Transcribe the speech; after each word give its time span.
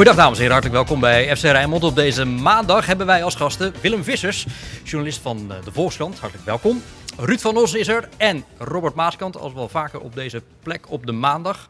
Goedendag 0.00 0.24
dames 0.24 0.38
en 0.38 0.44
heren, 0.44 0.62
hartelijk 0.62 0.88
welkom 0.88 1.00
bij 1.00 1.36
FC 1.36 1.42
Rijnmond. 1.42 1.84
Op 1.84 1.94
deze 1.94 2.24
maandag 2.24 2.86
hebben 2.86 3.06
wij 3.06 3.24
als 3.24 3.34
gasten 3.34 3.72
Willem 3.80 4.04
Vissers, 4.04 4.46
journalist 4.84 5.20
van 5.20 5.52
eh, 5.52 5.64
de 5.64 5.72
Volkskrant. 5.72 6.18
Hartelijk 6.18 6.46
welkom. 6.46 6.82
Ruud 7.18 7.38
van 7.38 7.56
Os 7.56 7.74
is 7.74 7.88
er 7.88 8.08
en 8.16 8.44
Robert 8.58 8.94
Maaskant, 8.94 9.36
als 9.36 9.52
wel 9.52 9.68
vaker 9.68 10.00
op 10.00 10.14
deze 10.14 10.42
plek 10.62 10.90
op 10.90 11.06
de 11.06 11.12
maandag. 11.12 11.68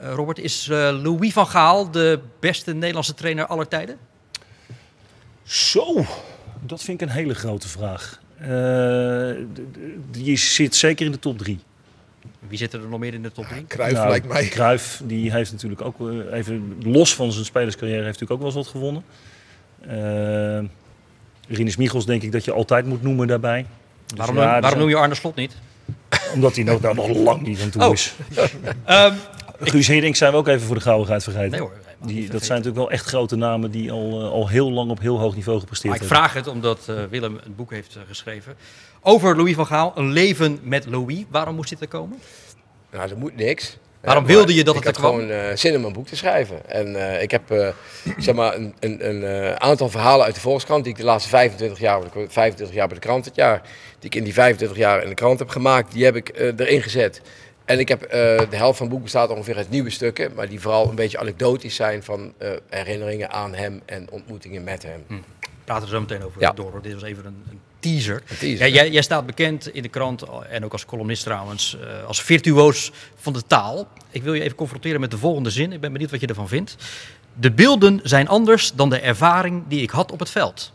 Uh, 0.00 0.12
Robert, 0.12 0.38
is 0.38 0.68
uh, 0.68 0.76
Louis 1.02 1.32
van 1.32 1.46
Gaal 1.46 1.90
de 1.90 2.20
beste 2.40 2.72
Nederlandse 2.72 3.14
trainer 3.14 3.46
aller 3.46 3.68
tijden? 3.68 3.98
Zo, 5.42 6.04
dat 6.60 6.82
vind 6.82 7.00
ik 7.00 7.08
een 7.08 7.14
hele 7.14 7.34
grote 7.34 7.68
vraag. 7.68 8.20
Uh, 8.40 8.48
je 10.12 10.36
zit 10.36 10.74
zeker 10.74 11.06
in 11.06 11.12
de 11.12 11.18
top 11.18 11.38
drie. 11.38 11.60
Wie 12.52 12.60
zit 12.60 12.72
er 12.72 12.80
nog 12.88 13.00
meer 13.00 13.14
in 13.14 13.22
de 13.22 13.32
top 13.32 13.44
3? 13.44 13.60
Ja, 13.60 13.66
Cruijff 13.66 13.94
nou, 13.94 14.08
lijkt 14.08 14.28
mij. 14.28 14.48
Cruijff, 14.48 15.00
die 15.04 15.32
heeft 15.32 15.52
natuurlijk 15.52 15.80
ook 15.80 15.96
even 16.32 16.76
los 16.82 17.14
van 17.14 17.32
zijn 17.32 17.44
spelerscarrière 17.44 18.04
heeft 18.04 18.20
natuurlijk 18.20 18.32
ook 18.32 18.38
wel 18.38 18.46
eens 18.46 18.72
wat 18.72 18.82
gewonnen. 18.82 19.04
Uh, 19.86 20.68
Rinus 21.56 21.76
Michels 21.76 22.06
denk 22.06 22.22
ik 22.22 22.32
dat 22.32 22.44
je 22.44 22.52
altijd 22.52 22.86
moet 22.86 23.02
noemen 23.02 23.26
daarbij. 23.26 23.66
Dus 24.06 24.18
waarom, 24.18 24.36
ja, 24.36 24.60
waarom 24.60 24.78
noem 24.78 24.88
je 24.88 24.96
Arne 24.96 25.14
Slot 25.14 25.34
niet? 25.34 25.56
Omdat 26.34 26.54
hij 26.54 26.64
nog, 26.64 26.80
nou, 26.80 26.94
nog 26.94 27.16
lang 27.16 27.42
niet 27.42 27.62
aan 27.62 27.70
toe 27.70 27.84
oh. 27.84 27.92
is. 27.92 28.14
um, 28.86 29.14
Guus 29.60 29.86
Hiddink 29.86 30.16
zijn 30.16 30.32
we 30.32 30.38
ook 30.38 30.48
even 30.48 30.66
voor 30.66 30.76
de 30.76 30.82
gauwigheid 30.82 31.22
vergeten. 31.22 31.50
Nee 31.50 31.60
hoor. 31.60 31.72
Die, 32.04 32.30
dat 32.30 32.44
zijn 32.44 32.58
natuurlijk 32.58 32.76
wel 32.76 32.90
echt 32.90 33.06
grote 33.06 33.36
namen 33.36 33.70
die 33.70 33.92
al, 33.92 34.22
uh, 34.22 34.30
al 34.30 34.48
heel 34.48 34.70
lang 34.70 34.90
op 34.90 35.00
heel 35.00 35.18
hoog 35.18 35.34
niveau 35.34 35.60
gepresteerd 35.60 35.92
maar 35.92 36.02
ik 36.02 36.08
vraag 36.08 36.32
het 36.32 36.46
omdat 36.46 36.86
uh, 36.90 36.96
Willem 37.10 37.38
een 37.44 37.54
boek 37.54 37.70
heeft 37.70 37.96
uh, 37.96 38.02
geschreven 38.08 38.56
over 39.02 39.36
Louis 39.36 39.54
van 39.54 39.66
Gaal. 39.66 39.92
Een 39.94 40.12
leven 40.12 40.58
met 40.62 40.86
Louis. 40.86 41.24
Waarom 41.28 41.54
moest 41.54 41.70
dit 41.70 41.80
er 41.80 41.88
komen? 41.88 42.18
Nou, 42.92 43.10
er 43.10 43.18
moet 43.18 43.36
niks. 43.36 43.78
Waarom 44.00 44.26
wilde 44.26 44.54
je 44.54 44.64
dat 44.64 44.74
het 44.74 44.86
er 44.86 44.92
kwam? 44.92 45.20
Ik 45.20 45.20
had 45.20 45.30
gewoon 45.30 45.58
zin 45.58 45.76
om 45.76 45.84
een 45.84 45.92
boek 45.92 46.06
te 46.06 46.16
schrijven. 46.16 46.70
En 46.70 47.20
ik 47.22 47.30
heb 47.30 47.74
zeg 48.18 48.34
maar 48.34 48.54
een, 48.54 48.74
een, 48.80 49.08
een 49.08 49.60
aantal 49.60 49.88
verhalen 49.88 50.24
uit 50.24 50.34
de 50.34 50.40
Volkskrant... 50.40 50.84
die 50.84 50.92
ik 50.92 50.98
de 50.98 51.04
laatste 51.04 51.28
25 51.28 51.78
jaar, 51.78 52.00
25 52.28 52.76
jaar 52.76 52.86
bij 52.86 52.96
de 52.96 53.02
krant 53.02 53.24
het 53.24 53.34
jaar... 53.34 53.62
die 53.98 54.10
ik 54.10 54.14
in 54.14 54.24
die 54.24 54.32
25 54.32 54.78
jaar 54.78 55.02
in 55.02 55.08
de 55.08 55.14
krant 55.14 55.38
heb 55.38 55.48
gemaakt... 55.48 55.92
die 55.92 56.04
heb 56.04 56.16
ik 56.16 56.30
erin 56.56 56.82
gezet. 56.82 57.20
En 57.64 57.78
ik 57.78 57.88
heb 57.88 58.02
uh, 58.02 58.10
de 58.10 58.56
helft 58.56 58.76
van 58.76 58.86
het 58.86 58.94
boek 58.94 59.02
bestaat 59.02 59.30
ongeveer 59.30 59.56
uit 59.56 59.70
nieuwe 59.70 59.90
stukken, 59.90 60.34
maar 60.34 60.48
die 60.48 60.60
vooral 60.60 60.88
een 60.88 60.94
beetje 60.94 61.18
anekdotisch 61.18 61.74
zijn 61.74 62.02
van 62.02 62.32
uh, 62.38 62.50
herinneringen 62.68 63.30
aan 63.30 63.54
hem 63.54 63.82
en 63.86 64.10
ontmoetingen 64.10 64.64
met 64.64 64.82
hem. 64.82 65.04
Hm. 65.06 65.14
Praten 65.64 65.82
er 65.84 65.88
zo 65.88 66.00
meteen 66.00 66.24
over 66.24 66.40
ja. 66.40 66.52
door. 66.52 66.82
Dit 66.82 66.92
was 66.92 67.02
even 67.02 67.24
een, 67.24 67.44
een 67.50 67.60
teaser. 67.82 68.22
Ja, 68.40 68.66
jij, 68.66 68.90
jij, 68.90 69.02
staat 69.02 69.26
bekend 69.26 69.74
in 69.74 69.82
de 69.82 69.88
krant 69.88 70.24
en 70.48 70.64
ook 70.64 70.72
als 70.72 70.84
columnist 70.84 71.24
trouwens 71.24 71.76
uh, 71.80 72.04
als 72.06 72.22
virtuoos 72.22 72.92
van 73.14 73.32
de 73.32 73.42
taal. 73.46 73.88
Ik 74.10 74.22
wil 74.22 74.34
je 74.34 74.42
even 74.42 74.56
confronteren 74.56 75.00
met 75.00 75.10
de 75.10 75.18
volgende 75.18 75.50
zin. 75.50 75.72
Ik 75.72 75.80
ben 75.80 75.92
benieuwd 75.92 76.10
wat 76.10 76.20
je 76.20 76.26
ervan 76.26 76.48
vindt. 76.48 76.76
De 77.34 77.50
beelden 77.50 78.00
zijn 78.02 78.28
anders 78.28 78.72
dan 78.72 78.90
de 78.90 78.98
ervaring 78.98 79.62
die 79.68 79.82
ik 79.82 79.90
had 79.90 80.12
op 80.12 80.18
het 80.18 80.30
veld. 80.30 80.72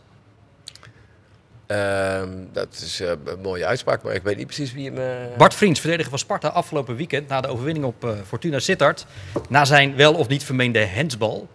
Uh, 1.66 2.22
dat 2.52 2.68
is 2.82 3.00
uh, 3.00 3.10
een 3.24 3.40
mooie 3.42 3.66
uitspraak, 3.66 4.02
maar 4.02 4.14
ik 4.14 4.22
weet 4.22 4.36
niet 4.36 4.46
precies 4.46 4.72
wie 4.72 4.90
hem... 4.90 4.98
Uh... 4.98 5.36
Bart 5.36 5.54
Vriends, 5.54 5.80
verdediger 5.80 6.10
van 6.10 6.18
Sparta, 6.18 6.48
afgelopen 6.48 6.96
weekend 6.96 7.28
na 7.28 7.40
de 7.40 7.48
overwinning 7.48 7.84
op 7.84 8.16
Fortuna 8.26 8.58
Sittard. 8.58 9.06
Na 9.48 9.64
zijn 9.64 9.96
wel 9.96 10.14
of 10.14 10.28
niet 10.28 10.44
vermeende 10.44 10.78
hensbal. 10.78 11.48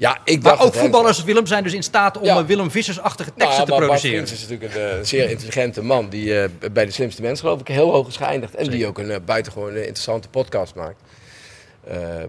Ja, 0.00 0.18
ik 0.24 0.42
dacht 0.42 0.58
maar 0.58 0.66
ook 0.66 0.74
voetballers, 0.74 1.16
hens... 1.16 1.26
Willem, 1.26 1.46
zijn 1.46 1.62
dus 1.62 1.72
in 1.72 1.82
staat 1.82 2.18
om 2.18 2.24
ja. 2.24 2.44
Willem 2.44 2.70
Vissers-achtige 2.70 3.32
teksten 3.34 3.66
nou, 3.66 3.80
te 3.80 3.86
produceren. 3.86 4.16
Bart 4.16 4.28
Vriends 4.28 4.32
is 4.32 4.48
natuurlijk 4.48 4.98
een 4.98 5.06
zeer 5.06 5.30
intelligente 5.30 5.82
man 5.82 6.08
die 6.08 6.48
bij 6.72 6.84
de 6.84 6.92
slimste 6.92 7.22
mensen 7.22 7.44
geloof 7.44 7.60
ik 7.60 7.68
heel 7.68 7.90
hoog 7.90 8.08
is 8.08 8.16
geëindigd. 8.16 8.54
En 8.54 8.64
Zeker. 8.64 8.78
die 8.78 8.86
ook 8.86 8.98
een 8.98 9.24
buitengewoon 9.24 9.76
interessante 9.76 10.28
podcast 10.28 10.74
maakt. 10.74 11.02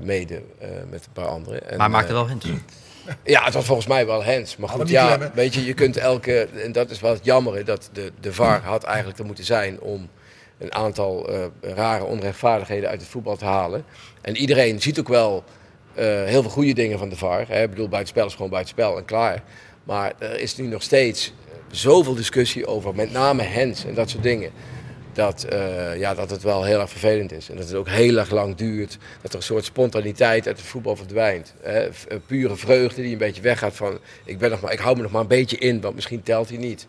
mede 0.02 0.42
met 0.90 1.06
een 1.06 1.12
paar 1.14 1.28
anderen. 1.28 1.70
En, 1.70 1.78
maar 1.78 1.90
maakte 1.90 2.14
wel 2.14 2.28
hens. 2.28 2.46
Ja, 3.24 3.44
het 3.44 3.54
was 3.54 3.66
volgens 3.66 3.88
mij 3.88 4.06
wel 4.06 4.24
Hens. 4.24 4.58
Maar 4.58 4.70
goed, 4.70 4.90
ja, 4.90 5.32
weet 5.34 5.54
je, 5.54 5.66
je 5.66 5.74
kunt 5.74 5.98
elke... 5.98 6.48
En 6.64 6.72
dat 6.72 6.90
is 6.90 7.00
wel 7.00 7.12
het 7.12 7.26
jammer, 7.26 7.66
dat 7.66 7.90
de, 7.94 8.12
de 8.20 8.34
VAR 8.34 8.62
had 8.64 8.84
eigenlijk 8.84 9.20
er 9.20 9.26
moeten 9.26 9.44
zijn 9.44 9.80
om 9.80 10.10
een 10.58 10.74
aantal 10.74 11.34
uh, 11.34 11.46
rare 11.62 12.04
onrechtvaardigheden 12.04 12.90
uit 12.90 13.02
het 13.02 13.10
voetbal 13.10 13.36
te 13.36 13.46
halen. 13.46 13.86
En 14.22 14.38
iedereen 14.38 14.82
ziet 14.82 15.00
ook 15.00 15.08
wel 15.08 15.44
heel 15.96 16.42
veel 16.42 16.52
goede 16.52 16.74
dingen 16.74 16.98
van 16.98 17.10
de 17.10 17.16
VAR. 17.16 17.46
Hè. 17.48 17.64
Ik 17.64 17.70
bedoel, 17.70 17.90
buitenspel 17.90 18.26
is 18.26 18.36
gewoon 18.36 18.50
buitenspel 18.50 18.98
en 18.98 19.06
klaar. 19.06 19.44
Maar 19.84 20.14
er 20.20 20.40
is 20.40 20.58
nu 20.58 20.68
nog 20.68 20.84
steeds 20.84 21.34
zoveel 21.72 22.16
discussie 22.16 22.68
over 22.68 22.96
met 22.96 23.12
name 23.12 23.42
Hens 23.42 23.86
en 23.86 23.94
dat 23.94 24.10
soort 24.10 24.24
dingen 24.24 24.52
dat, 25.14 25.48
uh, 25.54 25.98
ja, 25.98 26.14
dat 26.14 26.30
het 26.30 26.44
wel 26.44 26.64
heel 26.64 26.80
erg 26.80 26.90
vervelend 26.90 27.32
is. 27.32 27.50
En 27.50 27.56
dat 27.56 27.66
het 27.66 27.76
ook 27.76 27.90
heel 27.90 28.18
erg 28.18 28.32
lang 28.32 28.56
duurt. 28.56 28.98
Dat 29.22 29.32
er 29.32 29.38
een 29.38 29.44
soort 29.44 29.66
spontaniteit 29.66 30.48
uit 30.48 30.58
het 30.58 30.68
voetbal 30.68 30.96
verdwijnt. 30.96 31.54
Hè? 31.62 31.80
Eh, 31.80 32.18
pure 32.26 32.56
vreugde 32.56 33.02
die 33.02 33.12
een 33.12 33.18
beetje 33.18 33.42
weggaat 33.42 33.76
van... 33.76 34.00
Ik, 34.26 34.38
ben 34.38 34.50
nog 34.50 34.62
maar, 34.62 34.72
ik 34.72 34.80
hou 34.80 34.96
me 34.96 35.02
nog 35.02 35.12
maar 35.12 35.22
een 35.22 35.28
beetje 35.28 35.58
in, 35.58 35.82
want 35.82 35.96
misschien 35.96 36.24
telt 36.24 36.50
hij 36.50 36.58
niet. 36.58 36.88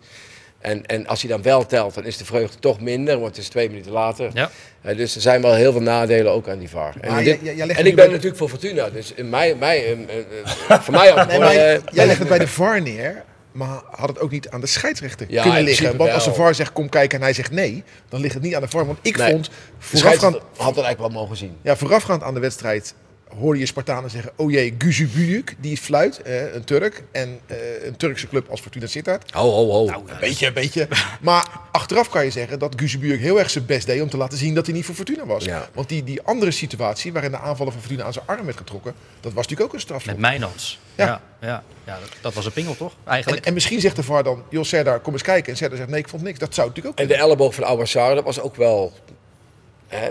En, 0.63 0.87
en 0.87 1.07
als 1.07 1.21
hij 1.23 1.31
dan 1.31 1.43
wel 1.43 1.67
telt, 1.67 1.95
dan 1.95 2.05
is 2.05 2.17
de 2.17 2.25
vreugde 2.25 2.59
toch 2.59 2.81
minder, 2.81 3.15
want 3.15 3.27
het 3.27 3.39
is 3.39 3.49
twee 3.49 3.69
minuten 3.69 3.93
later. 3.93 4.31
Ja. 4.35 4.51
Uh, 4.83 4.97
dus 4.97 5.15
er 5.15 5.21
zijn 5.21 5.43
wel 5.43 5.55
heel 5.55 5.73
veel 5.73 5.81
nadelen 5.81 6.33
ook 6.33 6.49
aan 6.49 6.59
die 6.59 6.69
VAR. 6.69 6.95
En, 7.01 7.25
dit, 7.25 7.39
en 7.57 7.87
ik 7.87 7.95
ben 7.95 8.11
natuurlijk 8.11 8.37
voor 8.37 8.49
Fortuna, 8.49 8.91
dus 8.91 9.13
in 9.15 9.31
mij, 9.31 9.55
mij, 9.55 9.97
voor 10.85 10.95
mij... 10.95 11.25
nee, 11.27 11.39
maar, 11.39 11.55
jij 11.55 12.07
legt 12.07 12.19
het 12.19 12.29
bij 12.29 12.39
de 12.39 12.49
VAR 12.49 12.83
neer 12.83 13.25
maar 13.53 13.83
had 13.91 14.09
het 14.09 14.21
ook 14.21 14.31
niet 14.31 14.49
aan 14.49 14.61
de 14.61 14.67
scheidsrechter 14.67 15.27
ja, 15.31 15.43
kunnen 15.43 15.63
liggen? 15.63 15.97
Want 15.97 16.11
als 16.11 16.25
de 16.25 16.33
VAR 16.33 16.55
zegt 16.55 16.73
kom 16.73 16.89
kijken 16.89 17.19
en 17.19 17.25
hij 17.25 17.33
zegt 17.33 17.51
nee, 17.51 17.85
dan 18.09 18.21
ligt 18.21 18.35
het 18.35 18.43
niet 18.43 18.55
aan 18.55 18.61
de 18.61 18.69
VAR. 18.69 18.87
Want 18.87 18.99
ik 19.03 19.17
nee, 19.17 19.31
vond 19.31 19.51
voorafgaand... 19.79 20.35
had 20.35 20.77
het 20.77 20.85
eigenlijk 20.85 20.99
wel 20.99 21.09
mogen 21.09 21.37
zien. 21.37 21.57
Ja, 21.63 21.77
voorafgaand 21.77 22.23
aan 22.23 22.35
de 22.35 22.41
wedstrijd 22.41 22.95
hoorde 23.39 23.59
je 23.59 23.67
Spartanen 23.67 24.11
zeggen: 24.11 24.33
Oh 24.37 24.51
jee, 24.51 24.75
Guzubuyuk, 24.79 25.57
die 25.59 25.77
fluit, 25.77 26.23
eh, 26.23 26.55
een 26.55 26.65
Turk. 26.65 27.03
En 27.13 27.41
eh, 27.47 27.57
een 27.85 27.97
Turkse 27.97 28.29
club 28.29 28.49
als 28.49 28.61
Fortuna 28.61 28.87
Sittard. 28.87 29.31
Ho, 29.31 29.51
ho, 29.51 29.71
ho. 29.71 29.85
Nou, 29.85 30.03
een 30.07 30.17
beetje, 30.21 30.47
een 30.47 30.53
beetje. 30.53 30.89
Maar 31.21 31.47
achteraf 31.73 32.09
kan 32.09 32.25
je 32.25 32.31
zeggen 32.31 32.59
dat 32.59 32.75
Guzubuyuk 32.77 33.21
heel 33.21 33.39
erg 33.39 33.51
zijn 33.51 33.67
best 33.67 33.87
deed 33.87 34.03
om 34.03 34.11
te 34.11 34.17
laten 34.17 34.39
zien 34.39 34.55
dat 34.55 34.67
hij 34.67 34.75
niet 34.75 34.85
voor 34.85 34.95
Fortuna 34.95 35.27
was. 35.27 35.45
Ja. 35.45 35.69
Want 35.75 35.89
die, 35.89 36.05
die 36.05 36.23
andere 36.23 36.51
situatie, 36.51 37.13
waarin 37.13 37.31
de 37.31 37.39
aanvaller 37.39 37.73
van 37.73 37.81
Fortuna 37.81 38.05
aan 38.05 38.13
zijn 38.13 38.27
arm 38.27 38.45
werd 38.45 38.57
getrokken, 38.57 38.95
dat 39.21 39.33
was 39.33 39.43
natuurlijk 39.43 39.69
ook 39.69 39.75
een 39.75 39.81
straf. 39.81 40.07
Met 40.07 40.19
Mijnans. 40.19 40.79
Ja. 40.95 41.07
ja, 41.07 41.23
ja, 41.41 41.63
ja 41.85 41.99
dat, 42.01 42.09
dat, 42.21 42.35
was 42.35 42.45
een 42.45 42.53
pingel 42.53 42.77
toch? 42.77 42.93
Eigenlijk. 43.05 43.41
En, 43.41 43.49
en 43.49 43.55
misschien 43.55 43.81
zegt 43.81 43.97
de 43.97 44.03
VAR 44.03 44.23
dan: 44.23 44.43
Joh, 44.49 44.65
Serdar, 44.65 45.01
kom 45.01 45.13
eens 45.13 45.23
kijken. 45.23 45.53
En 45.53 45.59
Serdar 45.59 45.79
zegt: 45.79 45.91
Nee, 45.91 46.01
ik 46.01 46.09
vond 46.09 46.23
niks. 46.23 46.39
Dat 46.39 46.55
zou 46.55 46.69
natuurlijk 46.69 47.01
ook. 47.01 47.07
En 47.07 47.15
de 47.15 47.23
elleboog 47.23 47.55
van 47.55 47.65
Awassar, 47.65 48.15
dat 48.15 48.25
was 48.25 48.41
ook 48.41 48.57
wel 48.57 48.93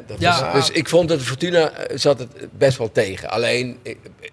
dat 0.08 0.20
ja. 0.20 0.54
dus 0.54 0.70
ik 0.70 0.90
vond 0.90 1.10
dat 1.10 1.20
de 1.20 1.26
Fortuna 1.26 1.70
eh, 1.72 1.98
zat 1.98 2.20
het 2.20 2.30
best 2.58 2.78
wel 2.78 2.92
tegen. 2.92 3.30
Alleen, 3.30 3.78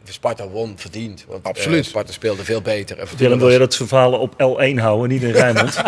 Sparta 0.04 0.48
won 0.48 0.72
verdiend. 0.76 1.24
Want 1.28 1.44
Absoluut. 1.44 1.84
Uh, 1.84 1.88
Sparta 1.88 2.12
speelde 2.12 2.44
veel 2.44 2.62
beter. 2.62 2.98
En 2.98 3.06
Willem, 3.16 3.38
wil 3.38 3.50
je 3.50 3.58
dat 3.58 3.76
verhalen 3.76 4.20
op 4.20 4.32
L1 4.32 4.74
houden, 4.80 5.08
niet 5.08 5.22
in 5.22 5.32
Rijnmond? 5.42 5.82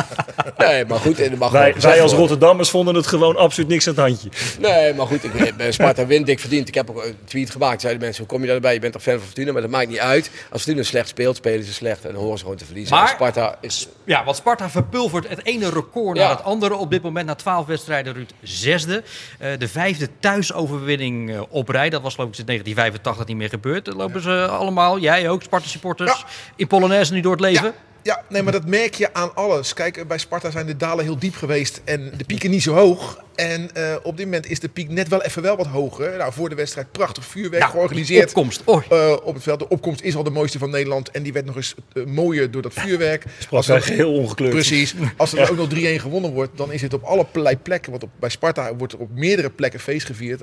nee, 0.57 0.85
maar 0.85 0.99
goed. 0.99 1.39
Mag 1.39 1.51
wij, 1.51 1.75
wij 1.81 2.03
als 2.03 2.13
Rotterdammers 2.13 2.71
vonden 2.71 2.95
het 2.95 3.07
gewoon 3.07 3.37
absoluut 3.37 3.69
niks 3.69 3.89
aan 3.89 3.95
het 3.95 4.03
handje. 4.03 4.29
Nee, 4.61 4.95
maar 4.95 5.07
goed. 5.07 5.25
Ik, 5.25 5.55
Sparta 5.69 6.07
wint 6.07 6.27
dik 6.27 6.39
verdiend. 6.39 6.69
Ik 6.69 6.75
heb 6.75 6.91
ook 6.91 7.05
een 7.05 7.17
tweet 7.25 7.51
gemaakt. 7.51 7.81
Zeiden 7.81 8.03
mensen, 8.03 8.25
hoe 8.25 8.33
kom 8.33 8.43
je 8.43 8.51
daarbij? 8.51 8.75
Je 8.75 8.81
bent 8.81 8.93
toch 8.93 9.03
fan 9.03 9.19
van 9.19 9.27
Fortuna? 9.27 9.53
Maar 9.53 9.63
dat 9.63 9.71
maakt 9.71 9.89
niet 9.89 9.99
uit. 9.99 10.31
Als 10.51 10.63
Fortuna 10.63 10.85
slecht 10.85 11.09
speelt, 11.09 11.37
spelen 11.37 11.65
ze 11.65 11.73
slecht. 11.73 12.05
En 12.05 12.13
dan 12.13 12.23
horen 12.23 12.39
ze 12.39 12.43
gewoon 12.43 12.59
te 12.59 12.65
verliezen. 12.65 12.97
Maar, 12.97 13.09
Sparta 13.09 13.57
is... 13.61 13.89
Ja, 14.05 14.25
want 14.25 14.37
Sparta 14.37 14.71
verpulvert 14.71 15.29
het 15.29 15.47
ene 15.47 15.71
record 15.71 16.17
ja. 16.17 16.23
naar 16.23 16.37
het 16.37 16.45
andere. 16.45 16.75
Op 16.75 16.91
dit 16.91 17.03
moment 17.03 17.27
na 17.27 17.35
12 17.35 17.67
wedstrijden, 17.67 18.13
Ruud, 18.13 18.31
zesde. 18.43 19.03
Uh, 19.41 19.50
de 19.59 19.69
vijfde 19.69 20.09
thuisoverwinning 20.21 21.31
uh, 21.31 21.43
op 21.49 21.69
rij. 21.69 21.91
Dat 21.91 22.03
was 22.03 22.15
geloof 22.15 22.29
ik 22.29 22.35
sinds 22.35 22.51
1985 22.51 23.27
niet 23.27 23.37
meer 23.37 23.49
gebeurd. 23.49 23.85
Dan 23.85 23.97
lopen 23.97 24.23
ze 24.23 24.47
allemaal, 24.47 24.99
jij 24.99 25.29
ook, 25.29 25.43
Sparta 25.43 25.69
supporters, 25.69 26.19
ja. 26.19 26.27
in 26.57 26.67
Polonaise 26.67 27.13
nu 27.13 27.21
door 27.21 27.33
het 27.33 27.41
leven. 27.41 27.65
Ja. 27.65 27.75
Ja, 28.03 28.23
nee, 28.29 28.43
maar 28.43 28.53
dat 28.53 28.67
merk 28.67 28.95
je 28.95 29.15
aan 29.15 29.35
alles. 29.35 29.75
Kijk, 29.75 30.09
bij 30.09 30.19
Sparta 30.19 30.51
zijn 30.51 30.67
de 30.67 30.77
dalen 30.77 31.05
heel 31.05 31.19
diep 31.19 31.35
geweest 31.35 31.81
en 31.85 32.13
de 32.17 32.25
pieken 32.25 32.51
niet 32.51 32.63
zo 32.63 32.75
hoog. 32.75 33.19
En 33.41 33.71
uh, 33.77 33.97
op 34.03 34.17
dit 34.17 34.27
moment 34.27 34.51
is 34.51 34.61
de 34.61 34.69
piek 34.69 34.89
net 34.89 35.09
wel 35.09 35.23
even 35.23 35.43
wel 35.43 35.57
wat 35.57 35.67
hoger. 35.67 36.17
Nou, 36.17 36.33
voor 36.33 36.49
de 36.49 36.55
wedstrijd 36.55 36.93
prachtig 36.93 37.25
vuurwerk 37.25 37.63
nou, 37.63 37.73
georganiseerd. 37.73 38.27
opkomst. 38.29 38.63
Oh. 38.65 38.83
Uh, 38.93 39.17
op 39.23 39.35
het 39.35 39.43
veld. 39.43 39.59
De 39.59 39.69
opkomst 39.69 40.01
is 40.01 40.17
al 40.17 40.23
de 40.23 40.31
mooiste 40.31 40.59
van 40.59 40.71
Nederland. 40.71 41.11
En 41.11 41.23
die 41.23 41.33
werd 41.33 41.47
nog 41.47 41.57
eens 41.57 41.75
uh, 41.93 42.07
mooier 42.07 42.51
door 42.51 42.63
dat 42.63 42.73
vuurwerk. 42.73 43.25
Als 43.51 43.69
er 43.69 43.85
heel 43.85 44.13
ongekleurd. 44.13 44.53
Precies. 44.53 44.95
Als 45.17 45.33
er 45.33 45.39
ja. 45.39 45.49
ook 45.49 45.57
nog 45.57 45.69
3-1 45.75 46.01
gewonnen 46.01 46.33
wordt, 46.33 46.57
dan 46.57 46.73
is 46.73 46.83
het 46.83 46.95
op 46.95 47.03
allerlei 47.03 47.57
plekken. 47.57 47.91
Want 47.91 48.03
op, 48.03 48.11
bij 48.19 48.29
Sparta 48.29 48.77
wordt 48.77 48.93
er 48.93 48.99
op 48.99 49.11
meerdere 49.11 49.51
plekken 49.51 49.81
feest 49.81 50.07
gevierd. 50.07 50.43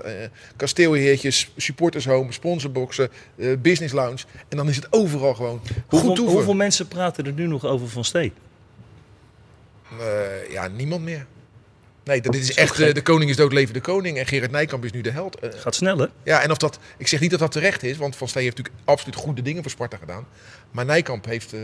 kasteelheertjes, 0.56 1.52
supporters 1.58 2.06
home, 2.06 2.32
sponsorboxen, 2.32 3.10
business 3.60 3.94
lounge. 3.94 4.24
En 4.50 4.58
dan 4.58 4.70
is 4.70 4.76
het 4.76 4.88
overal 4.90 5.34
gewoon 5.34 5.62
hoeveel, 5.88 6.16
goed 6.16 6.18
Hoeveel 6.18 6.54
mensen 6.54 6.88
praten 6.88 7.26
er 7.26 7.34
nu 7.34 7.48
nog 7.48 7.66
over 7.66 7.90
Van 7.90 8.04
Stee? 8.04 8.32
ja, 10.50 10.68
niemand 10.68 11.04
meer. 11.04 11.26
Nee, 12.08 12.22
dat, 12.22 12.32
dit 12.32 12.42
is 12.42 12.56
echt, 12.56 12.80
uh, 12.80 12.94
de 12.94 13.02
koning 13.02 13.30
is 13.30 13.36
dood, 13.36 13.54
leven 13.54 13.74
de 13.74 13.82
koning. 13.82 14.18
En 14.18 14.26
Gerard 14.26 14.52
Nijkamp 14.52 14.86
is 14.86 14.92
nu 14.92 15.02
de 15.02 15.12
held. 15.12 15.44
Uh, 15.44 15.50
Gaat 15.56 15.76
snel, 15.76 15.98
hè? 15.98 16.06
Ja, 16.24 16.42
en 16.42 16.52
of 16.52 16.58
dat, 16.58 16.80
ik 16.98 17.08
zeg 17.08 17.20
niet 17.20 17.32
dat 17.32 17.40
dat 17.40 17.52
terecht 17.52 17.84
is, 17.84 17.98
want 17.98 18.16
Van 18.16 18.28
Steen 18.28 18.44
heeft 18.44 18.58
natuurlijk 18.58 18.84
absoluut 18.86 19.16
goede 19.16 19.42
dingen 19.42 19.62
voor 19.62 19.72
Sparta 19.72 19.98
gedaan. 19.98 20.26
Maar 20.72 20.86
Nijkamp 20.86 21.26
heeft, 21.26 21.54
uh, 21.54 21.60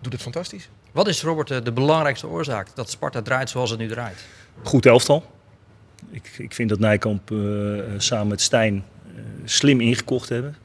doet 0.00 0.12
het 0.12 0.22
fantastisch. 0.22 0.68
Wat 0.92 1.08
is, 1.08 1.22
Robert, 1.22 1.64
de 1.64 1.72
belangrijkste 1.72 2.26
oorzaak 2.26 2.68
dat 2.74 2.90
Sparta 2.90 3.22
draait 3.22 3.50
zoals 3.50 3.70
het 3.70 3.78
nu 3.78 3.88
draait? 3.88 4.24
Goed 4.62 4.86
elftal. 4.86 5.30
Ik, 6.10 6.30
ik 6.38 6.54
vind 6.54 6.68
dat 6.68 6.78
Nijkamp 6.78 7.32
samen 7.96 8.26
met 8.26 8.40
Stijn 8.40 8.84
slim 9.44 9.80
ingekocht 9.80 10.28
hebben. 10.28 10.56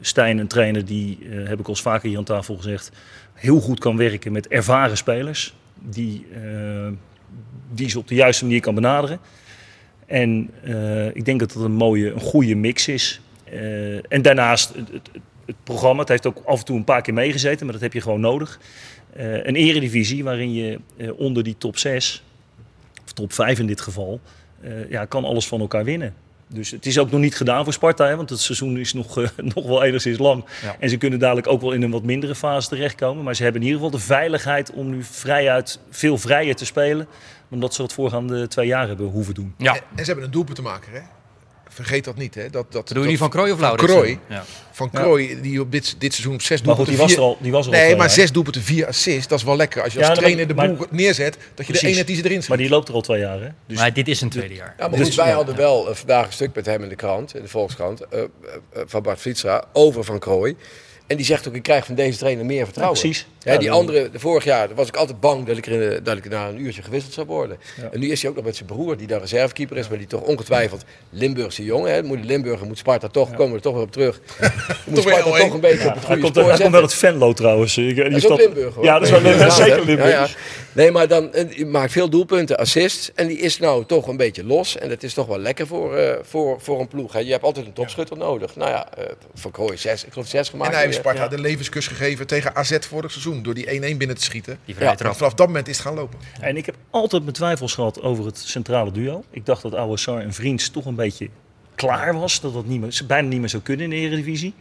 Stijn, 0.00 0.38
een 0.38 0.46
trainer 0.46 0.84
die, 0.84 1.18
heb 1.30 1.60
ik 1.60 1.68
al 1.68 1.74
vaker 1.74 2.08
hier 2.08 2.18
aan 2.18 2.24
tafel 2.24 2.56
gezegd, 2.56 2.90
heel 3.34 3.60
goed 3.60 3.78
kan 3.78 3.96
werken 3.96 4.32
met 4.32 4.48
ervaren 4.48 4.96
spelers. 4.96 5.54
Die, 5.74 6.26
die 7.70 7.90
ze 7.90 7.98
op 7.98 8.08
de 8.08 8.14
juiste 8.14 8.44
manier 8.44 8.60
kan 8.60 8.74
benaderen. 8.74 9.18
En 10.06 10.50
ik 11.14 11.24
denk 11.24 11.40
dat 11.40 11.52
dat 11.52 11.62
een 11.62 11.72
mooie, 11.72 12.12
een 12.12 12.20
goede 12.20 12.54
mix 12.54 12.88
is. 12.88 13.20
en 14.08 14.22
daarnaast 14.22 14.74
het, 14.74 15.10
het, 15.46 15.56
programma, 15.64 16.00
het 16.00 16.08
heeft 16.08 16.26
ook 16.26 16.42
af 16.44 16.58
en 16.58 16.64
toe 16.64 16.76
een 16.76 16.84
paar 16.84 17.02
keer 17.02 17.14
meegezeten, 17.14 17.64
maar 17.64 17.74
dat 17.74 17.82
heb 17.82 17.92
je 17.92 18.00
gewoon 18.00 18.20
nodig. 18.20 18.60
een 19.16 19.56
eredivisie 19.56 20.24
waarin 20.24 20.52
je 20.52 20.80
onder 21.16 21.42
die 21.42 21.56
top 21.58 21.78
6, 21.78 22.22
of 23.04 23.12
top 23.12 23.32
5 23.32 23.58
in 23.58 23.66
dit 23.66 23.80
geval, 23.80 24.20
ja, 24.88 25.04
kan 25.04 25.24
alles 25.24 25.46
van 25.46 25.60
elkaar 25.60 25.84
winnen. 25.84 26.14
Dus 26.48 26.70
het 26.70 26.86
is 26.86 26.98
ook 26.98 27.10
nog 27.10 27.20
niet 27.20 27.36
gedaan 27.36 27.64
voor 27.64 27.72
Sparta, 27.72 28.06
hè, 28.06 28.16
want 28.16 28.30
het 28.30 28.40
seizoen 28.40 28.78
is 28.78 28.92
nog, 28.92 29.18
uh, 29.18 29.28
nog 29.54 29.66
wel 29.66 29.82
enigszins 29.82 30.18
lang. 30.18 30.44
En 30.78 30.90
ze 30.90 30.96
kunnen 30.96 31.18
dadelijk 31.18 31.46
ook 31.46 31.60
wel 31.60 31.72
in 31.72 31.82
een 31.82 31.90
wat 31.90 32.02
mindere 32.02 32.34
fase 32.34 32.68
terechtkomen. 32.68 33.24
Maar 33.24 33.34
ze 33.34 33.42
hebben 33.42 33.60
in 33.60 33.66
ieder 33.66 33.82
geval 33.82 33.98
de 33.98 34.06
veiligheid 34.06 34.72
om 34.72 34.90
nu 34.90 35.02
vrijuit 35.02 35.80
veel 35.90 36.18
vrijer 36.18 36.56
te 36.56 36.64
spelen. 36.64 37.06
Dan 37.50 37.60
dat 37.60 37.74
ze 37.74 37.82
het 37.82 37.92
voorgaande 37.92 38.48
twee 38.48 38.66
jaar 38.66 38.88
hebben 38.88 39.06
hoeven 39.06 39.34
doen. 39.34 39.54
Ja. 39.58 39.74
En, 39.74 39.80
en 39.94 39.98
ze 39.98 40.04
hebben 40.04 40.24
een 40.24 40.30
doelpunt 40.30 40.56
te 40.56 40.62
maken, 40.62 40.92
hè? 40.92 41.00
Vergeet 41.84 42.04
dat 42.04 42.16
niet. 42.16 42.34
Hè. 42.34 42.50
Dat, 42.50 42.72
dat, 42.72 42.88
Doe 42.88 43.02
je 43.02 43.08
niet 43.08 43.18
van 43.18 43.30
Krooi 43.30 43.52
of 43.52 43.60
Lauw? 43.60 43.74
Krooi. 43.74 44.18
Ja. 44.28 44.44
Van 44.70 44.90
Krooi, 44.90 45.40
die 45.40 45.60
op 45.60 45.72
dit, 45.72 45.94
dit 45.98 46.12
seizoen 46.12 46.34
op 46.34 46.42
zes 46.42 46.62
doelpunten... 46.62 46.92
die 46.92 47.02
was 47.02 47.12
er 47.12 47.20
al. 47.20 47.36
Die 47.40 47.52
was 47.52 47.66
er 47.66 47.72
nee, 47.72 47.96
maar 47.96 48.10
zes 48.10 48.32
doelpunten, 48.32 48.62
vier 48.62 48.86
assists. 48.86 49.26
Dat 49.26 49.38
is 49.38 49.44
wel 49.44 49.56
lekker. 49.56 49.82
Als 49.82 49.92
je 49.92 50.08
als 50.08 50.18
trainer 50.18 50.48
de 50.48 50.54
boel 50.54 50.76
neerzet, 50.90 51.36
dat 51.54 51.66
je 51.66 51.72
de 51.72 51.86
ene 51.86 52.04
die 52.04 52.16
ze 52.16 52.24
erin 52.24 52.40
zit. 52.40 52.48
Maar 52.48 52.58
die 52.58 52.68
loopt 52.68 52.88
er 52.88 52.94
al 52.94 53.00
twee 53.00 53.20
jaar, 53.20 53.40
hè? 53.40 53.48
Dus 53.66 53.78
maar 53.78 53.92
dit 53.92 54.08
is 54.08 54.20
een 54.20 54.28
tweede 54.28 54.54
jaar. 54.54 54.74
Ja, 54.78 54.88
maar 54.88 54.98
dus, 54.98 55.14
wij 55.14 55.30
hadden 55.30 55.56
wel 55.56 55.88
uh, 55.88 55.94
vandaag 55.94 56.26
een 56.26 56.32
stuk 56.32 56.54
met 56.54 56.66
hem 56.66 56.82
in 56.82 56.88
de 56.88 56.96
krant, 56.96 57.34
in 57.34 57.42
de 57.42 57.48
Volkskrant, 57.48 58.02
uh, 58.14 58.20
uh, 58.20 58.26
van 58.86 59.02
Bart 59.02 59.20
Vlietstra, 59.20 59.64
over 59.72 60.04
Van 60.04 60.18
Krooi. 60.18 60.56
En 61.08 61.16
die 61.16 61.26
zegt 61.26 61.48
ook, 61.48 61.54
ik 61.54 61.62
krijg 61.62 61.86
van 61.86 61.94
deze 61.94 62.18
trainer 62.18 62.44
meer 62.44 62.64
vertrouwen. 62.64 63.00
precies. 63.00 63.26
Ja, 63.38 63.56
die 63.56 63.70
andere, 63.70 64.10
vorig 64.14 64.44
jaar 64.44 64.74
was 64.74 64.88
ik 64.88 64.96
altijd 64.96 65.20
bang 65.20 65.46
dat 65.46 65.56
ik, 65.56 65.66
er, 65.66 66.02
dat 66.02 66.16
ik 66.16 66.28
na 66.28 66.48
een 66.48 66.60
uurtje 66.60 66.82
gewisseld 66.82 67.14
zou 67.14 67.26
worden. 67.26 67.58
En 67.92 68.00
nu 68.00 68.10
is 68.10 68.20
hij 68.20 68.30
ook 68.30 68.36
nog 68.36 68.44
met 68.44 68.56
zijn 68.56 68.68
broer, 68.68 68.96
die 68.96 69.06
daar 69.06 69.20
reservekeeper 69.20 69.76
is, 69.76 69.88
maar 69.88 69.98
die 69.98 70.06
toch 70.06 70.20
ongetwijfeld 70.20 70.84
Limburgse 71.10 71.64
jongen. 71.64 71.92
Hè, 71.92 72.02
moet 72.02 72.24
Limburger 72.24 72.66
moet 72.66 72.78
Sparta 72.78 73.08
toch, 73.08 73.30
komen 73.30 73.50
we 73.50 73.56
er 73.56 73.62
toch 73.62 73.74
weer 73.74 73.82
op 73.82 73.92
terug. 73.92 74.20
moet 74.86 74.98
Sparta 74.98 75.22
toch 75.22 75.52
een 75.52 75.60
beetje 75.60 75.88
op 75.88 75.94
het 75.94 76.04
goede 76.04 76.20
komt, 76.20 76.34
spoor 76.34 76.48
Hij 76.48 76.58
komt 76.58 76.72
wel 76.72 76.82
het 76.82 76.94
Venlo 76.94 77.32
trouwens. 77.32 77.74
Die 77.74 77.94
dat 77.94 78.12
is 78.12 78.28
ook 78.28 78.38
Limburg 78.38 78.74
hoor. 78.74 78.84
Ja, 78.84 78.92
dat 78.98 79.02
is 79.02 79.10
wel 79.10 79.20
Limburg, 79.20 79.52
zeker 79.52 79.84
Limburg. 79.84 80.36
Nee, 80.72 80.90
maar 80.90 81.08
dan 81.08 81.30
je 81.50 81.66
maakt 81.66 81.92
veel 81.92 82.08
doelpunten, 82.08 82.56
assist. 82.56 83.12
En 83.14 83.26
die 83.26 83.38
is 83.38 83.58
nou 83.58 83.84
toch 83.84 84.06
een 84.06 84.16
beetje 84.16 84.44
los. 84.44 84.78
En 84.78 84.88
dat 84.88 85.02
is 85.02 85.14
toch 85.14 85.26
wel 85.26 85.38
lekker 85.38 85.66
voor, 85.66 85.98
uh, 85.98 86.12
voor, 86.22 86.60
voor 86.60 86.80
een 86.80 86.88
ploeg. 86.88 87.12
Hè. 87.12 87.18
Je 87.18 87.30
hebt 87.30 87.44
altijd 87.44 87.66
een 87.66 87.72
topschutter 87.72 88.16
nodig. 88.16 88.56
Nou 88.56 88.70
ja, 88.70 88.88
uh, 88.98 89.04
Van 89.34 89.50
Krooi 89.50 89.76
zes, 89.76 90.04
ik 90.04 90.12
geloof 90.12 90.26
zes 90.26 90.48
gemaakt. 90.48 90.74
Sparta 90.98 91.28
de 91.28 91.40
levenskus 91.40 91.86
gegeven 91.86 92.26
tegen 92.26 92.56
AZ 92.56 92.78
vorig 92.80 93.10
seizoen. 93.10 93.42
Door 93.42 93.54
die 93.54 93.66
1-1 93.66 93.96
binnen 93.96 94.16
te 94.16 94.22
schieten. 94.22 94.58
Die 94.64 94.74
ja, 94.78 94.96
vanaf 94.96 95.34
dat 95.34 95.46
moment 95.46 95.68
is 95.68 95.76
het 95.76 95.86
gaan 95.86 95.94
lopen. 95.94 96.18
En 96.40 96.56
ik 96.56 96.66
heb 96.66 96.74
altijd 96.90 97.22
mijn 97.22 97.34
twijfels 97.34 97.74
gehad 97.74 98.02
over 98.02 98.24
het 98.24 98.38
centrale 98.38 98.92
duo. 98.92 99.24
Ik 99.30 99.46
dacht 99.46 99.62
dat 99.62 99.74
Oude 99.74 99.96
Sar 99.96 100.20
en 100.20 100.32
Vriends 100.32 100.70
toch 100.70 100.86
een 100.86 100.94
beetje 100.94 101.28
klaar 101.74 102.14
was. 102.14 102.40
Dat 102.40 102.52
dat 102.52 102.66
niet 102.66 102.80
meer, 102.80 103.00
bijna 103.06 103.28
niet 103.28 103.40
meer 103.40 103.48
zou 103.48 103.62
kunnen 103.62 103.84
in 103.84 103.90
de 103.90 103.96
Eredivisie. 103.96 104.54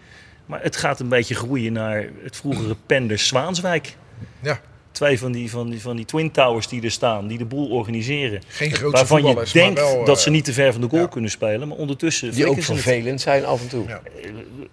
Maar 0.45 0.61
het 0.61 0.75
gaat 0.75 0.99
een 0.99 1.09
beetje 1.09 1.35
groeien 1.35 1.73
naar 1.73 2.09
het 2.23 2.35
vroegere 2.35 2.75
Penders 2.85 3.27
Zwaanswijk. 3.27 3.95
Ja 4.39 4.59
twee 4.97 5.19
van 5.19 5.31
die, 5.31 5.49
van, 5.49 5.69
die, 5.69 5.81
van 5.81 5.95
die 5.95 6.05
Twin 6.05 6.31
Towers 6.31 6.67
die 6.67 6.81
er 6.81 6.91
staan, 6.91 7.27
die 7.27 7.37
de 7.37 7.45
boel 7.45 7.69
organiseren. 7.69 8.41
Geen 8.47 8.71
grote 8.71 8.95
Waarvan 8.95 9.25
je 9.25 9.45
denkt 9.53 9.79
wel, 9.79 10.05
dat 10.05 10.21
ze 10.21 10.27
eh, 10.27 10.33
niet 10.33 10.45
te 10.45 10.53
ver 10.53 10.71
van 10.71 10.81
de 10.81 10.89
goal 10.89 11.07
kunnen 11.07 11.31
spelen, 11.31 11.67
maar 11.67 11.77
ondertussen... 11.77 12.31
Die 12.31 12.49
ook 12.49 12.61
vervelend 12.61 13.21
zijn 13.21 13.45
af 13.45 13.61
en 13.61 13.67
toe. 13.67 13.87
Ja. 13.87 14.01
Eh, 14.21 14.29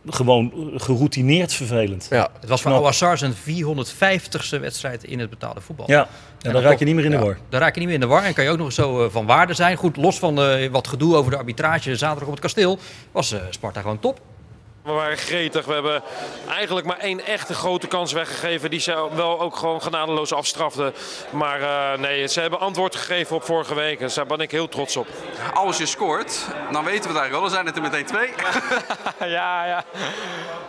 gewoon 0.09 0.53
geroutineerd 0.76 1.53
vervelend. 1.53 2.06
Ja. 2.11 2.31
Het 2.41 2.49
was 2.49 2.62
voor 2.62 2.73
Awassar 2.73 3.19
zijn 3.19 3.35
450ste 3.35 4.61
wedstrijd 4.61 5.05
in 5.05 5.19
het 5.19 5.31
betaalde 5.31 5.61
voetbal. 5.61 5.91
Ja, 5.91 6.09
en 6.43 6.53
dan, 6.53 6.62
raak 6.62 6.79
je 6.79 6.85
niet 6.85 6.94
meer 6.94 7.05
in 7.05 7.11
de 7.11 7.19
war. 7.19 7.38
Dan 7.49 7.61
raak 7.61 7.75
je 7.75 7.79
niet 7.79 7.88
meer 7.88 7.99
in 7.99 8.03
de 8.03 8.12
war 8.15 8.25
en 8.25 8.35
kan 8.35 8.44
je 8.44 8.50
ook 8.50 8.59
nog 8.59 8.73
zo 8.73 9.05
uh, 9.05 9.11
van 9.11 9.27
waarde 9.27 9.55
zijn. 9.55 9.77
Goed, 9.77 9.97
los 9.97 10.19
van 10.19 10.50
uh, 10.50 10.70
wat 10.70 10.88
gedoe 10.88 11.17
over 11.17 11.31
de 11.31 11.37
arbitrage 11.37 11.97
zaterdag 11.97 12.27
op 12.27 12.32
het 12.32 12.43
kasteel, 12.43 12.79
was 13.12 13.35
Sparta 13.50 13.81
gewoon 13.81 13.99
top. 13.99 14.20
We 14.85 14.93
waren 14.93 15.17
gretig. 15.17 15.65
We 15.65 15.73
hebben 15.73 16.03
eigenlijk 16.49 16.87
maar 16.87 16.99
één 16.99 17.27
echte 17.27 17.55
grote 17.55 17.87
kans 17.87 18.13
weggegeven. 18.13 18.71
Die 18.71 18.81
ze 18.81 19.09
wel 19.15 19.41
ook 19.41 19.57
gewoon 19.57 19.83
genadeloos 19.83 20.33
afstraften. 20.33 20.95
Maar 21.31 21.61
uh, 21.61 21.99
nee, 21.99 22.29
ze 22.29 22.41
hebben 22.41 22.61
antwoord 22.61 22.97
gegeven 22.97 23.37
op 23.37 23.45
vorige 23.45 23.75
week. 23.75 24.01
En 24.01 24.11
daar 24.15 24.27
ben 24.27 24.39
ik 24.39 24.51
heel 24.51 24.69
trots 24.69 24.97
op. 24.97 25.07
Als 25.55 25.79
je 25.79 25.87
scoort, 25.87 26.47
dan 26.73 26.85
weten 26.85 27.11
we 27.11 27.19
het 27.19 27.19
eigenlijk 27.19 27.31
wel. 27.31 27.41
Dan 27.41 27.51
zijn 27.51 27.67
het 27.67 27.77
er 27.77 27.83
meteen 27.83 28.05
twee. 28.05 28.31
ja, 29.39 29.67
ja. 29.67 29.85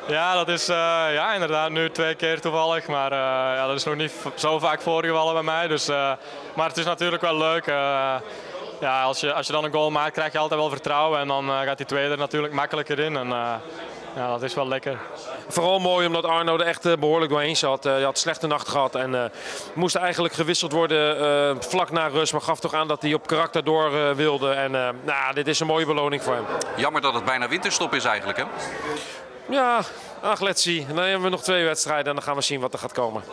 ja, 0.08 0.34
dat 0.34 0.50
is 0.50 0.70
uh, 0.70 0.76
ja, 1.14 1.34
inderdaad 1.34 1.70
nu 1.70 1.90
twee 1.90 2.16
keer 2.16 2.42
toevallig. 2.42 2.88
Maar 2.88 3.12
uh, 3.12 3.18
ja, 3.58 3.68
dat 3.68 3.76
is 3.76 3.84
nog 3.84 3.96
niet 3.96 4.14
zo 4.36 4.60
vaak 4.60 4.82
voorgevallen 4.82 5.34
bij 5.34 5.44
mij. 5.44 5.68
Dus, 5.68 5.88
maar 6.56 6.68
het 6.68 6.78
is 6.78 6.86
natuurlijk 6.86 7.22
wel 7.22 7.38
leuk 7.38 7.66
ja, 8.80 9.04
als, 9.04 9.20
je, 9.20 9.34
als 9.34 9.48
je 9.48 9.54
dan 9.54 9.64
een 9.64 9.72
goal 9.72 9.92
maakt, 9.92 10.14
krijg 10.14 10.32
je 10.32 10.38
altijd 10.38 10.60
wel 10.60 10.70
vertrouwen. 10.70 11.20
En 11.20 11.28
dan 11.28 11.50
uh, 11.50 11.62
gaat 11.62 11.78
die 11.78 11.86
tweede 11.86 12.16
natuurlijk 12.16 12.54
makkelijker 12.54 13.00
in. 13.00 13.18
En, 13.18 13.28
uh, 13.28 13.54
ja, 14.16 14.28
dat 14.28 14.42
is 14.42 14.54
wel 14.54 14.68
lekker. 14.68 15.00
Vooral 15.48 15.80
mooi 15.80 16.08
omdat 16.08 16.26
Arno 16.26 16.58
er 16.58 16.66
echt 16.66 16.86
uh, 16.86 16.94
behoorlijk 17.00 17.32
doorheen 17.32 17.56
zat. 17.56 17.84
hij 17.84 18.02
had 18.02 18.14
een 18.14 18.20
slechte 18.20 18.48
nacht 18.48 18.68
gehad 18.68 18.96
en 18.96 19.32
moest 19.74 19.96
eigenlijk 19.96 20.34
gewisseld 20.34 20.72
worden 20.72 21.64
vlak 21.64 21.92
na 21.92 22.08
rust. 22.08 22.32
Maar 22.32 22.42
gaf 22.42 22.60
toch 22.60 22.74
aan 22.74 22.88
dat 22.88 23.02
hij 23.02 23.14
op 23.14 23.28
karakter 23.28 23.64
door 23.64 24.16
wilde. 24.16 24.52
En 24.52 24.72
nou, 24.72 25.34
dit 25.34 25.48
is 25.48 25.60
een 25.60 25.68
mooie 25.68 25.86
beloning 25.86 26.24
voor 26.24 26.34
hem. 26.34 26.46
Jammer 26.76 27.02
dat 27.02 27.14
het 27.14 27.26
bijna 27.26 27.48
winterstop 27.48 27.94
is 27.94 28.06
eigenlijk 28.06 28.38
hè? 28.38 28.44
Ja, 29.50 29.82
ach 30.22 30.40
let's 30.40 30.62
see. 30.62 30.86
Dan 30.88 30.98
hebben 30.98 31.22
we 31.22 31.30
nog 31.30 31.44
twee 31.44 31.66
wedstrijden 31.66 32.08
en 32.08 32.14
dan 32.14 32.24
gaan 32.24 32.36
we 32.36 32.42
zien 32.42 32.60
wat 32.60 32.74
er 32.74 32.80
gaat 32.80 32.92
komen. 32.92 33.24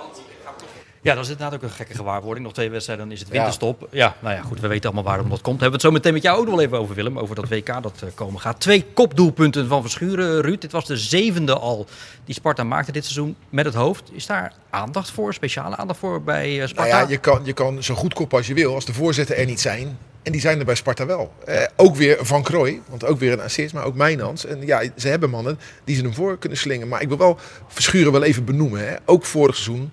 Ja, 1.03 1.15
dat 1.15 1.25
is 1.25 1.31
inderdaad 1.31 1.55
ook 1.55 1.63
een 1.63 1.71
gekke 1.71 1.95
gewaarwording. 1.95 2.45
Nog 2.45 2.55
twee 2.55 2.71
wedstrijden, 2.71 3.05
dan 3.05 3.15
is 3.15 3.21
het 3.21 3.29
winterstop. 3.29 3.89
Ja. 3.91 4.17
nou 4.21 4.35
ja, 4.35 4.43
goed, 4.43 4.61
we 4.61 4.69
weten 4.69 4.85
allemaal 4.85 5.13
waarom 5.13 5.29
dat 5.29 5.41
komt. 5.41 5.61
Hebben 5.61 5.69
we 5.69 5.73
het 5.73 5.83
zo 5.83 5.91
meteen 5.91 6.13
met 6.13 6.23
jou 6.23 6.39
ook 6.39 6.45
nog 6.45 6.55
wel 6.55 6.65
even 6.65 6.79
over, 6.79 6.95
Willem. 6.95 7.19
Over 7.19 7.35
dat 7.35 7.49
WK 7.49 7.83
dat 7.83 8.01
uh, 8.05 8.11
komen 8.15 8.41
gaat. 8.41 8.61
Twee 8.61 8.85
kopdoelpunten 8.95 9.69
van 9.69 9.83
Verschuren, 9.83 10.41
Ruud. 10.41 10.61
Dit 10.61 10.73
was 10.73 10.87
de 10.87 10.97
zevende 10.97 11.59
al 11.59 11.87
die 12.25 12.35
Sparta 12.35 12.65
maakte 12.65 12.93
dit 12.93 13.05
seizoen 13.05 13.37
met 13.49 13.65
het 13.65 13.75
hoofd. 13.75 14.11
Is 14.13 14.27
daar 14.27 14.53
aandacht 14.71 15.11
voor, 15.11 15.35
speciale 15.35 15.77
aandacht 15.77 15.99
voor 15.99 16.23
bij 16.23 16.67
Sparta? 16.67 16.91
Nou 16.91 17.03
ja, 17.05 17.11
je 17.11 17.19
kan, 17.19 17.41
je 17.45 17.53
kan 17.53 17.83
zo 17.83 17.95
goed 17.95 18.15
koppen 18.15 18.39
als 18.39 18.47
je 18.47 18.55
wil, 18.55 18.75
als 18.75 18.85
de 18.85 18.95
voorzetten 18.95 19.37
er 19.37 19.47
niet 19.47 19.61
zijn. 19.61 19.99
En 20.23 20.33
die 20.33 20.41
zijn 20.41 20.59
er 20.59 20.65
bij 20.65 20.75
Sparta 20.75 21.07
wel. 21.07 21.33
Eh, 21.45 21.63
ook 21.77 21.97
weer 21.97 22.19
Van 22.21 22.43
Krooi, 22.43 22.81
want 22.89 23.05
ook 23.05 23.19
weer 23.19 23.33
een 23.33 23.41
assist, 23.41 23.75
maar 23.75 23.85
ook 23.85 23.95
Mijnans. 23.95 24.47
En 24.47 24.67
ja, 24.67 24.83
ze 24.97 25.09
hebben 25.09 25.31
mannen 25.31 25.59
die 25.85 25.97
ze 25.97 26.03
hem 26.03 26.15
voor 26.15 26.39
kunnen 26.39 26.59
slingen. 26.59 26.89
Maar 26.89 27.03
ik 27.03 27.09
wil 27.09 27.19
wel 27.19 27.39
Verschuren 27.69 28.13
wel 28.13 28.23
even 28.23 28.45
benoemen. 28.45 28.89
Hè. 28.89 28.95
Ook 29.05 29.25
vorig 29.25 29.57
seizoen 29.57 29.93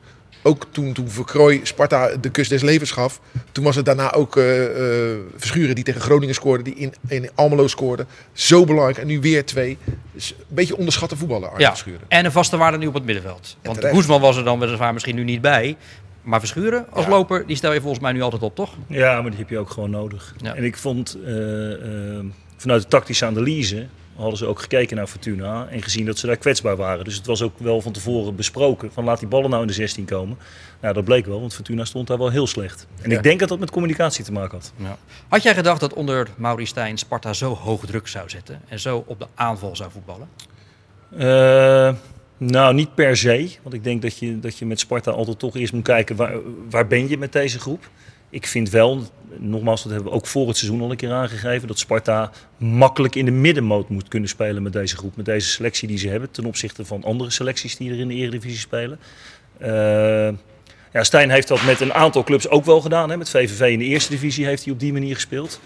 ook 0.50 0.68
toen, 0.72 0.94
toen 0.94 1.10
Verkrooi 1.10 1.60
Sparta 1.63 2.10
de 2.22 2.29
kust 2.29 2.50
des 2.50 2.62
levens 2.62 2.91
gaf. 2.91 3.20
Toen 3.51 3.63
was 3.63 3.75
het 3.75 3.86
daarna 3.86 4.13
ook 4.13 4.36
uh, 4.36 4.62
uh, 4.62 5.18
Verschuren 5.38 5.75
die 5.75 5.84
tegen 5.84 6.01
Groningen 6.01 6.36
scoorde. 6.36 6.63
Die 6.63 6.75
in, 6.75 6.94
in 7.08 7.29
Almelo 7.36 7.68
scoorde. 7.68 8.06
Zo 8.34 8.65
belangrijk. 8.65 8.98
En 8.98 9.08
nu 9.08 9.20
weer 9.20 9.46
twee. 9.46 9.77
Dus 10.13 10.34
een 10.38 10.56
beetje 10.56 10.77
onderschatte 10.77 11.18
voetballer 11.18 11.50
Arne 11.50 11.62
ja. 11.62 11.70
Verschuren. 11.70 12.01
En 12.08 12.25
een 12.25 12.32
vaste 12.32 12.58
waarde 12.58 12.77
nu 12.77 12.88
op 12.88 12.94
het 12.94 13.06
middenveld. 13.06 13.58
Want 13.63 13.89
Hoesman 13.89 14.22
was 14.22 14.38
er 14.38 14.44
dan 14.44 14.60
weliswaar 14.60 14.94
misschien 14.94 15.15
nu 15.15 15.24
niet 15.24 15.41
bij. 15.41 15.77
Maar 16.22 16.39
Verschuren 16.39 16.86
als 16.89 17.08
loper, 17.08 17.44
die 17.48 17.56
stel 17.56 17.74
je 17.74 17.82
volgens 17.82 18.01
mij 18.01 18.12
nu 18.12 18.22
altijd 18.22 18.41
op, 18.41 18.56
toch? 18.56 18.74
Ja, 18.88 19.22
maar 19.22 19.29
die 19.29 19.39
heb 19.39 19.50
je 19.50 19.58
ook 19.58 19.70
gewoon 19.70 19.89
nodig. 19.89 20.36
En 20.44 20.63
ik 20.63 20.77
vond 20.77 21.18
uh, 21.18 21.25
vanuit 22.58 22.82
de 22.82 22.88
tactische 22.88 23.25
analyse 23.25 23.88
hadden 24.20 24.38
ze 24.38 24.46
ook 24.46 24.60
gekeken 24.60 24.96
naar 24.96 25.08
Fortuna 25.08 25.68
en 25.68 25.82
gezien 25.82 26.06
dat 26.06 26.18
ze 26.18 26.28
daar 26.28 26.38
kwetsbaar 26.38 26.76
waren. 26.76 27.06
Dus 27.06 27.16
het 27.16 27.26
was 27.26 27.42
ook 27.42 27.60
wel 27.60 27.82
van 27.82 27.92
tevoren 27.92 28.36
besproken 28.36 28.92
van 28.92 29.04
laat 29.04 29.20
die 29.20 29.28
ballen 29.28 29.50
nou 29.50 29.62
in 29.62 29.68
de 29.68 29.74
16 29.74 30.06
komen. 30.06 30.38
Nou, 30.82 30.94
dat 30.94 31.04
bleek 31.04 31.26
wel, 31.26 31.40
want 31.40 31.54
Fortuna 31.54 31.86
stond 31.86 32.08
daar 32.08 32.18
wel 32.18 32.30
heel 32.30 32.48
slecht. 32.48 32.88
En 33.02 33.12
ik 33.12 33.24
denk 33.24 33.40
dat 33.40 33.50
dat 33.50 33.60
met 33.60 33.72
communicatie 33.72 34.24
te 34.24 34.32
maken 34.32 34.58
had. 34.58 34.74
Ja. 34.76 34.98
Had 35.28 35.44
jij 35.44 35.54
gedacht 35.54 35.80
dat 35.80 35.94
onder 35.94 36.28
Mauri 36.38 36.66
Stijn 36.66 36.98
Sparta 36.98 37.34
zo 37.34 37.56
hoog 37.56 37.86
druk 37.86 38.08
zou 38.08 38.30
zetten 38.30 38.62
en 38.68 38.80
zo 38.80 39.04
op 39.08 39.20
de 39.20 39.28
aanval 39.36 39.76
zou 39.76 39.92
voetballen? 39.92 40.28
Uh, 41.14 41.96
nou, 42.38 42.74
niet 42.74 42.96
per 42.96 43.18
se. 43.18 43.50
Want 43.62 43.76
ik 43.76 43.84
denk 43.84 44.02
dat 44.02 44.18
je, 44.18 44.40
dat 44.40 44.58
je 44.58 44.66
met 44.66 44.80
Sparta 44.80 45.12
altijd 45.12 45.40
toch 45.40 45.56
eerst 45.56 45.74
moet 45.74 45.84
kijken 45.84 46.16
waar, 46.16 46.38
waar 46.70 46.88
ben 46.88 47.10
je 47.10 47.18
met 47.18 47.32
deze 47.32 47.60
groep 47.60 47.90
ik 48.30 48.48
vind 48.48 48.70
wel, 48.70 49.04
nogmaals, 49.38 49.84
dat 49.84 49.92
hebben 49.92 50.12
we 50.12 50.18
ook 50.18 50.28
voor 50.28 50.48
het 50.48 50.58
seizoen 50.58 50.82
al 50.82 50.92
een 50.92 50.98
keer 50.98 51.12
aangegeven, 51.12 51.68
dat 51.68 51.80
Sparta 51.80 52.32
makkelijk 52.58 53.16
in 53.16 53.26
de 53.26 53.32
middenmoot 53.32 53.90
moet 53.90 54.08
kunnen 54.08 54.30
spelen 54.30 54.64
met 54.64 54.74
deze 54.74 54.98
groep, 54.98 55.16
met 55.16 55.26
deze 55.26 55.50
selectie 55.50 55.88
die 55.88 55.98
ze 55.98 56.10
hebben, 56.10 56.32
ten 56.32 56.46
opzichte 56.46 56.86
van 56.86 57.04
andere 57.04 57.30
selecties 57.30 57.78
die 57.78 57.92
er 57.92 58.00
in 58.00 58.08
de 58.08 58.14
Eredivisie 58.14 58.60
spelen. 58.60 59.00
Uh, 59.62 59.68
ja, 60.94 61.04
Stijn 61.04 61.30
heeft 61.30 61.48
dat 61.48 61.64
met 61.64 61.80
een 61.80 61.94
aantal 61.94 62.24
clubs 62.24 62.50
ook 62.50 62.66
wel 62.66 62.82
gedaan. 62.82 63.10
Hè. 63.10 63.18
Met 63.18 63.30
VVV 63.30 63.72
in 63.72 63.80
de 63.80 63.86
eerste 63.86 64.12
divisie 64.12 64.46
heeft 64.46 64.64
hij 64.64 64.74
op 64.74 64.80
die 64.80 64.94
manier 64.94 65.16
gespeeld. 65.16 65.60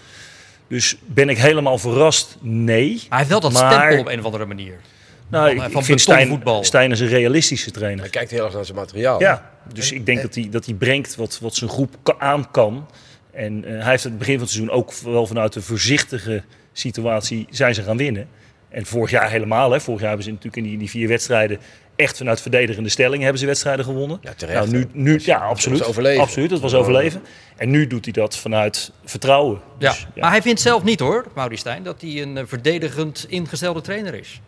Dus 0.68 0.96
ben 1.04 1.28
ik 1.28 1.38
helemaal 1.38 1.78
verrast? 1.78 2.36
Nee. 2.40 3.02
hij 3.08 3.18
heeft 3.18 3.30
wel 3.30 3.40
dat 3.40 3.56
stempel 3.56 3.98
op 3.98 4.06
een 4.06 4.18
of 4.18 4.24
andere 4.24 4.44
manier. 4.44 4.80
Nou, 5.28 5.56
van, 5.56 5.66
ik, 5.66 5.76
ik 5.76 5.84
vind 5.84 6.00
Stijn, 6.00 6.42
Stijn 6.60 6.90
is 6.90 7.00
een 7.00 7.08
realistische 7.08 7.70
trainer. 7.70 8.00
Hij 8.00 8.10
kijkt 8.10 8.30
heel 8.30 8.44
erg 8.44 8.54
naar 8.54 8.64
zijn 8.64 8.76
materiaal. 8.76 9.20
Ja, 9.20 9.50
dus 9.72 9.92
ik 9.92 10.06
denk 10.06 10.22
dat 10.22 10.34
hij, 10.34 10.48
dat 10.50 10.64
hij 10.64 10.74
brengt 10.74 11.16
wat, 11.16 11.38
wat 11.42 11.54
zijn 11.54 11.70
groep 11.70 12.14
aan 12.18 12.50
kan. 12.50 12.86
En 13.32 13.64
uh, 13.64 13.82
hij 13.82 13.90
heeft 13.90 14.04
het 14.04 14.18
begin 14.18 14.34
van 14.34 14.42
het 14.42 14.52
seizoen 14.52 14.74
ook 14.74 14.92
wel 14.92 15.26
vanuit 15.26 15.54
een 15.54 15.62
voorzichtige 15.62 16.42
situatie 16.72 17.46
zijn 17.50 17.74
ze 17.74 17.82
gaan 17.82 17.96
winnen. 17.96 18.28
En 18.68 18.86
vorig 18.86 19.10
jaar 19.10 19.30
helemaal. 19.30 19.70
Hè. 19.70 19.80
Vorig 19.80 20.00
jaar 20.00 20.08
hebben 20.08 20.26
ze 20.26 20.32
natuurlijk 20.32 20.62
in 20.62 20.70
die, 20.70 20.78
die 20.78 20.90
vier 20.90 21.08
wedstrijden 21.08 21.58
echt 21.96 22.16
vanuit 22.16 22.40
verdedigende 22.40 22.88
stelling 22.88 23.22
hebben 23.22 23.40
ze 23.40 23.46
wedstrijden 23.46 23.84
gewonnen. 23.84 24.18
Ja, 24.22 24.34
terecht, 24.34 24.58
nou, 24.58 24.70
nu, 24.70 24.86
nu, 24.92 25.20
ja, 25.22 25.38
absoluut. 25.38 25.78
was 25.78 25.88
overleven. 25.88 26.22
Absoluut, 26.22 26.50
dat 26.50 26.60
was 26.60 26.74
overleven. 26.74 27.22
En 27.56 27.70
nu 27.70 27.86
doet 27.86 28.04
hij 28.04 28.12
dat 28.12 28.36
vanuit 28.36 28.92
vertrouwen. 29.04 29.60
Ja. 29.78 29.90
Dus, 29.90 30.06
Maar 30.16 30.30
hij 30.30 30.42
vindt 30.42 30.60
zelf 30.60 30.82
niet 30.82 31.00
hoor, 31.00 31.26
Maurice 31.34 31.60
Stijn, 31.60 31.82
dat 31.82 32.00
hij 32.00 32.22
een 32.22 32.36
eh, 32.36 32.44
verdedigend 32.46 33.26
ingestelde 33.28 33.80
trainer 33.80 34.14
is. 34.14 34.40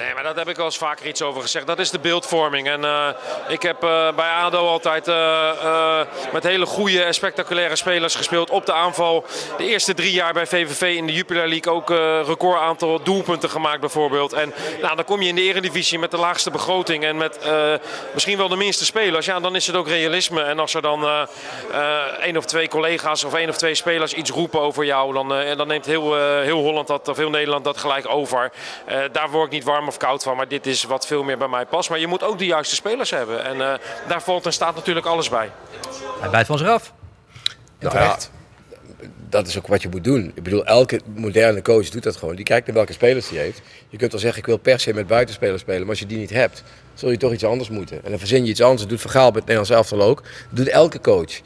Nee, 0.00 0.14
maar 0.14 0.22
daar 0.22 0.34
heb 0.34 0.48
ik 0.48 0.56
wel 0.56 0.64
eens 0.64 0.78
vaker 0.78 1.06
iets 1.06 1.22
over 1.22 1.42
gezegd. 1.42 1.66
Dat 1.66 1.78
is 1.78 1.90
de 1.90 1.98
beeldvorming. 1.98 2.68
En 2.68 2.84
eh, 2.84 3.08
ik 3.48 3.62
heb 3.62 3.82
eh, 3.82 4.12
bij 4.16 4.30
ADO 4.30 4.66
altijd 4.66 5.08
eh, 5.08 6.00
met 6.32 6.42
hele 6.42 6.66
goede 6.66 7.02
en 7.02 7.14
spectaculaire 7.14 7.76
spelers 7.76 8.14
gespeeld 8.14 8.50
op 8.50 8.66
de 8.66 8.72
aanval. 8.72 9.24
De 9.56 9.64
eerste 9.64 9.94
drie 9.94 10.12
jaar 10.12 10.32
bij 10.32 10.46
VVV 10.46 10.96
in 10.96 11.06
de 11.06 11.12
Jupiler 11.12 11.48
League 11.48 11.72
ook 11.72 11.88
record 12.26 12.60
aantal 12.60 13.02
doelpunten 13.02 13.50
gemaakt 13.50 13.80
bijvoorbeeld. 13.80 14.32
En 14.32 14.54
nou, 14.82 14.96
dan 14.96 15.04
kom 15.04 15.22
je 15.22 15.28
in 15.28 15.34
de 15.34 15.42
eredivisie 15.42 15.98
met 15.98 16.10
de 16.10 16.16
laagste 16.16 16.50
begroting 16.50 17.04
en 17.04 17.16
met 17.16 17.38
misschien 18.12 18.36
wel 18.36 18.48
de 18.48 18.56
minste 18.56 18.84
spelers. 18.84 19.26
Ja, 19.26 19.40
dan 19.40 19.56
is 19.56 19.66
het 19.66 19.76
ook 19.76 19.88
realisme. 19.88 20.42
En 20.42 20.58
als 20.58 20.74
er 20.74 20.82
dan 20.82 21.26
één 22.20 22.36
of 22.36 22.44
twee 22.44 22.68
collega's 22.68 23.24
of 23.24 23.34
één 23.34 23.48
of 23.48 23.56
twee 23.56 23.74
spelers 23.74 24.12
iets 24.12 24.30
roepen 24.30 24.60
over 24.60 24.84
jou, 24.84 25.12
dan, 25.12 25.28
dan 25.56 25.66
neemt 25.66 25.86
heel, 25.86 26.14
heel 26.40 26.58
Holland 26.58 26.86
dat, 26.86 27.08
of 27.08 27.16
heel 27.16 27.30
Nederland 27.30 27.64
dat 27.64 27.78
gelijk 27.78 28.08
over. 28.08 28.52
Daar 29.12 29.30
word 29.40 29.52
ik 29.52 29.58
niet 29.58 29.68
warm 29.68 29.88
of 29.88 29.96
koud 29.96 30.22
van, 30.22 30.36
maar 30.36 30.48
dit 30.48 30.66
is 30.66 30.82
wat 30.84 31.06
veel 31.06 31.22
meer 31.22 31.38
bij 31.38 31.48
mij 31.48 31.66
past. 31.66 31.90
Maar 31.90 31.98
je 31.98 32.06
moet 32.06 32.22
ook 32.22 32.38
de 32.38 32.46
juiste 32.46 32.74
spelers 32.74 33.10
hebben. 33.10 33.44
En 33.44 33.60
eh, 33.60 33.78
daar 34.08 34.22
valt 34.22 34.46
en 34.46 34.52
staat 34.52 34.74
natuurlijk 34.74 35.06
alles 35.06 35.28
bij. 35.28 35.50
Hij 36.20 36.30
bijt 36.30 36.46
van 36.46 36.58
zich 36.58 36.68
af. 36.68 36.92
Nou 37.78 37.98
ja, 37.98 38.16
dat 39.28 39.46
is 39.46 39.58
ook 39.58 39.66
wat 39.66 39.82
je 39.82 39.88
moet 39.88 40.04
doen. 40.04 40.32
Ik 40.34 40.42
bedoel, 40.42 40.64
elke 40.66 41.00
moderne 41.14 41.62
coach 41.62 41.88
doet 41.88 42.02
dat 42.02 42.16
gewoon. 42.16 42.36
Die 42.36 42.44
kijkt 42.44 42.66
naar 42.66 42.76
welke 42.76 42.92
spelers 42.92 43.28
hij 43.28 43.38
heeft. 43.38 43.60
Je 43.88 43.96
kunt 43.96 44.12
wel 44.12 44.20
zeggen, 44.20 44.40
ik 44.40 44.46
wil 44.46 44.56
per 44.56 44.80
se 44.80 44.94
met 44.94 45.06
buitenspelers 45.06 45.60
spelen. 45.60 45.80
Maar 45.80 45.90
als 45.90 45.98
je 45.98 46.06
die 46.06 46.18
niet 46.18 46.30
hebt, 46.30 46.62
zul 46.94 47.10
je 47.10 47.16
toch 47.16 47.32
iets 47.32 47.44
anders 47.44 47.70
moeten. 47.70 48.04
En 48.04 48.10
dan 48.10 48.18
verzin 48.18 48.44
je 48.44 48.50
iets 48.50 48.62
anders. 48.62 48.80
Dat 48.80 48.90
doet 48.90 49.00
Vergaal 49.00 49.30
bij 49.30 49.42
het 49.44 49.48
Nederlands 49.48 49.70
elftal 49.70 50.02
ook. 50.08 50.22
Dat 50.22 50.56
doet 50.56 50.68
elke 50.68 51.00
coach. 51.00 51.40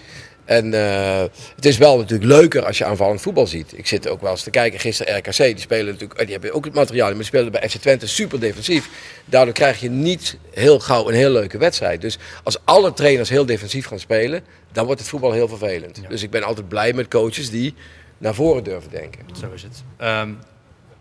En 0.45 0.75
eh, 0.75 1.25
het 1.57 1.65
is 1.65 1.79
wel 1.79 1.97
natuurlijk 1.97 2.31
leuker 2.31 2.65
als 2.65 2.79
je 2.79 2.85
aanvallend 2.85 3.21
voetbal 3.21 3.47
ziet. 3.47 3.73
Ik 3.77 3.87
zit 3.87 4.09
ook 4.09 4.21
wel 4.21 4.31
eens 4.31 4.43
te 4.43 4.51
kijken. 4.51 4.81
Gisteren 4.81 5.17
RKC, 5.17 5.37
die 5.37 5.59
spelen 5.59 5.93
natuurlijk, 5.93 6.21
die 6.21 6.33
hebben 6.33 6.53
ook 6.53 6.65
het 6.65 6.75
materiaal. 6.75 7.07
Maar 7.09 7.17
die 7.17 7.25
spelen 7.25 7.53
bij 7.53 7.69
FC 7.69 7.77
Twente 7.77 8.07
super 8.07 8.41
defensief. 8.41 8.89
Daardoor 9.25 9.55
krijg 9.55 9.81
je 9.81 9.91
niet 9.91 10.37
heel 10.51 10.81
gauw 10.81 11.09
een 11.09 11.15
heel 11.15 11.31
leuke 11.31 11.59
wedstrijd. 11.59 12.01
Dus 12.01 12.19
als 12.43 12.59
alle 12.65 12.93
trainers 12.93 13.29
heel 13.29 13.47
defensief 13.47 13.87
gaan 13.87 13.99
spelen, 13.99 14.43
dan 14.73 14.85
wordt 14.85 15.01
het 15.01 15.11
voetbal 15.11 15.33
heel 15.33 15.49
vervelend. 15.49 16.01
Dus 16.09 16.23
ik 16.23 16.31
ben 16.31 16.43
altijd 16.43 16.69
blij 16.69 16.93
met 16.93 17.09
coaches 17.09 17.51
die 17.51 17.75
naar 18.19 18.35
voren 18.35 18.65
durven 18.65 18.91
denken. 18.91 19.21
Zo 19.41 19.51
is 19.55 19.63
het. 19.63 19.83
Ehm, 19.97 20.31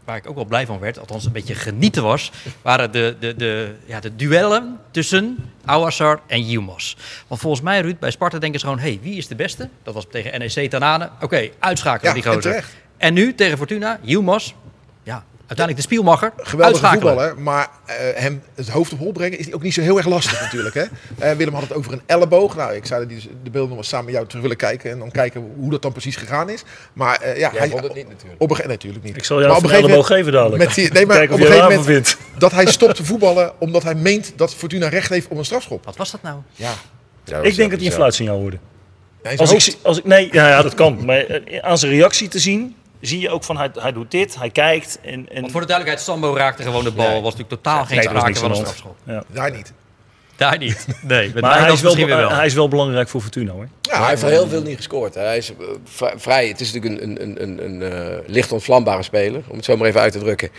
waar 0.05 0.17
ik 0.17 0.29
ook 0.29 0.35
wel 0.35 0.45
blij 0.45 0.65
van 0.65 0.79
werd, 0.79 0.99
althans 0.99 1.25
een 1.25 1.31
beetje 1.31 1.55
genieten 1.55 2.03
was, 2.03 2.31
waren 2.61 2.91
de, 2.91 3.15
de, 3.19 3.35
de, 3.35 3.75
ja, 3.85 3.99
de 3.99 4.15
duellen 4.15 4.79
tussen 4.91 5.37
Ouassar 5.65 6.19
en 6.27 6.41
Yilmaz. 6.45 6.95
Want 7.27 7.41
volgens 7.41 7.61
mij, 7.61 7.81
Ruud, 7.81 7.99
bij 7.99 8.11
Sparta 8.11 8.39
denken 8.39 8.59
ze 8.59 8.65
gewoon, 8.65 8.81
hé, 8.81 8.87
hey, 8.89 8.99
wie 9.01 9.15
is 9.17 9.27
de 9.27 9.35
beste? 9.35 9.69
Dat 9.83 9.93
was 9.93 10.05
tegen 10.11 10.39
NEC 10.39 10.69
Tanane. 10.69 11.09
Oké, 11.21 11.49
uitschakelen 11.59 12.15
Ja, 12.15 12.21
die 12.21 12.31
gozer. 12.31 12.41
terecht. 12.41 12.75
En 12.97 13.13
nu 13.13 13.35
tegen 13.35 13.57
Fortuna, 13.57 13.99
Yilmaz. 14.01 14.53
Ja, 15.43 15.49
uiteindelijk 15.49 15.75
de 15.77 15.93
spielmacher. 15.95 16.33
Geweldige 16.37 16.87
voetballer, 16.87 17.39
maar 17.39 17.69
eh, 17.85 17.95
hem 18.15 18.41
het 18.55 18.69
hoofd 18.69 18.93
op 18.93 18.99
hol 18.99 19.11
brengen 19.11 19.39
is 19.39 19.53
ook 19.53 19.61
niet 19.61 19.73
zo 19.73 19.81
heel 19.81 19.97
erg 19.97 20.07
lastig 20.07 20.41
natuurlijk. 20.45 20.75
Hè? 20.75 20.83
Eh, 21.19 21.31
Willem 21.35 21.53
had 21.53 21.63
het 21.63 21.73
over 21.73 21.93
een 21.93 22.01
elleboog. 22.05 22.55
Nou, 22.55 22.73
ik 22.73 22.85
zou 22.85 23.05
die, 23.07 23.29
de 23.43 23.49
beelden 23.49 23.69
nog 23.69 23.77
eens 23.77 23.87
samen 23.87 24.05
met 24.05 24.13
jou 24.13 24.27
terug 24.27 24.41
willen 24.41 24.57
kijken 24.57 24.91
en 24.91 24.99
dan 24.99 25.11
kijken 25.11 25.51
hoe 25.57 25.71
dat 25.71 25.81
dan 25.81 25.91
precies 25.91 26.15
gegaan 26.15 26.49
is. 26.49 26.63
Maar 26.93 27.15
eh, 27.21 27.37
ja, 27.37 27.49
Jij 27.51 27.59
hij, 27.59 27.69
vond 27.69 27.83
het 27.83 27.95
niet 27.95 28.09
natuurlijk. 28.09 28.41
Op 28.41 28.57
nee, 28.57 28.67
natuurlijk 28.67 29.03
niet. 29.03 29.17
Ik 29.17 29.23
zal 29.23 29.37
Maar 29.37 29.45
jou 29.45 29.57
op 29.57 29.63
een 29.63 29.71
elleboog 29.75 30.07
geven 30.07 30.31
dadelijk. 30.31 30.63
Met 30.63 30.73
die, 30.73 30.91
nee, 30.91 31.05
maar 31.07 31.15
Kijken 31.17 31.35
op 31.35 31.41
een 31.41 31.45
gegeven 31.47 31.67
moment 31.69 31.85
vindt. 31.85 32.17
dat 32.37 32.51
hij 32.51 32.65
stopt 32.65 32.95
te 32.95 33.05
voetballen 33.05 33.51
omdat 33.59 33.83
hij 33.83 33.95
meent 33.95 34.33
dat 34.35 34.55
Fortuna 34.55 34.87
recht 34.87 35.09
heeft 35.09 35.27
op 35.27 35.37
een 35.37 35.45
strafschop. 35.45 35.85
Wat 35.85 35.95
was 35.97 36.11
dat 36.11 36.21
nou? 36.21 36.37
Ja, 36.55 36.73
Ik 37.41 37.55
denk 37.55 37.69
dat 37.71 37.79
hij 37.79 37.87
een 37.89 37.95
fluitsignaal 37.95 38.39
hoorde. 38.39 38.57
is 39.21 39.39
Als 39.39 39.51
hoofd- 39.51 39.77
als 39.81 39.97
ik, 39.97 40.05
nee, 40.05 40.29
ja, 40.31 40.47
ja, 40.49 40.61
dat 40.61 40.73
kan. 40.73 41.05
Maar 41.05 41.41
aan 41.61 41.77
zijn 41.77 41.91
reactie 41.91 42.27
te 42.27 42.39
zien, 42.39 42.75
zie 43.07 43.19
je 43.19 43.29
ook 43.29 43.43
van 43.43 43.57
hij, 43.57 43.69
hij 43.79 43.91
doet 43.93 44.11
dit, 44.11 44.35
hij 44.35 44.49
kijkt. 44.49 44.99
En, 45.01 45.29
en 45.29 45.41
Want 45.41 45.51
voor 45.51 45.61
de 45.61 45.67
duidelijkheid, 45.67 46.01
Sambo 46.01 46.35
raakte 46.35 46.63
gewoon 46.63 46.83
de 46.83 46.91
bal. 46.91 47.07
Nee. 47.07 47.21
Was 47.21 47.35
natuurlijk 47.35 47.61
totaal 47.61 47.85
geen 47.85 47.97
Nee, 47.97 48.07
sprake 48.07 48.35
van 48.35 48.49
een 48.49 48.55
strafschop. 48.55 48.95
Ja. 49.03 49.23
daar 49.27 49.51
niet. 49.51 49.73
Daar 50.37 50.57
niet. 50.57 50.85
Nee, 51.01 51.31
met 51.33 51.43
Maar 51.43 51.59
hij 51.59 51.71
is, 51.71 51.81
wel, 51.81 51.91
misschien 51.91 52.05
weer 52.07 52.15
wel. 52.27 52.31
hij 52.35 52.45
is 52.45 52.53
wel 52.53 52.67
belangrijk 52.67 53.09
voor 53.09 53.21
Fortuna 53.21 53.51
hoor. 53.51 53.67
Ja, 53.81 53.99
hij 53.99 54.09
heeft 54.09 54.23
al 54.23 54.29
heel 54.29 54.47
veel 54.47 54.61
niet 54.61 54.75
gescoord. 54.75 55.13
hè. 55.13 55.21
Hij 55.21 55.37
is 55.37 55.49
eh, 55.99 56.07
vrij. 56.15 56.47
Het 56.47 56.59
is 56.59 56.73
natuurlijk 56.73 57.01
een, 57.03 57.21
een, 57.21 57.41
een, 57.41 57.63
een, 57.65 57.81
een 57.81 57.91
eh, 57.91 58.17
licht 58.27 58.51
ontvlambare 58.51 59.03
speler, 59.03 59.41
om 59.47 59.55
het 59.55 59.65
zo 59.65 59.77
maar 59.77 59.87
even 59.87 60.01
uit 60.01 60.11
te 60.11 60.19
drukken. 60.19 60.49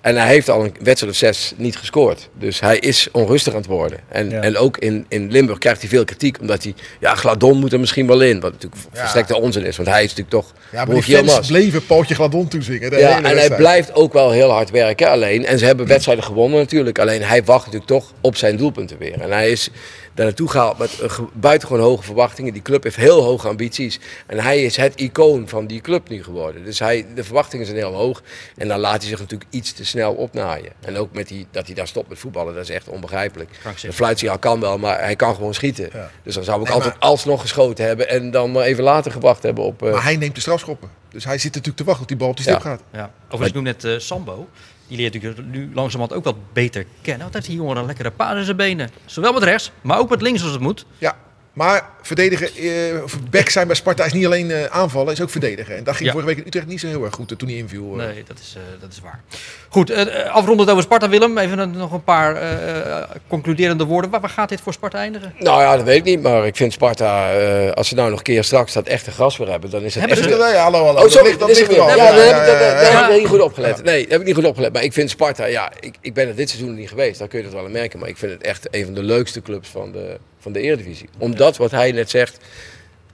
En 0.00 0.16
hij 0.16 0.26
heeft 0.28 0.48
al 0.50 0.64
een 0.64 0.74
wedstrijd 0.82 1.12
of 1.12 1.18
zes 1.18 1.52
niet 1.56 1.76
gescoord. 1.76 2.28
Dus 2.38 2.60
hij 2.60 2.78
is 2.78 3.08
onrustig 3.12 3.52
aan 3.52 3.58
het 3.58 3.68
worden. 3.68 3.98
En, 4.08 4.30
Ja. 4.30 4.40
en 4.40 4.56
ook 4.56 4.78
in, 4.78 5.06
in 5.08 5.30
Limburg 5.30 5.58
krijgt 5.58 5.80
hij 5.80 5.88
veel 5.90 6.04
kritiek, 6.04 6.40
omdat 6.40 6.62
hij, 6.62 6.74
ja, 7.00 7.14
Gladon 7.14 7.58
moet 7.58 7.72
er 7.72 7.80
misschien 7.80 8.06
wel 8.06 8.20
in. 8.20 8.40
Wat 8.40 8.52
natuurlijk 8.52 8.82
Ja. 8.92 9.00
verstrekte 9.00 9.36
onzin 9.40 9.64
is, 9.64 9.76
want 9.76 9.88
hij 9.88 10.04
is 10.04 10.14
natuurlijk 10.14 10.30
toch 10.44 10.52
Ja, 10.72 10.84
maar 10.84 10.94
die 10.94 11.16
fans 11.26 11.46
bleven 11.48 11.86
Paultje 11.86 12.14
Gladon 12.14 12.48
toezingen. 12.48 12.90
De 12.90 12.96
Ja, 12.98 13.14
hele 13.14 13.28
en 13.28 13.36
hij 13.36 13.50
blijft 13.56 13.94
ook 13.94 14.12
wel 14.12 14.30
heel 14.30 14.50
hard 14.50 14.70
werken 14.70 15.10
alleen. 15.10 15.46
En 15.46 15.58
ze 15.58 15.64
hebben 15.64 15.86
wedstrijden 15.86 16.24
gewonnen 16.24 16.58
natuurlijk. 16.58 16.98
Alleen 16.98 17.22
hij 17.22 17.44
wacht 17.44 17.64
natuurlijk 17.64 17.90
toch 17.90 18.12
op 18.20 18.36
zijn 18.36 18.56
doelpunten 18.56 18.98
weer. 18.98 19.20
En 19.24 19.30
hij 19.32 19.50
is 19.50 19.68
daar 20.14 20.24
naartoe 20.26 20.48
gehaald 20.50 20.78
met 20.78 20.90
ge- 20.90 21.26
buitengewoon 21.32 21.82
hoge 21.82 22.02
verwachtingen. 22.02 22.52
Die 22.52 22.62
club 22.62 22.82
heeft 22.82 22.96
heel 22.96 23.22
hoge 23.22 23.48
ambities. 23.48 24.00
En 24.26 24.38
hij 24.40 24.62
is 24.64 24.76
het 24.76 24.94
icoon 25.00 25.48
van 25.48 25.66
die 25.66 25.80
club 25.80 26.08
nu 26.08 26.22
geworden. 26.22 26.64
Dus 26.64 26.78
hij, 26.78 27.06
de 27.14 27.24
verwachtingen 27.24 27.66
zijn 27.66 27.78
heel 27.78 27.92
hoog. 27.92 28.22
En 28.56 28.68
dan 28.68 28.78
laat 28.78 29.00
hij 29.00 29.08
zich 29.10 29.18
natuurlijk 29.18 29.50
iets 29.50 29.72
te 29.72 29.84
snel 29.84 30.12
opnaaien. 30.12 30.72
En 30.80 30.96
ook 30.96 31.12
met 31.12 31.28
die, 31.28 31.46
dat 31.50 31.66
hij 31.66 31.74
daar 31.74 31.86
stopt 31.88 32.08
met 32.08 32.18
voetballen, 32.18 32.54
dat 32.54 32.62
is 32.62 32.70
echt 32.70 32.88
onbegrijpelijk. 32.88 33.50
De 33.80 33.92
fluitsignaal 33.92 34.38
kan 34.38 34.60
wel, 34.60 34.78
maar 34.78 35.00
hij 35.00 35.16
kan 35.16 35.34
gewoon 35.34 35.54
schieten. 35.54 35.88
Ja. 35.92 36.10
Dus 36.22 36.34
dan 36.34 36.44
zou 36.44 36.60
ik 36.60 36.66
Nee, 36.66 36.74
altijd 36.74 36.94
alsnog 36.98 37.40
geschoten 37.40 37.84
hebben. 37.86 38.08
En 38.08 38.30
dan 38.30 38.52
maar 38.52 38.62
even 38.64 38.84
later 38.84 39.12
gewacht 39.12 39.42
hebben 39.42 39.64
op... 39.64 39.82
eh, 39.82 39.92
Maar 39.92 40.02
hij 40.02 40.16
neemt 40.16 40.34
de 40.34 40.40
strafschoppen. 40.40 40.90
Dus 41.10 41.24
hij 41.24 41.34
zit 41.38 41.44
natuurlijk 41.50 41.76
te 41.76 41.84
wachten 41.84 42.06
tot 42.06 42.08
die 42.08 42.16
bal 42.16 42.28
op 42.28 42.36
die 42.36 42.46
Ja. 42.46 42.52
stip 42.52 42.64
gaat. 42.64 42.80
Ja. 42.92 43.10
Overigens, 43.24 43.48
ik 43.48 43.54
noem 43.54 43.64
net 43.64 43.84
eh, 43.84 43.98
Sambo. 43.98 44.48
Die 44.88 44.96
leert 44.96 45.14
natuurlijk 45.14 45.46
nu 45.46 45.70
langzamerhand 45.74 46.18
ook 46.18 46.24
wat 46.24 46.52
beter 46.52 46.86
kennen. 47.02 47.24
Wat 47.24 47.34
heeft 47.34 47.46
die 47.46 47.56
jongen 47.56 47.76
een 47.76 47.86
lekkere 47.86 48.10
paas 48.10 48.36
in 48.36 48.44
zijn 48.44 48.56
benen. 48.56 48.90
Zowel 49.04 49.32
met 49.32 49.42
rechts, 49.42 49.70
maar 49.80 49.98
ook 49.98 50.10
met 50.10 50.22
links 50.22 50.42
als 50.42 50.52
het 50.52 50.60
moet. 50.60 50.86
Ja, 50.98 51.16
maar 51.54 51.88
verdedigen, 52.02 52.48
eh, 52.56 53.02
back 53.30 53.48
zijn 53.48 53.66
bij 53.66 53.76
Sparta 53.76 54.04
is 54.04 54.12
niet 54.12 54.26
alleen 54.26 54.50
eh, 54.50 54.64
aanvallen, 54.64 55.12
is 55.12 55.20
ook 55.20 55.30
verdedigen. 55.30 55.76
En 55.76 55.84
dat 55.84 55.94
ging 55.94 56.06
Ja. 56.06 56.12
vorige 56.12 56.28
week 56.30 56.38
in 56.38 56.46
Utrecht 56.46 56.66
niet 56.66 56.80
zo 56.80 56.86
heel 56.86 57.04
erg 57.04 57.14
goed 57.14 57.30
eh, 57.30 57.36
toen 57.36 57.48
hij 57.48 57.56
inviel. 57.56 57.90
eh. 58.00 58.06
Nee, 58.06 58.24
dat 58.26 58.38
is, 58.38 58.54
eh, 58.56 58.62
dat 58.80 58.92
is 58.92 59.00
waar. 59.00 59.20
Goed, 59.68 59.92
afrondend 60.28 60.70
over 60.70 60.82
Sparta, 60.82 61.08
Willem. 61.08 61.38
Even 61.38 61.58
een- 61.58 61.70
nog 61.70 61.92
een 61.92 62.04
paar 62.04 62.36
concluderende 63.28 63.84
woorden. 63.84 64.10
Waar, 64.10 64.20
waar 64.20 64.30
gaat 64.30 64.48
dit 64.48 64.60
voor 64.60 64.72
Sparta 64.72 64.98
eindigen? 64.98 65.34
Nou 65.38 65.60
ja, 65.62 65.76
dat 65.76 65.84
weet 65.84 65.96
ik 65.96 66.04
niet. 66.04 66.22
Maar 66.22 66.46
ik 66.46 66.56
vind 66.56 66.72
Sparta, 66.72 67.32
eh, 67.32 67.70
als 67.72 67.88
ze 67.88 67.94
nou 67.94 68.08
nog 68.10 68.18
een 68.18 68.24
keer 68.24 68.44
straks 68.44 68.72
dat 68.72 68.86
echte 68.86 69.10
gras 69.10 69.36
weer 69.36 69.50
hebben, 69.50 69.70
dan 69.70 69.82
is 69.82 69.94
het 69.94 70.04
Hebben 70.08 70.24
echt... 70.24 70.32
ze- 70.40 70.44
Nee, 70.44 70.54
hallo, 70.54 70.78
hallo. 70.84 70.96
Oh, 70.96 71.02
dat 71.02 71.10
sorry, 71.12 71.26
ligt, 71.26 71.38
dat 71.38 71.48
ligt 71.48 71.78
al. 71.78 71.88
Ja, 71.88 71.96
daar 71.96 73.02
heb 73.02 73.10
ik- 73.10 73.18
niet 73.18 73.28
goed 73.28 73.40
opgelet. 73.40 73.84
Nee, 73.84 74.00
daar 74.02 74.10
heb 74.10 74.20
ik 74.20 74.26
niet 74.26 74.34
goed 74.34 74.44
opgelet. 74.46 74.72
Maar 74.72 74.82
ik 74.82 74.92
vind 74.92 75.10
Sparta, 75.10 75.44
ja, 75.44 75.72
ik, 75.80 75.94
ik 76.00 76.14
ben 76.14 76.28
er 76.28 76.34
dit 76.34 76.50
seizoen 76.50 76.74
niet 76.74 76.88
geweest. 76.88 77.18
Dan 77.18 77.28
kun 77.28 77.38
je 77.38 77.44
dat 77.44 77.54
wel 77.54 77.64
aan 77.64 77.70
merken. 77.72 77.98
Maar 77.98 78.08
ik 78.08 78.16
vind 78.16 78.32
het 78.32 78.42
echt 78.42 78.66
een 78.70 78.84
van 78.84 78.94
de 78.94 79.02
leukste 79.02 79.42
clubs 79.42 79.68
van 79.68 79.92
de, 79.92 80.18
van 80.44 80.52
de 80.52 80.60
Eredivisie. 80.60 81.08
Omdat, 81.18 81.56
wat 81.56 81.70
hij 81.70 81.92
net 81.92 82.10
zegt, 82.10 82.38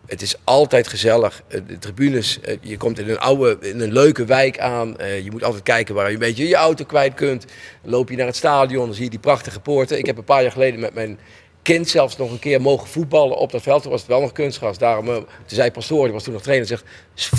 het 0.07 0.23
is 0.23 0.35
altijd 0.45 0.89
gezellig. 0.89 1.43
Eh, 1.49 1.61
De 1.67 1.79
tribunes, 1.79 2.41
eh, 2.41 2.57
je 2.61 2.77
komt 2.77 2.99
in 2.99 3.09
een 3.09 3.19
oude, 3.19 3.57
in 3.61 3.81
een 3.81 3.93
leuke 3.93 4.25
wijk 4.25 4.59
aan. 4.59 4.99
Eh, 4.99 5.25
Je 5.25 5.31
moet 5.31 5.45
altijd 5.45 5.63
kijken 5.63 5.95
waar 5.95 6.07
je 6.07 6.13
een 6.13 6.19
beetje 6.19 6.49
je 6.49 6.55
auto 6.55 6.85
kwijt 6.85 7.15
kunt. 7.15 7.45
Dan 7.83 7.91
loop 7.91 8.09
je 8.11 8.17
naar 8.17 8.27
het 8.27 8.37
stadion, 8.37 8.85
dan 8.87 8.95
zie 8.95 9.05
je 9.05 9.11
die 9.11 9.19
prachtige 9.19 9.61
poorten. 9.61 9.99
Ik 9.99 10.07
heb 10.07 10.19
een 10.19 10.25
paar 10.25 10.43
jaar 10.43 10.53
geleden 10.53 10.81
met 10.81 10.95
mijn 10.95 11.19
kind 11.63 11.89
zelfs 11.89 12.17
nog 12.17 12.31
een 12.31 12.39
keer 12.39 12.61
mogen 12.61 12.89
voetballen 12.89 13.37
op 13.37 13.53
dat 13.53 13.63
veld. 13.63 13.83
Toen 13.83 13.91
was 13.91 14.01
het 14.01 14.11
wel 14.11 14.21
nog 14.21 14.33
kunstgras. 14.33 14.79
Daarom, 14.79 15.09
eh, 15.09 15.15
toen 15.15 15.27
zei 15.47 15.71
Pastoor, 15.71 16.05
die 16.05 16.13
was 16.13 16.23
toen 16.23 16.33
nog 16.33 16.43
trainer, 16.43 16.67
zegt, 16.67 16.85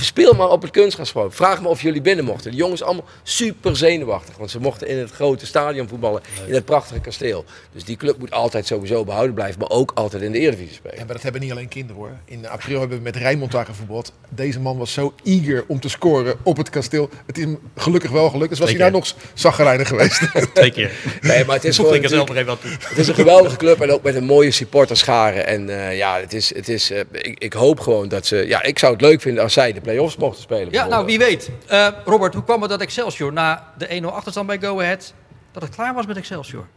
speel 0.02 0.34
maar 0.34 0.50
op 0.50 0.62
het 0.62 0.72
kunstgras 0.72 1.12
gewoon. 1.12 1.32
Vraag 1.32 1.62
me 1.62 1.68
of 1.68 1.82
jullie 1.82 2.02
binnen 2.02 2.26
mochten. 2.26 2.52
De 2.52 2.58
jongens 2.58 2.84
allemaal 2.84 3.06
super 3.24 3.78
zenuwachtig, 3.78 4.38
want 4.38 4.52
ze 4.52 4.60
mochten 4.60 4.88
in 4.88 4.98
het 4.98 5.12
grote 5.12 5.46
stadion 5.46 5.88
voetballen, 5.88 6.22
in 6.48 6.54
het 6.54 6.66
prachtige 6.66 7.00
kasteel. 7.00 7.46
Dus 7.72 7.84
die 7.84 7.98
club 7.98 8.18
moet 8.18 8.32
altijd 8.32 8.68
sowieso 8.68 9.04
behouden 9.04 9.34
blijven, 9.34 9.60
maar 9.60 9.70
ook 9.70 9.92
altijd 9.96 10.24
in 10.24 10.32
de 10.32 10.40
Eredivisie 10.40 10.76
spelen. 10.76 10.98
En 10.98 11.06
maar 11.06 11.14
dat 11.14 11.24
hebben 11.24 11.42
niet 11.42 11.52
alleen 11.52 11.68
kinderen 11.68 12.02
hoor. 12.02 12.12
In 12.26 12.48
april 12.48 12.80
hebben 12.80 12.98
we 12.98 13.04
met 13.04 13.16
Rijnmond 13.16 13.52
daar 13.52 13.66
gevoetbald. 13.66 14.14
Deze 14.30 14.60
man 14.60 14.78
was 14.78 14.94
zo 14.94 15.14
eager 15.24 15.64
om 15.68 15.80
te 15.80 15.90
scoren 15.90 16.36
op 16.44 16.58
het 16.58 16.70
kasteel. 16.70 17.10
Het 17.26 17.38
is 17.38 17.44
hem 17.44 17.60
gelukkig 17.76 18.12
wel 18.12 18.30
gelukt. 18.30 18.50
Dus 18.50 18.60
was 18.60 18.70
hij 18.70 18.78
Twee 18.78 18.92
nou 18.92 19.04
nog 19.04 19.16
zaggerijnig 19.34 19.88
geweest. 19.88 20.22
Twee 20.54 20.72
keer. 20.72 20.92
Nee, 21.22 21.46
maar 21.46 21.56
het 21.56 21.66
is, 21.66 21.76
gewoon 21.76 21.94
er 21.94 22.58
het 22.80 22.98
is 22.98 23.08
een 23.08 23.16
geweldige 23.16 23.56
club 23.56 23.82
en 23.82 23.92
ook 23.92 24.04
met 24.14 24.22
een 24.22 24.28
mooie 24.28 24.52
supporterschare. 24.52 25.42
En 25.42 25.70
eh, 25.70 25.98
ja, 25.98 26.20
het 26.20 26.34
is, 26.34 26.56
het 26.56 26.70
is, 26.70 26.92
eh, 26.92 27.00
ik, 27.12 27.40
ik 27.40 27.54
hoop 27.54 27.80
gewoon 27.80 28.08
dat 28.08 28.26
ze... 28.26 28.36
Ja, 28.48 28.64
ik 28.64 28.80
zou 28.80 28.94
het 28.94 29.02
leuk 29.02 29.22
vinden 29.22 29.44
als 29.44 29.54
zij 29.54 29.74
de 29.74 29.82
play-offs 29.82 30.16
mochten 30.16 30.42
spelen. 30.42 30.72
Ja, 30.72 30.88
nou 30.88 31.06
wie 31.06 31.18
weet. 31.18 31.50
Eh, 31.68 31.88
Robert, 32.06 32.34
hoe 32.34 32.44
kwam 32.44 32.62
het 32.62 32.70
dat 32.70 32.82
Excelsior 32.82 33.34
na 33.34 33.74
de 33.78 34.02
1-0 34.02 34.06
achterstand 34.06 34.48
bij 34.48 34.60
Go 34.60 34.80
Ahead... 34.80 35.14
dat 35.52 35.64
het 35.64 35.76
klaar 35.76 35.94
was 35.94 36.06
met 36.06 36.18
Excelsior? 36.18 36.68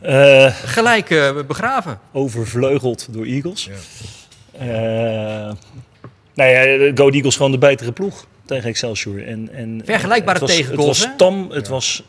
Eh, 0.00 0.54
Gelijk 0.64 1.32
begraven. 1.46 2.00
overvleugeld 2.12 3.06
door 3.10 3.24
Eagles. 3.24 3.70
Eh, 4.52 4.66
Nou 6.34 6.50
ja, 6.50 6.92
Go 6.94 7.08
Eagles 7.08 7.36
gewoon 7.36 7.52
de 7.52 7.58
betere 7.58 7.92
ploeg 7.92 8.26
tegen 8.44 8.68
Excelsior. 8.68 9.26
En, 9.26 9.50
en, 9.52 9.82
Vergelijkbare 9.84 10.38
het 10.38 10.48
was, 10.48 10.56
tegengoals, 10.56 10.98
Het 10.98 11.06
was 11.08 11.16
tam, 11.16 11.50
het 11.50 11.68
was... 11.68 12.04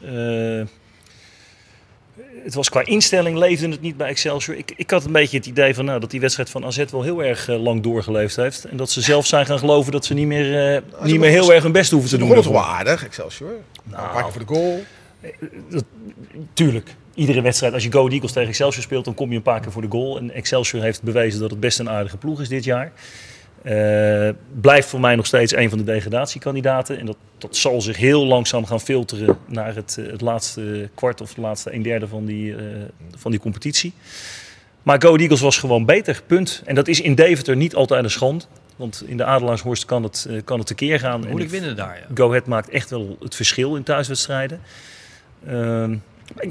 Het 2.46 2.54
was 2.54 2.70
qua 2.70 2.86
instelling 2.86 3.38
leefde 3.38 3.70
het 3.70 3.82
niet 3.82 3.98
bij 3.98 4.08
Excelsior. 4.08 4.58
Ik, 4.58 4.74
ik 4.76 4.92
had 4.92 5.06
een 5.06 5.12
beetje 5.12 5.38
het 5.38 5.46
idee 5.46 5.76
van, 5.76 5.86
nou, 5.86 6.00
dat 6.00 6.12
die 6.12 6.20
wedstrijd 6.20 6.50
van 6.50 6.66
AZ 6.66 6.84
wel 6.92 7.02
heel 7.02 7.24
erg 7.24 7.50
uh, 7.50 7.62
lang 7.64 7.84
doorgeleefd 7.84 8.36
heeft. 8.36 8.66
En 8.66 8.78
dat 8.78 8.90
ze 8.90 9.02
zelf 9.02 9.26
zijn 9.26 9.46
gaan 9.46 9.60
geloven 9.60 9.92
dat 9.92 10.06
ze 10.06 10.14
niet 10.14 10.28
meer, 10.28 10.76
uh, 10.76 10.82
niet 11.04 11.20
meer 11.20 11.30
heel 11.30 11.54
erg 11.54 11.64
hun 11.64 11.72
best 11.72 11.92
hoeven 11.92 12.10
te 12.10 12.18
doen. 12.18 12.30
Dat 12.30 12.38
is 12.38 12.48
wel 12.48 12.66
aardig, 12.66 13.06
Excelsior. 13.06 13.52
Nou, 13.84 14.24
een 14.24 14.32
voor 14.32 14.46
de 14.46 14.54
goal. 14.54 14.84
Dat, 15.70 15.84
tuurlijk. 16.54 16.96
Iedere 17.14 17.42
wedstrijd, 17.42 17.74
als 17.74 17.84
je 17.84 17.92
Go 17.92 18.08
Eagles 18.08 18.32
tegen 18.32 18.50
Excelsior 18.50 18.84
speelt, 18.84 19.06
dan 19.06 19.14
kom 19.14 19.30
je 19.30 19.36
een 19.36 19.42
paar 19.42 19.60
keer 19.60 19.72
voor 19.72 19.82
de 19.82 19.92
goal. 19.92 20.18
En 20.18 20.32
Excelsior 20.32 20.82
heeft 20.82 21.02
bewezen 21.02 21.40
dat 21.40 21.50
het 21.50 21.60
best 21.60 21.80
een 21.80 21.90
aardige 21.90 22.18
ploeg 22.18 22.42
is 22.42 22.50
dit 22.50 22.64
jaar. 22.64 22.92
Uh, 23.66 24.30
blijft 24.62 24.88
voor 24.88 25.00
mij 25.00 25.16
nog 25.16 25.26
steeds 25.26 25.56
een 25.56 25.70
van 25.70 25.78
de 25.78 25.84
degradatiekandidaten. 25.84 27.00
En 27.00 27.06
dat, 27.06 27.18
dat 27.38 27.56
zal 27.56 27.82
zich 27.82 27.98
heel 27.98 28.26
langzaam 28.26 28.66
gaan 28.66 28.82
filteren 28.82 29.38
naar 29.46 29.76
het, 29.76 29.96
het 29.96 30.22
laatste 30.22 30.90
kwart 30.96 31.22
of 31.22 31.34
de 31.34 31.42
laatste 31.42 31.74
een 31.74 31.82
derde 31.82 32.08
van 32.08 32.26
die, 32.26 32.52
uh, 32.52 32.58
van 33.16 33.32
die 33.32 33.40
competitie. 33.40 33.94
Maar 34.84 35.02
Go 35.02 35.16
Eagles 35.16 35.42
was 35.42 35.58
gewoon 35.58 35.86
beter, 35.86 36.22
punt. 36.28 36.62
En 36.66 36.76
dat 36.76 36.88
is 36.88 37.02
in 37.02 37.16
Deventer 37.16 37.56
niet 37.56 37.76
altijd 37.76 38.04
een 38.04 38.10
schand. 38.10 38.48
Want 38.76 39.04
in 39.06 39.18
de 39.18 39.24
Adelaarshorst 39.24 39.86
kan 39.86 40.04
het, 40.04 40.30
kan 40.44 40.58
het 40.58 40.68
tekeer 40.68 41.00
gaan. 41.00 41.20
Moeilijk 41.28 41.52
winnen 41.52 41.76
daar, 41.76 41.98
ja. 41.98 42.16
Go 42.16 42.28
Ahead 42.28 42.46
maakt 42.46 42.70
echt 42.70 42.90
wel 42.90 43.18
het 43.20 43.36
verschil 43.36 43.76
in 43.76 43.84
thuiswedstrijden. 43.84 44.62
Ehm, 45.48 45.96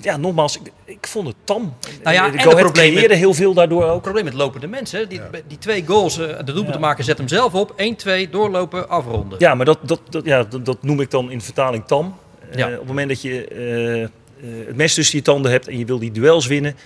ja, 0.00 0.16
nogmaals, 0.16 0.58
ik, 0.60 0.72
ik, 0.84 1.06
vond 1.06 1.26
het 1.26 1.36
tam. 1.44 1.74
Nou 2.02 2.14
ja, 2.14 2.30
de 2.30 2.38
Go 2.38 2.50
Ahead 2.50 2.72
creëerde 2.72 3.14
heel 3.14 3.34
veel 3.34 3.54
daardoor 3.54 3.84
ook. 3.84 3.92
Het 3.92 4.02
probleem 4.02 4.24
met 4.24 4.34
lopende 4.34 4.66
mensen. 4.66 5.08
Die, 5.08 5.18
ja. 5.18 5.40
die 5.46 5.58
twee 5.58 5.86
goals, 5.86 6.18
uh, 6.18 6.26
de 6.26 6.52
doelpunt 6.52 6.72
te 6.72 6.78
maken, 6.78 7.04
zet 7.04 7.18
hem 7.18 7.28
zelf 7.28 7.54
op. 7.54 7.82
1-2, 8.26 8.30
doorlopen, 8.30 8.88
afronden. 8.88 9.38
Ja, 9.38 9.54
maar 9.54 9.66
dat, 9.66 9.78
dat, 9.82 10.00
dat, 10.10 10.24
ja, 10.24 10.42
dat, 10.42 10.64
dat 10.64 10.82
noem 10.82 11.00
ik 11.00 11.10
dan 11.10 11.30
in 11.30 11.40
vertaling 11.40 11.84
tam. 11.84 12.16
Uh, 12.50 12.58
ja. 12.58 12.66
Op 12.66 12.78
het 12.78 12.86
moment 12.86 13.08
dat 13.08 13.22
je 13.22 14.08
uh, 14.42 14.66
het 14.66 14.76
mes 14.76 14.94
tussen 14.94 15.18
je 15.18 15.24
tanden 15.24 15.50
hebt 15.50 15.68
en 15.68 15.78
je 15.78 15.84
wil 15.84 15.98
die 15.98 16.10
duels 16.10 16.46
winnen... 16.46 16.76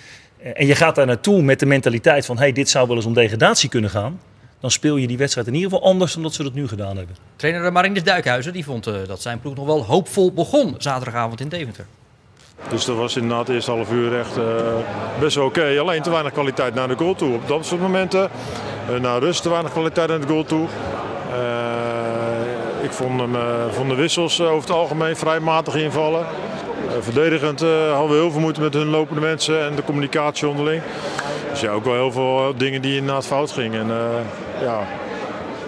en 0.54 0.66
je 0.66 0.74
gaat 0.74 0.94
daar 0.94 1.06
naartoe 1.06 1.42
met 1.42 1.60
de 1.60 1.66
mentaliteit 1.66 2.26
van... 2.26 2.38
hey, 2.38 2.52
dit 2.52 2.68
zou 2.68 2.86
wel 2.86 2.96
eens 2.96 3.06
om 3.06 3.14
degradatie 3.14 3.68
kunnen 3.68 3.90
gaan... 3.90 4.20
dan 4.60 4.70
speel 4.70 4.96
je 4.96 5.06
die 5.06 5.18
wedstrijd 5.18 5.46
in 5.46 5.54
ieder 5.54 5.70
geval 5.70 5.86
anders 5.86 6.12
dan 6.12 6.22
dat 6.22 6.34
ze 6.34 6.42
dat 6.42 6.54
nu 6.54 6.68
gedaan 6.68 6.96
hebben. 6.96 7.16
Trainer 7.36 7.72
Marinus 7.72 8.02
Duikhuizen 8.02 8.52
die 8.52 8.64
vond 8.64 8.84
dat 8.84 9.22
zijn 9.22 9.40
ploeg 9.40 9.54
nog 9.54 9.66
wel 9.66 9.84
hoopvol 9.84 10.32
begon 10.32 10.74
zaterdagavond 10.78 11.40
in 11.40 11.48
Deventer. 11.48 11.86
Dus 12.70 12.84
dat 12.84 12.96
was 12.96 13.16
inderdaad 13.16 13.46
het 13.46 13.56
eerste 13.56 13.70
half 13.70 13.92
uur 13.92 14.18
echt 14.18 14.36
uh, 14.36 14.44
best 15.20 15.36
oké. 15.36 15.78
Alleen 15.80 16.02
te 16.02 16.10
weinig 16.10 16.32
kwaliteit 16.32 16.74
naar 16.74 16.88
de 16.88 16.96
goal 16.96 17.14
toe. 17.14 17.34
Op 17.34 17.48
dat 17.48 17.66
soort 17.66 17.80
momenten. 17.80 18.30
Uh, 18.90 19.00
naar 19.00 19.20
rust 19.20 19.42
te 19.42 19.50
weinig 19.50 19.72
kwaliteit 19.72 20.08
naar 20.08 20.20
de 20.20 20.26
goal 20.26 20.44
toe. 20.44 20.66
Uh, 21.32 22.84
ik 22.84 22.92
vond, 22.92 23.20
hem, 23.20 23.36
vond 23.70 23.88
de 23.88 23.94
wissels 23.94 24.40
over 24.40 24.60
het 24.60 24.70
algemeen 24.70 25.16
vrij 25.16 25.40
matig 25.40 25.74
invallen. 25.74 26.26
verdedigend 27.00 27.60
hadden 27.92 28.08
we 28.08 28.14
heel 28.14 28.30
veel 28.30 28.40
moeite 28.40 28.60
met 28.60 28.74
hun 28.74 28.88
lopende 28.88 29.20
mensen 29.20 29.64
en 29.64 29.74
de 29.74 29.84
communicatie 29.84 30.48
onderling. 30.48 30.82
Dus 31.50 31.60
ja, 31.60 31.70
ook 31.70 31.84
wel 31.84 31.94
heel 31.94 32.12
veel 32.12 32.54
dingen 32.56 32.82
die 32.82 32.96
inderdaad 32.96 33.26
fout 33.26 33.50
gingen. 33.50 33.80
En, 33.80 33.96
ja, 34.60 34.86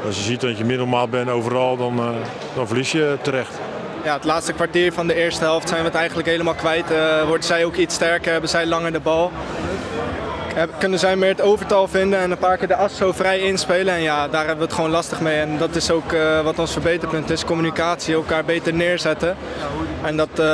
als 0.07 0.17
je 0.17 0.23
ziet 0.23 0.41
dat 0.41 0.59
je 0.59 0.65
middelmaat 0.65 1.11
bent 1.11 1.31
overal, 1.31 1.77
dan, 1.77 2.01
dan 2.55 2.67
verlies 2.67 2.93
je 2.93 3.17
terecht 3.23 3.59
ja, 4.05 4.15
het 4.15 4.25
laatste 4.25 4.53
kwartier 4.53 4.93
van 4.93 5.07
de 5.07 5.15
eerste 5.15 5.45
helft 5.45 5.69
zijn 5.69 5.81
we 5.81 5.87
het 5.87 5.97
eigenlijk 5.97 6.29
helemaal 6.29 6.55
kwijt. 6.55 6.91
Uh, 6.91 7.27
worden 7.27 7.47
zij 7.47 7.65
ook 7.65 7.77
iets 7.77 7.95
sterker, 7.95 8.33
hebben 8.33 8.51
zij 8.51 8.67
langer 8.67 8.93
de 8.93 9.01
bal. 9.01 9.33
Kunnen 10.79 10.99
zij 10.99 11.17
meer 11.17 11.29
het 11.29 11.41
overtal 11.41 11.89
vinden 11.89 12.19
en 12.19 12.31
een 12.31 12.39
paar 12.39 12.57
keer 12.57 12.69
de 12.69 12.77
as 12.77 12.97
zo 12.97 13.13
vrij 13.13 13.39
inspelen. 13.39 13.95
En 13.95 14.03
ja, 14.03 14.29
daar 14.29 14.41
hebben 14.47 14.59
we 14.59 14.65
het 14.65 14.73
gewoon 14.73 14.91
lastig 14.91 15.21
mee. 15.21 15.41
En 15.41 15.59
dat 15.59 15.77
is 15.77 15.91
ook 15.91 16.13
uh, 16.13 16.41
wat 16.41 16.59
ons 16.59 16.73
verbeterpunt 16.73 17.31
is. 17.31 17.45
Communicatie, 17.45 18.15
elkaar 18.15 18.45
beter 18.45 18.75
neerzetten. 18.75 19.37
En 20.03 20.17
dat, 20.17 20.29
uh, 20.33 20.45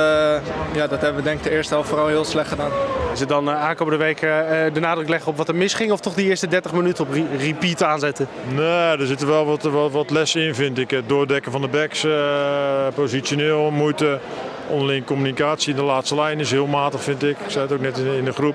ja, 0.73 0.87
dat 0.87 1.01
hebben 1.01 1.17
we 1.17 1.23
denk 1.23 1.39
ik 1.39 1.45
de 1.45 1.51
eerste 1.51 1.75
helft 1.75 1.89
vooral 1.89 2.07
heel 2.07 2.25
slecht 2.25 2.49
gedaan. 2.49 2.71
Is 3.13 3.21
het 3.21 3.29
dan 3.29 3.49
uh, 3.49 3.65
aankomende 3.65 3.99
week 3.99 4.21
de 4.73 4.81
nadruk 4.81 5.09
leggen 5.09 5.31
op 5.31 5.37
wat 5.37 5.49
er 5.49 5.55
misging 5.55 5.93
of 5.93 6.01
toch 6.01 6.15
die 6.15 6.29
eerste 6.29 6.49
30 6.49 6.73
minuten 6.73 7.05
op 7.05 7.13
re 7.13 7.25
repeat 7.39 7.83
aanzetten? 7.83 8.29
Nee, 8.55 8.97
er 8.97 9.07
zitten 9.07 9.27
wel 9.27 9.47
wat, 9.47 9.63
wat, 9.63 9.93
wat 9.93 10.11
lessen 10.11 10.41
in 10.41 10.55
vind 10.55 10.79
ik. 10.79 10.91
Het 10.91 11.09
doordekken 11.09 11.53
van 11.53 11.61
de 11.61 11.69
backs, 11.69 12.07
positioneel, 12.95 13.71
moeite 13.71 14.21
onderling 14.69 15.05
communicatie 15.05 15.71
in 15.71 15.77
de 15.77 15.83
laatste 15.83 16.15
lijn 16.15 16.41
is 16.41 16.51
heel 16.51 16.67
matig, 16.67 17.03
vind 17.03 17.23
ik. 17.23 17.39
Ik 17.39 17.51
zei 17.51 17.65
het 17.65 17.73
ook 17.73 17.81
net 17.81 17.99
in, 17.99 18.07
in 18.07 18.25
de 18.25 18.33
groep. 18.33 18.55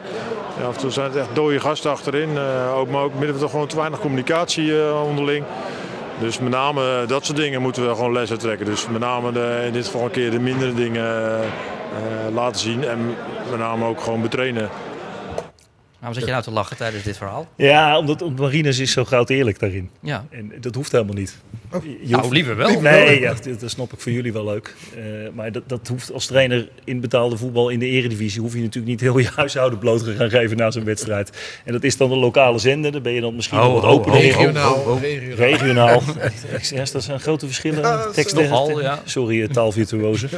Ja, 0.61 0.67
af 0.67 0.93
zijn 0.93 1.05
het 1.05 1.15
echt 1.15 1.35
dode 1.35 1.59
gasten 1.59 1.91
achterin. 1.91 2.29
Uh, 2.29 2.77
ook, 2.77 2.89
maar 2.89 3.03
ook 3.03 3.13
midden 3.13 3.39
toch 3.39 3.51
gewoon 3.51 3.67
te 3.67 3.75
weinig 3.75 3.99
communicatie 3.99 4.65
uh, 4.65 5.03
onderling. 5.07 5.45
Dus 6.19 6.39
met 6.39 6.51
name 6.51 7.05
dat 7.07 7.25
soort 7.25 7.37
dingen 7.37 7.61
moeten 7.61 7.87
we 7.87 7.95
gewoon 7.95 8.13
lessen 8.13 8.39
trekken. 8.39 8.65
Dus 8.65 8.87
met 8.87 9.01
name 9.01 9.31
de, 9.31 9.63
in 9.65 9.73
dit 9.73 9.85
geval 9.85 10.03
een 10.03 10.11
keer 10.11 10.31
de 10.31 10.39
mindere 10.39 10.73
dingen 10.73 11.39
laten 12.33 12.61
zien. 12.61 12.83
En 12.83 13.15
met 13.49 13.59
name 13.59 13.85
ook 13.85 14.01
gewoon 14.01 14.21
betrainen. 14.21 14.69
Waarom 16.01 16.19
zit 16.19 16.27
je 16.27 16.35
nou 16.35 16.43
te 16.43 16.51
lachen 16.51 16.77
tijdens 16.77 17.03
dit 17.03 17.17
verhaal? 17.17 17.47
Ja, 17.55 17.97
omdat, 17.97 18.21
omdat 18.21 18.39
Marinus 18.39 18.79
is 18.79 18.91
zo 18.91 19.05
goud 19.05 19.29
eerlijk 19.29 19.59
daarin. 19.59 19.89
Ja. 19.99 20.25
En 20.29 20.51
dat 20.59 20.75
hoeft 20.75 20.91
helemaal 20.91 21.15
niet. 21.15 21.37
Oh. 21.71 21.83
Je 21.83 22.15
nou, 22.15 22.33
liever 22.33 22.55
wel. 22.55 22.81
Nee, 22.81 23.19
ja, 23.19 23.33
dat, 23.33 23.59
dat, 23.59 23.69
snap 23.69 23.93
ik 23.93 23.99
voor 23.99 24.11
jullie 24.11 24.33
wel 24.33 24.45
leuk. 24.45 24.75
Uh, 24.97 25.03
maar 25.33 25.51
dat, 25.51 25.63
dat 25.69 25.87
hoeft 25.87 26.11
als 26.11 26.25
trainer 26.25 26.69
in 26.83 26.99
betaalde 26.99 27.37
voetbal 27.37 27.69
in 27.69 27.79
de 27.79 27.85
eredivisie... 27.85 28.41
hoef 28.41 28.53
je 28.53 28.59
natuurlijk 28.59 28.85
niet 28.85 29.01
heel 29.01 29.17
je 29.17 29.29
huishouden 29.35 29.79
bloot 29.79 30.03
te 30.03 30.15
gaan 30.15 30.29
geven 30.29 30.57
na 30.57 30.71
zo'n 30.71 30.83
wedstrijd. 30.83 31.61
En 31.65 31.71
dat 31.73 31.83
is 31.83 31.97
dan 31.97 32.11
een 32.11 32.17
lokale 32.17 32.59
zender. 32.59 32.91
Dan 32.91 33.01
ben 33.01 33.13
je 33.13 33.21
dan 33.21 33.35
misschien 33.35 33.59
oh, 33.59 33.73
wat 33.73 33.83
oh, 33.83 33.89
opener. 33.89 34.17
Oh, 34.17 34.23
regionaal. 34.23 34.73
oh, 34.73 34.87
oh, 34.87 35.01
regionaal. 35.01 35.37
regionaal. 35.37 36.01
ja, 36.85 36.85
dat 36.91 37.03
zijn 37.03 37.19
grote 37.19 37.45
verschillen. 37.45 37.81
Ja, 37.81 38.11
Tekst 38.11 38.35
nogal, 38.35 38.81
ja. 38.81 39.01
Sorry, 39.05 39.47
taalvirtuozen. 39.47 40.29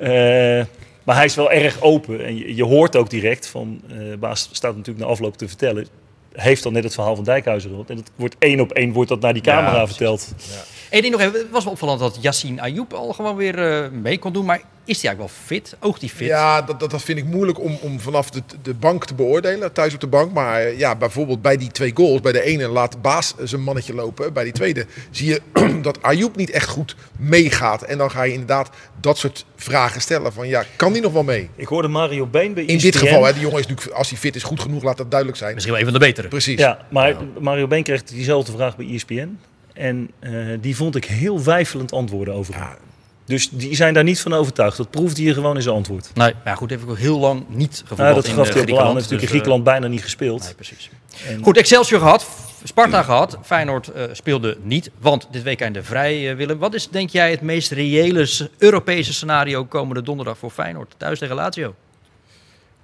uh, 0.00 0.64
maar 1.06 1.16
hij 1.16 1.24
is 1.24 1.34
wel 1.34 1.50
erg 1.50 1.80
open. 1.80 2.24
En 2.24 2.36
je, 2.36 2.54
je 2.54 2.64
hoort 2.64 2.96
ook 2.96 3.10
direct 3.10 3.46
van, 3.46 3.80
uh, 3.92 4.16
Baas 4.16 4.48
staat 4.52 4.76
natuurlijk 4.76 5.06
na 5.06 5.12
afloop 5.12 5.36
te 5.36 5.48
vertellen. 5.48 5.86
Heeft 6.32 6.62
dan 6.62 6.72
net 6.72 6.84
het 6.84 6.94
verhaal 6.94 7.14
van 7.14 7.24
Dijkhuizen 7.24 7.70
gehad. 7.70 7.90
En 7.90 7.96
dat 7.96 8.10
wordt 8.16 8.36
één 8.38 8.60
op 8.60 8.72
één 8.72 8.92
wordt 8.92 9.08
dat 9.08 9.20
naar 9.20 9.32
die 9.32 9.42
camera 9.42 9.76
ja, 9.76 9.86
verteld. 9.86 10.34
Ja. 10.36 10.62
Ding 10.90 11.10
nog 11.10 11.20
even, 11.20 11.38
het 11.38 11.50
was 11.50 11.64
wel 11.64 11.72
opvallend 11.72 12.00
dat 12.00 12.18
Yassine 12.20 12.60
Ayoub 12.60 12.92
al 12.92 13.12
gewoon 13.12 13.36
weer 13.36 13.82
uh, 13.82 13.88
mee 13.90 14.18
kon 14.18 14.32
doen. 14.32 14.44
Maar 14.44 14.60
is 14.86 15.02
hij 15.02 15.10
eigenlijk 15.10 15.18
wel 15.18 15.46
fit? 15.46 15.76
Oogt 15.80 16.00
hij 16.00 16.10
fit? 16.10 16.28
Ja, 16.28 16.62
dat, 16.62 16.80
dat, 16.80 16.90
dat 16.90 17.02
vind 17.02 17.18
ik 17.18 17.24
moeilijk 17.24 17.60
om, 17.60 17.78
om 17.80 18.00
vanaf 18.00 18.30
de, 18.30 18.42
de 18.62 18.74
bank 18.74 19.04
te 19.04 19.14
beoordelen, 19.14 19.72
thuis 19.72 19.94
op 19.94 20.00
de 20.00 20.06
bank. 20.06 20.32
Maar 20.32 20.74
ja, 20.74 20.96
bijvoorbeeld 20.96 21.42
bij 21.42 21.56
die 21.56 21.70
twee 21.70 21.92
goals, 21.94 22.20
bij 22.20 22.32
de 22.32 22.42
ene 22.42 22.68
laat 22.68 23.02
Baas 23.02 23.34
zijn 23.42 23.62
mannetje 23.62 23.94
lopen. 23.94 24.32
Bij 24.32 24.44
die 24.44 24.52
tweede 24.52 24.86
zie 25.10 25.28
je 25.28 25.40
dat 25.82 26.02
Ayoub 26.02 26.36
niet 26.36 26.50
echt 26.50 26.68
goed 26.68 26.96
meegaat. 27.18 27.82
En 27.82 27.98
dan 27.98 28.10
ga 28.10 28.22
je 28.22 28.32
inderdaad 28.32 28.70
dat 29.00 29.18
soort 29.18 29.44
vragen 29.56 30.00
stellen 30.00 30.32
van 30.32 30.48
ja, 30.48 30.64
kan 30.76 30.92
die 30.92 31.02
nog 31.02 31.12
wel 31.12 31.22
mee? 31.22 31.50
Ik 31.56 31.66
hoorde 31.66 31.88
Mario 31.88 32.26
Been 32.26 32.54
bij 32.54 32.64
In 32.64 32.78
dit 32.78 32.96
geval, 32.96 33.24
hè, 33.24 33.32
die 33.32 33.42
jongen 33.42 33.58
is 33.58 33.66
natuurlijk, 33.66 33.96
als 33.96 34.10
hij 34.10 34.18
fit 34.18 34.36
is, 34.36 34.42
goed 34.42 34.60
genoeg, 34.60 34.82
laat 34.82 34.96
dat 34.96 35.10
duidelijk 35.10 35.38
zijn. 35.38 35.54
Misschien 35.54 35.74
wel 35.74 35.82
een 35.82 35.90
van 35.90 36.00
de 36.00 36.06
betere. 36.06 36.28
Precies. 36.28 36.58
Ja, 36.58 36.86
maar 36.88 37.08
ja. 37.08 37.18
Mario 37.40 37.66
Been 37.66 37.82
kreeg 37.82 38.02
diezelfde 38.02 38.52
vraag 38.52 38.76
bij 38.76 38.86
ESPN. 38.94 39.38
En 39.76 40.10
uh, 40.20 40.58
die 40.60 40.76
vond 40.76 40.96
ik 40.96 41.04
heel 41.04 41.42
weifelend 41.42 41.92
antwoorden 41.92 42.34
over. 42.34 42.54
Ja. 42.54 42.76
Dus 43.24 43.48
die 43.50 43.74
zijn 43.74 43.94
daar 43.94 44.04
niet 44.04 44.20
van 44.20 44.32
overtuigd. 44.32 44.76
Dat 44.76 44.90
proefde 44.90 45.22
je 45.22 45.34
gewoon 45.34 45.56
in 45.56 45.62
zijn 45.62 45.74
antwoord. 45.74 46.10
Nee, 46.14 46.32
maar 46.32 46.42
ja, 46.44 46.54
goed, 46.54 46.70
heb 46.70 46.82
ik 46.82 46.90
ook 46.90 46.98
heel 46.98 47.18
lang 47.18 47.44
niet 47.48 47.82
gevoeld. 47.86 48.08
Ja, 48.08 48.14
dat 48.14 48.28
gaf 48.28 48.48
in 48.48 48.52
hij 48.54 48.72
ook 48.72 48.80
aan. 48.80 48.94
natuurlijk 48.94 49.22
in 49.22 49.28
Griekenland 49.28 49.60
uh, 49.60 49.66
bijna 49.66 49.86
niet 49.86 50.02
gespeeld. 50.02 50.42
Nee, 50.42 50.54
precies. 50.54 50.90
En... 51.26 51.42
Goed, 51.42 51.56
Excelsior 51.56 52.00
gehad, 52.00 52.26
Sparta 52.64 53.02
gehad. 53.02 53.38
Feyenoord 53.44 53.90
uh, 53.96 54.02
speelde 54.12 54.56
niet, 54.62 54.90
want 54.98 55.28
dit 55.30 55.42
weekend 55.42 55.74
de 55.74 55.82
vrij, 55.82 56.30
uh, 56.30 56.36
Willem. 56.36 56.58
Wat 56.58 56.74
is 56.74 56.88
denk 56.88 57.10
jij 57.10 57.30
het 57.30 57.40
meest 57.40 57.70
reële 57.70 58.48
Europese 58.58 59.12
scenario 59.12 59.64
komende 59.64 60.02
donderdag 60.02 60.38
voor 60.38 60.50
Feyenoord? 60.50 60.94
Thuis 60.96 61.18
tegen 61.18 61.34
Lazio? 61.34 61.74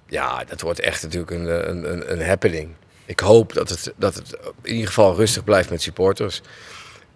Ja, 0.07 0.43
dat 0.47 0.61
wordt 0.61 0.79
echt 0.79 1.03
natuurlijk 1.03 1.31
een, 1.31 1.69
een, 1.69 2.11
een 2.11 2.27
happening. 2.27 2.69
Ik 3.05 3.19
hoop 3.19 3.53
dat 3.53 3.69
het, 3.69 3.93
dat 3.95 4.15
het 4.15 4.37
in 4.61 4.73
ieder 4.73 4.87
geval 4.87 5.15
rustig 5.15 5.43
blijft 5.43 5.69
met 5.69 5.81
supporters. 5.81 6.41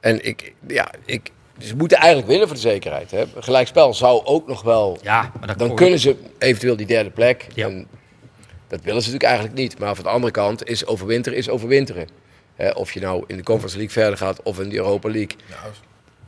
En 0.08 0.26
ik, 0.26 0.54
ja, 0.68 0.92
ik, 1.06 1.32
ze 1.60 1.76
moeten 1.76 1.98
eigenlijk 1.98 2.28
winnen 2.28 2.48
voor 2.48 2.56
de 2.56 2.62
zekerheid. 2.62 3.12
Hè. 3.12 3.24
Gelijkspel 3.38 3.94
zou 3.94 4.26
ook 4.26 4.48
nog 4.48 4.62
wel. 4.62 4.98
Ja, 5.02 5.32
maar 5.40 5.58
dan, 5.58 5.76
kunnen 5.76 6.00
ze 6.00 6.16
eventueel 6.38 6.76
die 6.76 6.86
derde 6.86 7.10
plek. 7.10 7.48
Ja. 7.54 7.68
En 7.68 7.88
dat 8.68 8.82
willen 8.82 9.02
ze 9.02 9.12
natuurlijk 9.12 9.24
eigenlijk 9.24 9.56
niet. 9.56 9.80
Maar 9.80 9.96
van 9.96 10.04
de 10.04 10.10
andere 10.10 10.32
kant 10.32 10.68
is 10.68 10.86
overwinteren 10.86 11.38
is 11.38 11.50
overwinteren. 11.50 12.08
Hè, 12.56 12.70
of 12.70 12.92
je 12.92 13.00
nou 13.00 13.24
in 13.28 13.38
de 13.38 13.44
Conference 13.44 13.78
League 13.78 13.94
verder 13.94 14.18
gaat 14.18 14.44
of 14.44 14.60
in 14.60 14.70
de 14.70 14.76
Europa 14.76 15.10
League. 15.10 15.38
Nou, 15.50 15.74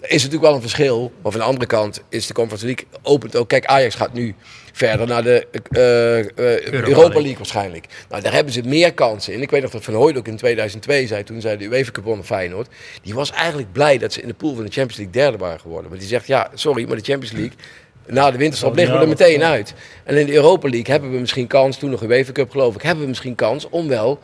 is 0.02 0.24
natuurlijk 0.24 0.42
wel 0.42 0.54
een 0.54 0.62
verschil. 0.62 1.12
Maar 1.22 1.32
van 1.32 1.42
de 1.42 1.48
andere 1.48 1.66
kant 1.66 2.02
is 2.10 2.28
de 2.28 2.34
Conference 2.34 2.66
League 2.66 2.86
opent 3.02 3.36
ook. 3.36 3.48
Kijk, 3.48 3.66
Ajax 3.66 3.96
gaat 3.96 4.14
nu 4.14 4.36
verder 4.74 5.08
naar 5.08 5.24
de 5.24 5.48
uh, 5.54 6.18
uh, 6.18 6.66
Europa, 6.66 6.88
Europa 6.88 7.20
League 7.20 7.38
waarschijnlijk. 7.38 7.86
Nou, 8.10 8.22
daar 8.22 8.34
hebben 8.34 8.54
ze 8.54 8.62
meer 8.66 8.94
kansen 8.94 9.34
in. 9.34 9.42
Ik 9.42 9.50
weet 9.50 9.62
nog 9.62 9.72
dat 9.72 9.84
Van 9.84 9.94
Hooyd 9.94 10.18
ook 10.18 10.28
in 10.28 10.38
2002 10.38 11.08
zei, 11.08 11.24
toen 11.24 11.42
zij 11.42 11.58
de 11.58 11.66
UEFA 11.66 11.92
Cup 11.92 12.04
wonnen 12.04 12.26
Feyenoord. 12.26 12.68
Die 13.02 13.14
was 13.14 13.32
eigenlijk 13.32 13.72
blij 13.72 13.98
dat 13.98 14.14
ze 14.14 14.22
in 14.22 14.28
de 14.28 14.34
pool 14.34 14.56
van 14.56 14.66
de 14.66 14.72
Champions 14.72 14.98
League 14.98 15.14
derde 15.14 15.38
waren 15.38 15.60
geworden. 15.60 15.90
Maar 15.90 16.00
die 16.00 16.08
zegt, 16.08 16.28
ja, 16.28 16.50
sorry, 16.54 16.88
maar 16.88 16.98
de 16.98 17.04
Champions 17.04 17.32
League... 17.32 17.58
Na 18.08 18.32
de 18.32 18.38
winterstop 18.38 18.76
liggen 18.76 18.96
we 18.96 19.02
er 19.02 19.08
meteen 19.08 19.44
uit. 19.44 19.74
En 20.04 20.18
in 20.18 20.26
de 20.26 20.34
Europa 20.34 20.70
League 20.70 20.92
hebben 20.92 21.12
we 21.12 21.18
misschien 21.18 21.48
kans, 21.48 21.78
toen 21.78 21.90
nog 21.90 22.02
een 22.02 22.12
UEFA 22.12 22.32
Cup 22.32 22.52
geloof 22.52 22.76
ik, 22.76 22.82
hebben 22.82 23.04
we 23.04 23.10
misschien 23.10 23.36
kans 23.36 23.70
om 23.70 23.88
wel 23.88 24.20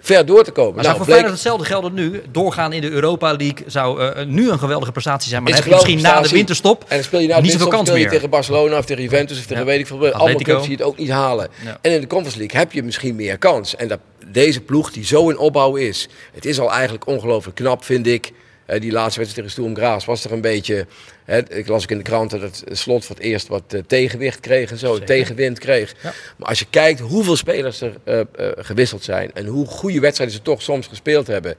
ver 0.00 0.26
door 0.26 0.44
te 0.44 0.50
komen. 0.50 0.74
Maar 0.74 0.84
nou, 0.84 0.94
zou 0.94 0.96
voor 0.96 1.06
Feyenoord 1.06 1.32
hetzelfde 1.32 1.64
gelden 1.64 1.94
nu? 1.94 2.22
Doorgaan 2.30 2.72
in 2.72 2.80
de 2.80 2.90
Europa 2.90 3.32
League 3.36 3.64
zou 3.66 4.02
uh, 4.02 4.24
nu 4.26 4.50
een 4.50 4.58
geweldige 4.58 4.92
prestatie 4.92 5.28
zijn. 5.28 5.42
Maar 5.42 5.52
dan 5.52 5.60
heb 5.60 5.70
je 5.70 5.74
misschien 5.76 6.02
na 6.02 6.20
de 6.20 6.28
winterstop 6.28 6.84
En 6.88 6.96
dan 6.96 7.04
speel 7.04 7.20
je 7.20 7.28
na 7.28 7.36
de 7.36 7.42
niet 7.42 7.52
zoveel 7.52 7.68
kans 7.68 7.82
speel 7.82 7.96
je 7.96 8.02
meer. 8.02 8.12
tegen 8.12 8.30
Barcelona 8.30 8.78
of 8.78 8.84
tegen 8.84 9.02
Juventus 9.02 9.38
of 9.38 9.46
tegen 9.46 9.62
Ja. 9.62 9.68
weet 9.68 9.78
ik 9.78 9.86
veel. 9.86 9.96
Allemaal 9.96 10.20
Atletico. 10.20 10.50
clubs 10.50 10.66
die 10.66 10.76
het 10.76 10.84
ook 10.84 10.98
niet 10.98 11.10
halen. 11.10 11.48
Ja. 11.64 11.78
En 11.80 11.92
in 11.92 12.00
de 12.00 12.06
Conference 12.06 12.38
League 12.38 12.58
heb 12.58 12.72
je 12.72 12.82
misschien 12.82 13.14
meer 13.16 13.38
kans. 13.38 13.76
En 13.76 13.88
dat, 13.88 13.98
deze 14.26 14.60
ploeg 14.60 14.92
die 14.92 15.04
zo 15.04 15.28
in 15.28 15.38
opbouw 15.38 15.76
is. 15.76 16.08
Het 16.32 16.44
is 16.44 16.60
al 16.60 16.72
eigenlijk 16.72 17.06
ongelooflijk 17.06 17.56
knap, 17.56 17.84
vind 17.84 18.06
ik. 18.06 18.32
Eh, 18.66 18.80
die 18.80 18.92
laatste 18.92 19.20
wedstrijd 19.20 19.46
tegen 19.48 19.50
Stoem 19.50 19.76
Graas 19.76 20.04
was 20.04 20.24
er 20.24 20.32
een 20.32 20.40
beetje... 20.40 20.86
Hè, 21.28 21.52
ik 21.52 21.66
las 21.66 21.82
ook 21.82 21.90
in 21.90 21.96
de 21.96 22.02
kranten 22.02 22.40
dat 22.40 22.64
Slot 22.70 23.04
voor 23.04 23.16
het 23.16 23.24
eerst 23.24 23.48
wat 23.48 23.62
eh, 23.68 23.80
tegenwicht 23.86 24.40
kreeg 24.40 24.70
en 24.70 24.78
zo. 24.78 24.92
Zeker. 24.92 25.06
Tegenwind 25.06 25.58
kreeg. 25.58 25.94
Ja. 26.02 26.12
Maar 26.36 26.48
als 26.48 26.58
je 26.58 26.66
kijkt 26.70 27.00
hoeveel 27.00 27.36
spelers 27.36 27.80
er 27.80 27.94
eh, 28.04 28.20
eh, 28.20 28.26
gewisseld 28.56 29.04
zijn... 29.04 29.30
en 29.34 29.46
hoe 29.46 29.66
goede 29.66 30.00
wedstrijden 30.00 30.36
ze 30.36 30.42
toch 30.42 30.62
soms 30.62 30.86
gespeeld 30.86 31.26
hebben... 31.26 31.54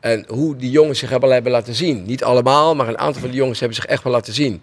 En 0.00 0.24
hoe 0.28 0.56
die 0.56 0.70
jongens 0.70 0.98
zich 0.98 1.10
hebben, 1.10 1.32
hebben 1.32 1.52
laten 1.52 1.74
zien. 1.74 2.04
Niet 2.04 2.24
allemaal, 2.24 2.74
maar 2.74 2.88
een 2.88 2.98
aantal 2.98 3.20
van 3.20 3.30
die 3.30 3.38
jongens 3.38 3.58
hebben 3.58 3.76
zich 3.76 3.86
echt 3.86 4.02
wel 4.02 4.12
laten 4.12 4.32
zien. 4.32 4.62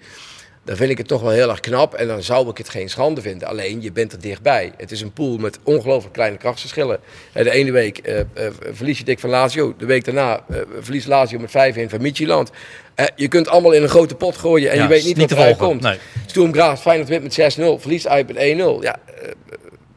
Dan 0.66 0.76
vind 0.76 0.90
ik 0.92 0.98
het 0.98 1.08
toch 1.08 1.22
wel 1.22 1.32
heel 1.32 1.50
erg 1.50 1.60
knap. 1.60 1.94
En 1.94 2.08
dan 2.08 2.24
zou 2.24 2.50
ik 2.50 2.58
het 2.58 2.70
geen 2.70 2.90
schande 2.90 3.22
vinden. 3.22 3.48
Alleen, 3.48 3.82
je 3.82 3.92
bent 3.92 4.12
er 4.12 4.20
dichtbij. 4.22 4.72
Het 4.78 4.92
is 4.92 5.02
een 5.02 5.14
pool 5.14 5.38
met 5.38 5.60
ongelooflijk 5.64 6.14
kleine 6.14 6.38
krachtsverschillen. 6.38 7.00
Eh, 7.34 7.44
De 7.44 7.52
ene 7.52 7.72
week 7.72 7.98
eh, 7.98 8.20
eh, 8.20 8.26
verlies 8.72 8.98
je 8.98 9.04
dik 9.04 9.20
van 9.20 9.30
Lazio. 9.30 9.74
De 9.78 9.86
week 9.86 10.06
daarna 10.06 10.44
eh, 10.50 10.58
verliest 10.80 11.08
Lazio 11.08 11.40
met 11.40 11.50
5-1 11.52 11.90
van. 11.90 12.48
Eh, 12.96 13.06
je 13.16 13.28
kunt 13.28 13.48
allemaal 13.48 13.72
in 13.72 13.82
een 13.84 13.90
grote 13.90 14.16
pot 14.16 14.38
gooien 14.38 14.70
en 14.72 14.76
Ja, 14.78 14.84
je 14.84 14.90
weet 14.90 15.06
niet 15.06 15.18
niet 15.18 15.30
wat 15.30 15.40
eruit 15.40 15.58
volgen. 15.58 15.68
komt. 15.80 15.82
Nee. 15.82 15.98
Sturm 16.26 16.54
Graz, 16.54 16.82
Feyenoord 16.82 17.10
wint 17.10 17.24
met 17.24 17.34
6-0. 17.34 17.80
Verliest 17.80 18.08
uit 18.08 18.28
met 18.28 18.38
1-0. 18.38 18.82
Ja, 18.82 19.00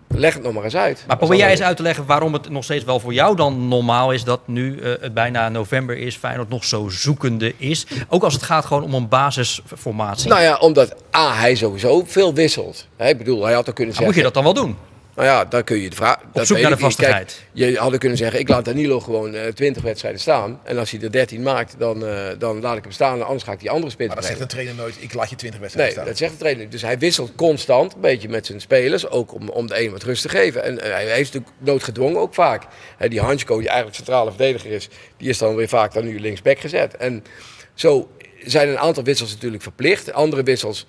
leg 0.09 0.35
het 0.35 0.42
nog 0.42 0.53
maar 0.53 0.64
eens 0.64 0.77
uit. 0.77 1.05
Maar 1.07 1.16
probeer 1.16 1.38
jij 1.38 1.51
eens 1.51 1.62
uit 1.62 1.77
te 1.77 1.83
leggen 1.83 2.07
waarom 2.07 2.33
het 2.33 2.51
nog 2.51 2.64
steeds 2.64 2.85
wel 2.85 3.01
voor 3.01 3.12
jou 3.12 3.37
dan 3.37 3.69
normaal 3.69 4.12
is 4.12 4.25
dat 4.25 4.40
nu 4.45 4.79
eh, 4.79 4.92
het 5.01 5.14
bijna 5.14 5.49
november 5.49 5.97
is, 5.99 6.16
Feyenoord 6.16 6.49
nog 6.49 6.64
zo 6.64 6.88
zoekende 6.88 7.55
is. 7.57 7.87
Ook 8.09 8.23
als 8.23 8.35
het 8.35 8.42
gaat 8.42 8.64
gewoon 8.64 8.83
om 8.83 8.95
een 8.95 9.09
basisformatie. 9.09 10.29
Nou 10.29 10.42
ja, 10.42 10.57
omdat 10.57 10.95
A, 11.16 11.35
hij 11.35 11.55
sowieso 11.55 12.05
veel 12.07 12.35
wisselt. 12.35 12.87
Hè, 12.97 13.09
ik 13.09 13.19
bedoel, 13.19 13.45
hij 13.45 13.55
had 13.55 13.66
er 13.66 13.73
kunnen 13.73 13.95
zeggen... 13.95 14.12
moet 14.12 14.23
je 14.23 14.31
dat 14.33 14.35
dan 14.35 14.45
wel 14.45 14.55
doen? 14.55 14.77
Nou 15.16 15.29
ja, 15.29 15.44
dan 15.44 15.64
kun 15.64 15.79
je 15.79 15.90
de 15.90 15.96
vraag. 15.96 16.18
dat 16.33 16.46
zoek 16.46 16.57
weet 16.57 16.68
naar 16.68 16.76
de 16.76 16.85
niet. 16.85 16.96
Kijk, 16.96 17.11
vastigheid. 17.11 17.42
je 17.52 17.79
had 17.79 17.98
kunnen 17.98 18.18
zeggen: 18.18 18.40
ik 18.40 18.48
laat 18.48 18.64
Danilo 18.64 19.00
gewoon 19.00 19.35
eh 19.35 19.52
20 19.52 19.83
wedstrijden 19.83 20.20
staan. 20.20 20.61
En 20.64 20.79
als 20.79 20.90
hij 20.90 21.00
er 21.00 21.12
13 21.12 21.42
maakt, 21.42 21.74
dan, 21.79 22.07
eh, 22.07 22.26
dan 22.38 22.61
laat 22.61 22.76
ik 22.76 22.83
hem 22.83 22.92
staan. 22.92 23.14
En 23.18 23.24
anders 23.24 23.42
ga 23.42 23.52
ik 23.52 23.61
die 23.61 23.70
andere 23.70 23.90
spits 23.90 24.07
Maar 24.07 24.16
dat 24.16 24.24
zegt 24.24 24.37
brengen. 24.37 24.55
trainer 24.55 24.74
nooit, 24.74 24.96
ik 25.02 25.14
laat 25.14 25.31
je 25.31 25.37
20 25.37 25.50
Nee, 25.50 25.61
wedstrijden 25.61 25.92
staan. 25.92 26.07
dat 26.07 26.16
zegt 26.16 26.33
de 26.33 26.38
trainer. 26.38 26.70
Dus 26.70 26.83
hij 26.83 26.98
wisselt 26.98 27.33
constant 27.37 27.94
een 27.94 28.00
beetje 28.00 28.29
met 28.29 28.46
zijn 28.46 28.61
spelers. 28.61 29.09
Ook 29.09 29.35
om, 29.35 29.48
om 29.48 29.66
de 29.66 29.81
een 29.83 29.90
wat 29.90 30.02
rust 30.02 30.22
te 30.22 30.29
geven. 30.29 30.62
En 30.62 30.81
eh, 30.81 30.90
hij 30.90 31.05
heeft 31.05 31.33
natuurlijk 31.33 31.52
noodgedwongen 31.59 32.20
ook 32.20 32.35
vaak. 32.35 32.62
Hè, 32.96 33.09
die 33.09 33.20
Hansko, 33.20 33.59
die 33.59 33.66
eigenlijk 33.66 33.96
centrale 33.96 34.29
verdediger 34.31 34.70
is, 34.70 34.88
die 35.16 35.29
is 35.29 35.38
dan 35.38 35.55
weer 35.55 35.68
vaak 35.68 35.92
dan 35.92 36.05
nu 36.05 36.20
linksback 36.20 36.59
gezet. 36.59 36.96
En 36.96 37.24
zo 37.74 38.11
zijn 38.44 38.68
een 38.68 38.79
aantal 38.79 39.02
wissels 39.02 39.33
natuurlijk 39.33 39.62
verplicht. 39.62 40.12
Andere 40.12 40.42
wissels, 40.42 40.87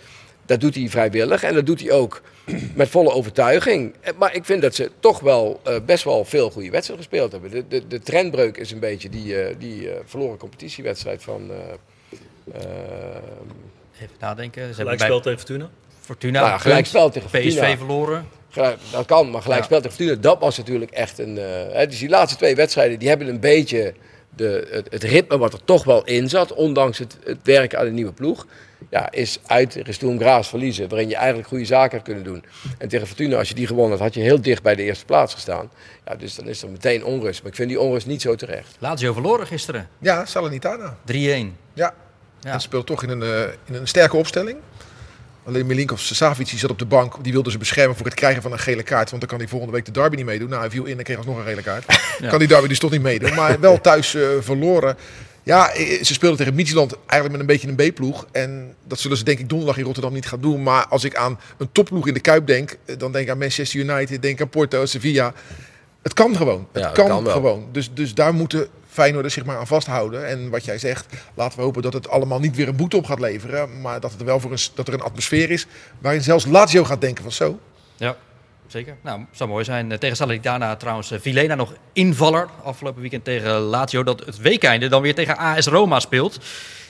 dat 0.48 0.62
doet 0.62 0.76
hij 0.76 0.90
vrijwillig. 0.90 1.44
En 1.44 1.54
dat 1.54 1.66
doet 1.66 1.80
hij 1.82 1.92
ook 1.92 2.22
met 2.76 2.90
volle 2.90 3.12
overtuiging. 3.12 3.94
Eh, 4.02 4.14
Maar 4.18 4.36
ik 4.36 4.46
vind 4.46 4.62
dat 4.62 4.76
ze 4.76 4.92
toch 5.00 5.20
wel 5.20 5.60
eh, 5.64 5.76
best 5.86 6.04
wel 6.04 6.26
veel 6.26 6.50
goede 6.50 6.70
wedstrijden 6.70 7.06
gespeeld 7.06 7.32
hebben. 7.32 7.52
De, 7.52 7.64
de, 7.68 7.88
de 7.88 8.00
trendbreuk 8.00 8.58
is 8.58 8.72
een 8.72 8.80
beetje 8.80 9.10
die, 9.10 9.42
eh, 9.42 9.56
die 9.60 9.90
eh, 9.92 10.00
verloren 10.06 10.38
competitiewedstrijd 10.38 11.24
van... 11.24 11.52
Even 14.02 14.16
nadenken. 14.20 14.62
Ze 14.62 14.68
hebben 14.68 14.84
Gelijkspel 15.00 15.22
bij 15.22 15.24
tegen 15.24 15.40
Fortuna. 15.40 15.70
Fortuna. 16.00 16.42
Nou 16.48 16.60
gelijkspel 16.60 17.10
tegen 17.10 17.30
PSV 17.30 17.42
Fortuna. 17.54 17.78
verloren. 17.78 18.28
Gelijk- 18.50 18.78
Dat 18.92 19.06
kan, 19.06 19.30
maar 19.32 19.42
gelijk 19.42 19.60
Ja. 19.60 19.66
spel 19.66 19.82
tegen 19.82 19.96
Fortuna, 19.98 20.22
dat 20.22 20.40
was 20.40 20.58
natuurlijk 20.58 20.92
echt 20.92 21.20
een... 21.20 21.38
eh, 21.38 21.44
hè, 21.72 21.88
dus 21.88 22.00
die 22.00 22.10
laatste 22.10 22.38
twee 22.38 22.56
wedstrijden, 22.56 23.00
die 23.00 23.08
hebben 23.10 23.28
een 23.28 23.40
beetje 23.40 23.94
de, 24.36 24.68
het, 24.72 24.88
het 24.92 25.04
ritme 25.04 25.38
wat 25.38 25.54
er 25.54 25.64
toch 25.64 25.84
wel 25.84 26.06
in 26.06 26.30
zat, 26.30 26.54
ondanks 26.54 26.98
het, 26.98 27.18
het 27.24 27.38
werk 27.44 27.76
aan 27.76 27.86
de 27.86 27.92
nieuwe 27.92 28.12
ploeg. 28.14 28.48
Ja, 28.90 29.12
is 29.12 29.40
uit 29.46 29.72
tegen 29.72 29.94
Stoem 29.94 30.20
Graas 30.20 30.50
verliezen, 30.50 30.90
waarin 30.90 31.10
je 31.10 31.16
eigenlijk 31.16 31.48
goede 31.48 31.66
zaken 31.66 31.98
had 31.98 32.06
kunnen 32.06 32.24
doen. 32.24 32.44
En 32.78 32.88
tegen 32.88 33.08
Fortuna, 33.08 33.38
als 33.38 33.50
je 33.50 33.56
die 33.56 33.68
gewonnen 33.68 33.92
had, 33.92 34.00
had 34.00 34.14
je 34.14 34.22
heel 34.22 34.42
dicht 34.42 34.64
bij 34.64 34.76
de 34.76 34.84
eerste 34.84 35.06
plaats 35.06 35.34
gestaan. 35.34 35.72
Ja, 36.06 36.16
dus 36.16 36.36
dan 36.36 36.48
is 36.48 36.62
er 36.62 36.70
meteen 36.70 37.06
onrust. 37.06 37.42
Maar 37.42 37.52
ik 37.52 37.58
vind 37.58 37.70
die 37.70 37.80
onrust 37.80 38.08
niet 38.08 38.22
zo 38.22 38.36
terecht. 38.36 38.76
Lazio 38.80 39.14
verloren 39.14 39.48
gisteren. 39.48 39.90
Ja, 40.00 40.26
Salernitana. 40.26 40.98
3-1. 41.06 41.14
Ja. 41.74 41.94
Ja. 42.42 42.54
En 42.54 42.62
speelt 42.62 42.86
toch 42.86 43.04
in 43.04 43.10
een, 43.10 43.22
eh, 43.22 43.42
in 43.66 43.74
een 43.74 43.88
sterke 43.88 44.18
opstelling. 44.18 44.58
Alleen 45.48 45.66
Milinkov 45.66 46.00
Savic 46.00 46.50
die 46.50 46.60
zat 46.60 46.70
op 46.70 46.80
de 46.80 46.86
bank. 46.86 47.24
Die 47.24 47.32
wilde 47.32 47.52
ze 47.52 47.58
beschermen 47.58 47.96
voor 47.96 48.06
het 48.06 48.16
krijgen 48.16 48.42
van 48.42 48.52
een 48.52 48.60
gele 48.60 48.84
kaart. 48.84 49.10
Want 49.10 49.22
dan 49.22 49.30
kan 49.30 49.40
hij 49.40 49.48
volgende 49.48 49.74
week 49.74 49.86
de 49.86 49.92
derby 49.92 50.16
niet 50.16 50.26
meedoen. 50.26 50.50
Nou, 50.50 50.62
hij 50.62 50.70
viel 50.70 50.86
in 50.86 50.98
en 50.98 51.04
kreeg 51.04 51.18
alsnog 51.18 51.38
een 51.38 51.44
gele 51.44 51.62
kaart. 51.62 51.86
Kan 52.30 52.40
die 52.40 52.48
derby 52.48 52.68
dus 52.68 52.80
toch 52.80 52.92
niet 52.92 53.02
meedoen. 53.02 53.34
Maar 53.34 53.60
wel 53.60 53.82
thuis 53.90 54.16
eh, 54.16 54.28
verloren. 54.40 54.98
Ja, 55.48 55.76
ze 56.02 56.14
speelden 56.14 56.38
tegen 56.38 56.56
Midtjylland 56.56 56.94
eigenlijk 57.06 57.32
met 57.32 57.40
een 57.40 57.46
beetje 57.46 57.68
een 57.86 57.92
B-ploeg. 57.92 58.26
En 58.32 58.76
dat 58.88 59.00
zullen 59.00 59.18
ze 59.18 59.24
denk 59.24 59.40
ik 59.40 59.50
donderdag 59.50 59.78
in 59.78 59.84
Rotterdam 59.84 60.14
niet 60.14 60.28
gaan 60.28 60.42
doen. 60.42 60.64
Maar 60.64 60.88
als 60.88 61.04
ik 61.04 61.16
aan 61.16 61.40
een 61.58 61.72
topploeg 61.72 62.08
in 62.08 62.14
de 62.14 62.20
Kuip 62.20 62.48
denk, 62.48 62.78
eh, 62.86 62.98
dan 62.98 63.12
denk 63.12 63.26
ik 63.26 63.32
aan 63.32 63.38
Manchester 63.38 63.80
United, 63.80 64.22
denk 64.22 64.42
aan 64.42 64.50
Porto, 64.50 64.86
Sevilla. 64.86 65.34
Het 66.02 66.14
kan 66.14 66.36
gewoon. 66.36 66.68
Het 66.72 66.84
Ja, 66.84 66.90
kan, 66.90 67.30
gewoon. 67.30 67.68
Dus, 67.72 67.94
dus 67.94 68.14
daar 68.14 68.34
moeten 68.34 68.68
Feyenoorders 68.90 69.34
zich 69.34 69.46
maar 69.46 69.58
aan 69.58 69.68
vasthouden. 69.68 70.28
En 70.28 70.50
wat 70.50 70.66
jij 70.66 70.78
zegt, 70.78 71.06
laten 71.34 71.58
we 71.58 71.64
hopen 71.64 71.82
dat 71.82 71.94
het 71.94 72.10
allemaal 72.10 72.40
niet 72.40 72.56
weer 72.56 72.68
een 72.68 72.76
boete 72.76 72.98
op 72.98 73.06
gaat 73.06 73.20
leveren. 73.20 73.82
Maar 73.82 74.00
dat, 74.00 74.12
het 74.12 74.20
er 74.20 74.26
wel 74.26 74.40
voor 74.40 74.52
een, 74.52 74.60
dat 74.74 74.88
er 74.88 74.94
een 74.94 75.02
atmosfeer 75.02 75.52
is 75.52 75.68
waarin 76.00 76.22
zelfs 76.22 76.46
Lazio 76.46 76.84
gaat 76.84 77.02
denken 77.02 77.24
van 77.24 77.32
zo. 77.32 77.60
Ja, 77.96 78.18
zeker. 78.68 78.98
Nou, 79.02 79.22
zou 79.32 79.50
mooi 79.50 79.64
zijn. 79.64 79.92
Eh, 79.92 79.98
Tegen 79.98 80.16
Salernitana 80.16 80.76
trouwens 80.76 81.12
eh, 81.12 81.20
Vilena 81.20 81.56
nog 81.56 81.74
invaller. 81.94 82.48
Afgelopen 82.64 83.02
weekend 83.02 83.24
tegen 83.24 83.52
Lazio. 83.60 84.04
Dat 84.04 84.26
het 84.26 84.38
weekeinde 84.38 84.88
dan 84.88 85.02
weer 85.02 85.16
tegen 85.16 85.38
AS 85.38 85.66
Roma 85.66 86.00
speelt. 86.00 86.40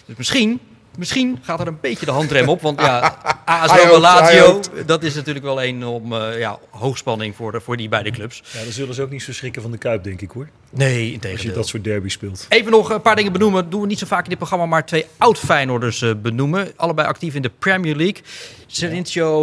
Dus 0.05 0.15
misschien, 0.15 0.59
misschien 0.97 1.39
gaat 1.41 1.59
er 1.59 1.67
een 1.67 1.77
beetje 1.81 2.05
de 2.05 2.11
handrem 2.11 2.49
op. 2.49 2.61
Want 2.61 2.79
ja, 2.81 3.17
AS 3.45 3.71
Hij 3.71 3.85
Roma 3.85 4.11
hoopt, 4.13 4.29
hij 4.29 4.41
Lazio, 4.41 4.61
dat 4.85 5.03
is 5.03 5.15
natuurlijk 5.15 5.45
wel 5.45 5.63
een 5.63 5.85
om 5.85 6.13
eh, 6.13 6.39
ja, 6.39 6.59
hoogspanning 6.69 7.35
voor, 7.35 7.51
de, 7.51 7.61
voor 7.61 7.77
die 7.77 7.89
beide 7.89 8.11
clubs. 8.11 8.43
Ja, 8.53 8.63
dan 8.63 8.71
zullen 8.71 8.93
ze 8.95 9.01
ook 9.01 9.09
niet 9.09 9.23
zo 9.23 9.33
schrikken 9.33 9.61
van 9.61 9.71
de 9.71 9.77
Kuip, 9.77 10.03
denk 10.03 10.21
ik 10.21 10.31
hoor. 10.31 10.49
Nee, 10.69 10.87
Als 10.97 11.05
je 11.07 11.11
integendeel. 11.13 11.53
dat 11.55 11.67
soort 11.67 11.83
derby 11.83 12.09
speelt. 12.09 12.45
Even 12.49 12.71
nog 12.71 12.89
een 12.89 13.01
paar 13.01 13.15
dingen 13.15 13.31
benoemen. 13.31 13.61
Dat 13.61 13.71
doen 13.71 13.81
we 13.81 13.87
niet 13.87 13.99
zo 13.99 14.05
vaak 14.05 14.23
in 14.23 14.29
dit 14.29 14.37
programma, 14.37 14.65
maar 14.65 14.85
twee 14.85 15.05
oud-Feyenoorders 15.17 16.01
eh, 16.01 16.11
benoemen. 16.21 16.71
Allebei 16.75 17.07
actief 17.07 17.35
in 17.35 17.41
de 17.41 17.51
Premier 17.59 17.95
League. 17.95 18.21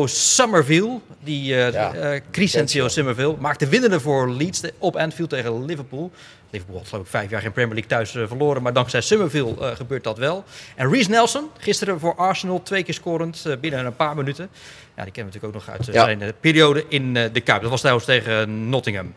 Somerville, 0.07 1.01
die 1.25 1.57
eh 1.57 1.73
Ja, 1.73 1.95
eh, 1.95 2.21
Crescencio 2.31 2.89
Somerville, 2.89 3.37
maakte 3.39 3.67
winnende 3.67 4.01
voor 4.01 4.31
Leeds 4.31 4.61
op 4.79 4.97
Anfield 4.97 5.31
tegen 5.31 5.65
Liverpool. 5.65 6.11
Liverpool 6.55 6.79
had 6.79 6.89
geloof 6.89 7.05
ik 7.05 7.11
vijf 7.11 7.31
jaar 7.31 7.41
geen 7.41 7.53
Premier 7.53 7.75
League 7.75 7.91
thuis 7.91 8.15
eh, 8.15 8.27
verloren, 8.27 8.63
maar 8.63 8.73
dankzij 8.73 9.01
Somerville 9.01 9.57
eh, 9.61 9.77
gebeurt 9.77 10.05
dat 10.05 10.19
wel. 10.19 10.45
En 10.77 10.91
Reece 10.91 11.11
Nelson, 11.11 11.49
gisteren 11.59 12.01
voor 12.01 12.15
Arsenal 12.15 12.63
twee 12.63 12.83
keer 12.83 12.95
scorend 12.95 13.45
eh, 13.47 13.57
binnen 13.61 13.87
een 13.87 13.97
paar 13.97 14.17
minuten. 14.17 14.49
Ja, 14.97 15.03
die 15.05 15.13
kennen 15.13 15.33
we 15.33 15.39
natuurlijk 15.39 15.45
ook 15.45 15.77
nog 15.77 15.89
uit 15.89 15.95
Ja. 15.95 16.05
zijn 16.05 16.33
periode 16.41 16.85
in 16.89 17.13
de 17.13 17.41
Kuip. 17.41 17.61
Dat 17.61 17.71
was 17.71 17.81
trouwens 17.81 18.07
tegen 18.07 18.69
Nottingham. 18.69 19.15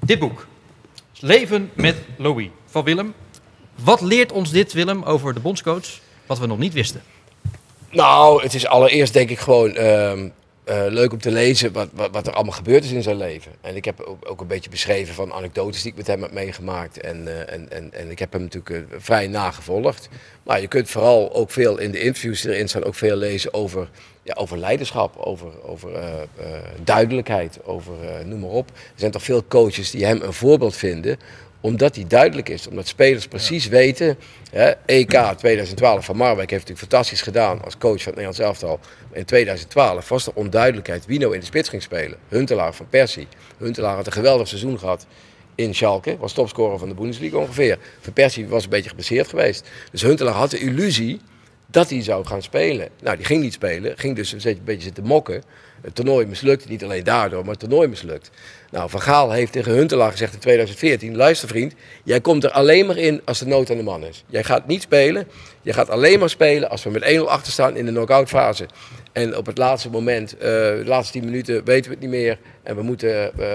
Dit 0.00 0.18
boek, 0.18 0.46
Leven 1.20 1.70
met 1.74 1.96
Louis 2.16 2.48
van 2.66 2.84
Willem. 2.84 3.14
Wat 3.74 4.00
leert 4.00 4.32
ons 4.32 4.50
dit, 4.50 4.72
Willem, 4.72 5.02
over 5.02 5.34
de 5.34 5.40
bondscoach? 5.40 5.86
Wat 6.26 6.38
we 6.38 6.46
nog 6.46 6.58
niet 6.58 6.72
wisten. 6.72 7.02
Nou, 7.90 8.42
het 8.42 8.54
is 8.54 8.66
allereerst 8.66 9.12
denk 9.12 9.30
ik 9.30 9.38
gewoon 9.38 9.74
ehm, 9.74 10.28
eh, 10.66 10.84
leuk 10.88 11.12
om 11.12 11.18
te 11.18 11.30
lezen 11.30 11.72
wat, 11.72 11.88
wat, 11.92 12.10
wat 12.10 12.26
er 12.26 12.32
allemaal 12.32 12.52
gebeurd 12.52 12.84
is 12.84 12.90
in 12.90 13.02
zijn 13.02 13.16
leven. 13.16 13.52
En 13.60 13.76
ik 13.76 13.84
heb 13.84 14.00
ook, 14.00 14.30
ook 14.30 14.40
een 14.40 14.46
beetje 14.46 14.70
beschreven 14.70 15.14
van 15.14 15.32
anekdotes 15.32 15.82
die 15.82 15.90
ik 15.90 15.96
met 15.96 16.06
hem 16.06 16.22
heb 16.22 16.32
meegemaakt. 16.32 17.00
En, 17.00 17.28
eh, 17.28 17.54
en, 17.54 17.70
en, 17.70 17.92
en 17.92 18.10
ik 18.10 18.18
heb 18.18 18.32
hem 18.32 18.42
natuurlijk 18.42 18.90
eh, 18.92 18.98
vrij 18.98 19.26
nagevolgd. 19.26 20.08
Maar 20.42 20.60
je 20.60 20.66
kunt 20.66 20.90
vooral 20.90 21.34
ook 21.34 21.50
veel 21.50 21.78
in 21.78 21.90
de 21.90 22.00
interviews 22.00 22.40
die 22.40 22.52
erin 22.52 22.68
staan 22.68 22.84
ook 22.84 22.94
veel 22.94 23.16
lezen 23.16 23.54
over, 23.54 23.88
ja, 24.22 24.34
over 24.34 24.58
leiderschap, 24.58 25.16
over, 25.16 25.62
over 25.62 25.90
duidelijkheid, 26.84 27.58
over 27.64 27.94
noem 28.24 28.40
maar 28.40 28.50
op. 28.50 28.68
Er 28.68 28.74
zijn 28.94 29.10
toch 29.10 29.22
veel 29.22 29.44
coaches 29.48 29.90
die 29.90 30.04
hem 30.04 30.22
een 30.22 30.32
voorbeeld 30.32 30.76
vinden 30.76 31.18
omdat 31.66 31.94
hij 31.94 32.04
duidelijk 32.08 32.48
is. 32.48 32.68
Omdat 32.68 32.86
spelers 32.86 33.28
precies 33.28 33.68
weten. 33.68 34.18
Hè, 34.50 34.70
EK 34.70 35.34
2012 35.36 36.04
van 36.04 36.16
Marwijk 36.16 36.50
heeft 36.50 36.68
natuurlijk 36.68 36.92
fantastisch 36.92 37.22
gedaan 37.22 37.64
als 37.64 37.78
coach 37.78 38.02
van 38.02 38.12
het 38.12 38.22
Nederlands 38.22 38.38
elftal. 38.38 38.80
In 39.12 39.24
2012 39.24 40.08
was 40.08 40.26
er 40.26 40.32
onduidelijkheid 40.34 41.06
wie 41.06 41.18
nou 41.18 41.34
in 41.34 41.40
de 41.40 41.46
spits 41.46 41.68
ging 41.68 41.82
spelen. 41.82 42.18
Huntelaar 42.28 42.74
van 42.74 42.88
Persie. 42.88 43.28
Huntelaar 43.58 43.96
had 43.96 44.06
een 44.06 44.12
geweldig 44.12 44.48
seizoen 44.48 44.78
gehad 44.78 45.06
in 45.54 45.74
Schalke. 45.74 46.16
Was 46.16 46.32
topscorer 46.32 46.78
van 46.78 46.88
de 46.88 46.94
Bundesliga 46.94 47.36
ongeveer. 47.36 47.78
Van 48.00 48.12
Persie 48.12 48.46
was 48.46 48.64
een 48.64 48.70
beetje 48.70 48.88
geblesseerd 48.88 49.28
geweest. 49.28 49.68
Dus 49.90 50.02
Huntelaar 50.02 50.34
had 50.34 50.50
de 50.50 50.58
illusie 50.58 51.20
dat 51.66 51.90
hij 51.90 52.02
zou 52.02 52.26
gaan 52.26 52.42
spelen. 52.42 52.88
Nou, 53.02 53.16
die 53.16 53.26
ging 53.26 53.42
niet 53.42 53.52
spelen. 53.52 53.98
Ging 53.98 54.16
dus 54.16 54.32
een 54.32 54.60
beetje 54.64 54.82
zitten 54.82 55.04
mokken. 55.04 55.42
Het 55.80 55.94
toernooi 55.94 56.26
mislukt, 56.26 56.68
niet 56.68 56.84
alleen 56.84 57.04
daardoor, 57.04 57.40
maar 57.40 57.50
het 57.50 57.60
toernooi 57.60 57.88
mislukt. 57.88 58.30
Nou, 58.70 58.90
Van 58.90 59.00
Gaal 59.00 59.30
heeft 59.30 59.52
tegen 59.52 59.72
Huntelaar 59.72 60.10
gezegd 60.10 60.32
in 60.32 60.38
2014, 60.38 61.16
luister 61.16 61.48
vriend, 61.48 61.74
jij 62.04 62.20
komt 62.20 62.44
er 62.44 62.50
alleen 62.50 62.86
maar 62.86 62.96
in 62.96 63.20
als 63.24 63.38
de 63.38 63.46
nood 63.46 63.70
aan 63.70 63.76
de 63.76 63.82
man 63.82 64.04
is. 64.04 64.24
Jij 64.26 64.44
gaat 64.44 64.66
niet 64.66 64.82
spelen, 64.82 65.28
je 65.62 65.72
gaat 65.72 65.90
alleen 65.90 66.18
maar 66.18 66.30
spelen 66.30 66.70
als 66.70 66.82
we 66.82 66.90
met 66.90 67.16
1-0 67.18 67.20
achter 67.20 67.52
staan 67.52 67.76
in 67.76 67.84
de 67.84 67.90
knock-out 67.90 68.28
fase. 68.28 68.66
En 69.12 69.36
op 69.36 69.46
het 69.46 69.58
laatste 69.58 69.90
moment, 69.90 70.34
uh, 70.34 70.40
de 70.40 70.82
laatste 70.84 71.12
10 71.12 71.24
minuten, 71.24 71.64
weten 71.64 71.84
we 71.84 71.90
het 71.90 72.00
niet 72.00 72.10
meer. 72.10 72.38
En 72.62 72.76
we 72.76 72.82
moeten 72.82 73.32
uh, 73.38 73.46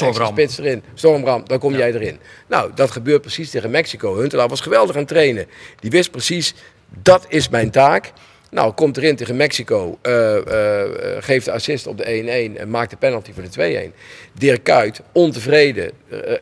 uh, 0.00 0.26
spits 0.26 0.58
erin. 0.58 0.82
Stormram, 0.94 1.42
dan 1.46 1.58
kom 1.58 1.74
jij 1.74 1.92
erin. 1.92 2.18
Nou, 2.46 2.70
dat 2.74 2.90
gebeurt 2.90 3.20
precies 3.20 3.50
tegen 3.50 3.70
Mexico. 3.70 4.16
Huntelaar 4.16 4.48
was 4.48 4.60
geweldig 4.60 4.94
aan 4.94 5.00
het 5.00 5.10
trainen. 5.10 5.46
Die 5.80 5.90
wist 5.90 6.10
precies, 6.10 6.54
dat 7.02 7.24
is 7.28 7.48
mijn 7.48 7.70
taak. 7.70 8.12
Nou, 8.50 8.72
komt 8.72 8.96
erin 8.96 9.16
tegen 9.16 9.36
Mexico, 9.36 9.98
uh, 10.02 10.34
uh, 10.34 10.82
geeft 11.18 11.44
de 11.44 11.52
assist 11.52 11.86
op 11.86 11.98
de 11.98 12.52
1-1 12.54 12.60
en 12.60 12.70
maakt 12.70 12.90
de 12.90 12.96
penalty 12.96 13.32
voor 13.32 13.42
de 13.50 13.90
2-1. 13.92 13.94
Dirk 14.32 14.64
Kuyt, 14.64 15.00
ontevreden, 15.12 15.90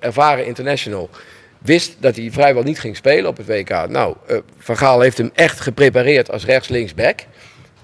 ervaren 0.00 0.46
international, 0.46 1.10
wist 1.58 1.96
dat 2.00 2.16
hij 2.16 2.30
vrijwel 2.30 2.62
niet 2.62 2.80
ging 2.80 2.96
spelen 2.96 3.30
op 3.30 3.36
het 3.36 3.46
WK. 3.46 3.88
Nou, 3.88 4.16
Van 4.58 4.76
Gaal 4.76 5.00
heeft 5.00 5.18
hem 5.18 5.30
echt 5.34 5.60
geprepareerd 5.60 6.30
als 6.30 6.44
rechts-links-back. 6.44 7.24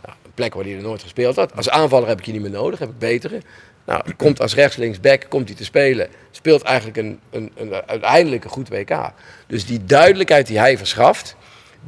Nou, 0.05 0.17
een 0.25 0.33
plek 0.35 0.55
waar 0.55 0.65
hij 0.65 0.77
er 0.77 0.83
nooit 0.83 1.03
gespeeld 1.03 1.37
had. 1.37 1.57
Als 1.57 1.71
aanvaller 1.71 2.09
heb 2.09 2.19
ik 2.19 2.27
je 2.27 2.33
niet 2.33 2.43
meer 2.43 2.51
nodig, 2.51 2.79
heb 2.79 2.89
ik 2.89 2.99
betere. 2.99 3.41
Nou, 3.87 4.03
komt 4.17 4.41
als 4.41 4.55
rechts-links-back, 4.55 5.27
komt 5.29 5.49
hij 5.49 5.57
te 5.57 5.65
spelen. 5.65 6.09
Speelt 6.31 6.63
eigenlijk 6.63 6.97
een, 6.97 7.21
een, 7.31 7.53
een, 7.55 7.73
uiteindelijk 7.87 8.45
een 8.45 8.51
goed 8.51 8.69
WK. 8.69 9.11
Dus 9.47 9.67
die 9.67 9.85
duidelijkheid 9.85 10.47
die 10.47 10.59
hij 10.59 10.79
verschaft 10.79 11.37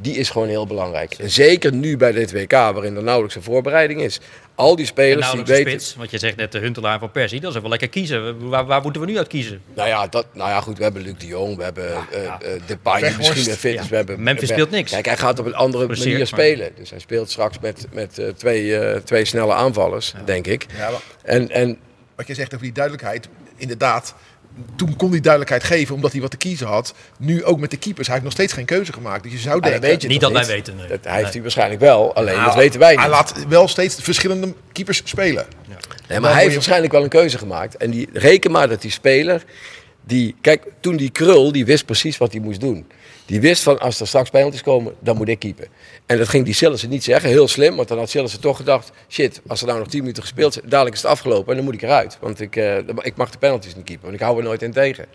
die 0.01 0.15
is 0.15 0.29
gewoon 0.29 0.47
heel 0.47 0.67
belangrijk. 0.67 1.13
En 1.13 1.29
zeker 1.29 1.73
nu 1.73 1.97
bij 1.97 2.11
dit 2.11 2.31
WK, 2.31 2.51
waarin 2.51 2.95
er 2.95 3.03
nauwelijks 3.03 3.35
een 3.35 3.43
voorbereiding 3.43 4.01
is. 4.01 4.19
Al 4.55 4.75
die 4.75 4.85
spelers 4.85 5.31
die 5.31 5.43
weten... 5.43 5.71
Spits, 5.71 5.95
want 5.95 6.11
je 6.11 6.17
zegt 6.17 6.35
net 6.35 6.51
de 6.51 6.59
Huntelaar 6.59 6.99
van 6.99 7.11
Persie, 7.11 7.39
dat 7.39 7.55
is 7.55 7.61
wel 7.61 7.69
lekker 7.69 7.89
kiezen. 7.89 8.49
Waar, 8.49 8.65
waar, 8.65 8.81
moeten 8.81 9.01
we 9.01 9.07
nu 9.07 9.17
uit 9.17 9.27
kiezen? 9.27 9.61
Nou 9.73 9.87
ja, 9.87 10.07
dat, 10.07 10.25
nou 10.33 10.49
ja, 10.49 10.61
goed, 10.61 10.77
we 10.77 10.83
hebben 10.83 11.01
Luc 11.01 11.13
de 11.17 11.27
Jong, 11.27 11.57
we 11.57 11.63
hebben 11.63 11.89
ja, 11.89 12.07
uh, 12.13 12.23
uh, 12.23 12.61
Depay 12.65 13.01
die 13.01 13.17
misschien 13.17 13.43
weer 13.43 13.55
fit 13.55 13.79
is. 13.79 13.89
We 13.89 13.95
hebben, 13.95 14.23
Memphis 14.23 14.49
speelt 14.49 14.69
niks. 14.69 14.91
Kijk, 14.91 15.05
hij 15.05 15.17
gaat 15.17 15.39
op 15.39 15.45
een 15.45 15.55
andere 15.55 15.85
Precies, 15.85 16.05
manier 16.05 16.27
spelen. 16.27 16.71
Dus 16.75 16.89
hij 16.89 16.99
speelt 16.99 17.29
straks 17.29 17.59
met, 17.59 17.87
met 17.91 18.19
uh, 18.19 18.27
twee, 18.29 19.03
twee 19.03 19.25
snelle 19.25 19.53
aanvallers, 19.53 20.13
ja. 20.17 20.23
denk 20.25 20.47
ik. 20.47 20.65
Ja, 20.77 20.89
en, 21.23 21.49
en, 21.49 21.77
Wat 22.15 22.27
je 22.27 22.33
zegt 22.33 22.53
over 22.53 22.65
die 22.65 22.73
duidelijkheid, 22.73 23.27
inderdaad 23.57 24.15
toen 24.75 24.95
kon 24.95 25.11
hij 25.11 25.19
duidelijkheid 25.19 25.63
geven 25.63 25.95
omdat 25.95 26.11
hij 26.11 26.21
wat 26.21 26.31
te 26.31 26.37
kiezen 26.37 26.67
had. 26.67 26.93
Nu 27.17 27.43
ook 27.43 27.59
met 27.59 27.71
de 27.71 27.77
keepers. 27.77 28.07
Hij 28.07 28.15
heeft 28.15 28.27
nog 28.27 28.37
steeds 28.37 28.53
geen 28.53 28.65
keuze 28.65 28.93
gemaakt. 28.93 29.23
Dus 29.23 29.31
je 29.31 29.37
zou 29.37 29.61
denken... 29.61 29.81
Weet 29.81 30.01
je 30.01 30.07
niet 30.07 30.21
dat 30.21 30.31
wij 30.31 30.45
weten. 30.45 30.75
Nee. 30.75 30.87
Dat 30.87 30.99
hij 31.03 31.17
heeft 31.17 31.33
hij 31.33 31.41
waarschijnlijk 31.41 31.81
wel. 31.81 32.15
Alleen 32.15 32.43
dat 32.43 32.55
weten 32.55 32.79
wij 32.79 32.91
niet. 32.91 32.99
Hij 32.99 33.09
laat 33.09 33.45
wel 33.47 33.67
steeds 33.67 33.95
verschillende 34.01 34.53
keepers 34.71 35.01
spelen. 35.03 35.45
Ja. 35.67 35.75
Nee, 36.07 36.19
maar 36.19 36.31
hij 36.31 36.41
heeft 36.41 36.53
waarschijnlijk 36.53 36.93
wel 36.93 37.03
een 37.03 37.09
keuze 37.09 37.37
gemaakt. 37.37 37.77
En 37.77 37.91
die, 37.91 38.09
reken 38.13 38.51
maar 38.51 38.67
dat 38.67 38.81
die 38.81 38.91
speler... 38.91 39.43
Die, 40.07 40.35
kijk, 40.41 40.63
toen 40.79 40.95
die 40.95 41.09
krul, 41.09 41.51
die 41.51 41.65
wist 41.65 41.85
precies 41.85 42.17
wat 42.17 42.31
hij 42.31 42.41
moest 42.41 42.59
doen. 42.59 42.85
Die 43.25 43.41
wist 43.41 43.63
van 43.63 43.79
als 43.79 43.99
er 43.99 44.07
straks 44.07 44.29
penalties 44.29 44.61
komen, 44.61 44.93
dan 44.99 45.17
moet 45.17 45.27
ik 45.27 45.39
keepen. 45.39 45.67
En 46.05 46.17
dat 46.17 46.27
ging 46.27 46.45
die 46.45 46.53
Sillissen 46.53 46.89
niet 46.89 47.03
zeggen, 47.03 47.29
heel 47.29 47.47
slim. 47.47 47.75
Want 47.75 47.87
dan 47.87 47.97
had 47.97 48.09
Sillissen 48.09 48.41
toch 48.41 48.57
gedacht, 48.57 48.91
shit, 49.09 49.41
als 49.47 49.61
er 49.61 49.67
nou 49.67 49.79
nog 49.79 49.87
10 49.87 49.99
minuten 49.99 50.23
gespeeld 50.23 50.53
zijn, 50.53 50.65
dadelijk 50.69 50.95
is 50.95 51.01
het 51.01 51.11
afgelopen 51.11 51.49
en 51.49 51.55
dan 51.55 51.65
moet 51.65 51.73
ik 51.73 51.81
eruit. 51.81 52.17
Want 52.21 52.41
ik, 52.41 52.55
uh, 52.55 52.77
ik 52.77 53.15
mag 53.15 53.31
de 53.31 53.37
penalties 53.37 53.75
niet 53.75 53.85
keepen, 53.85 54.03
want 54.03 54.15
ik 54.15 54.21
hou 54.21 54.37
er 54.37 54.43
nooit 54.43 54.61
in 54.61 54.71
tegen. 54.71 55.05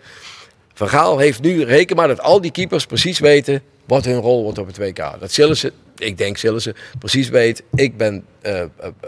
Van 0.73 0.89
Gaal 0.89 1.17
heeft 1.17 1.41
nu, 1.41 1.63
reken 1.63 1.95
maar 1.95 2.07
dat 2.07 2.21
al 2.21 2.41
die 2.41 2.51
keepers 2.51 2.85
precies 2.85 3.19
weten 3.19 3.63
wat 3.85 4.05
hun 4.05 4.19
rol 4.19 4.43
wordt 4.43 4.57
op 4.57 4.67
het 4.67 4.77
WK. 4.77 5.19
Dat 5.19 5.31
Sillissen, 5.31 5.71
ik 5.97 6.17
denk 6.17 6.37
Sillissen, 6.37 6.75
precies 6.99 7.29
weet, 7.29 7.63
ik 7.73 7.97
ben 7.97 8.25
uh, 8.45 8.63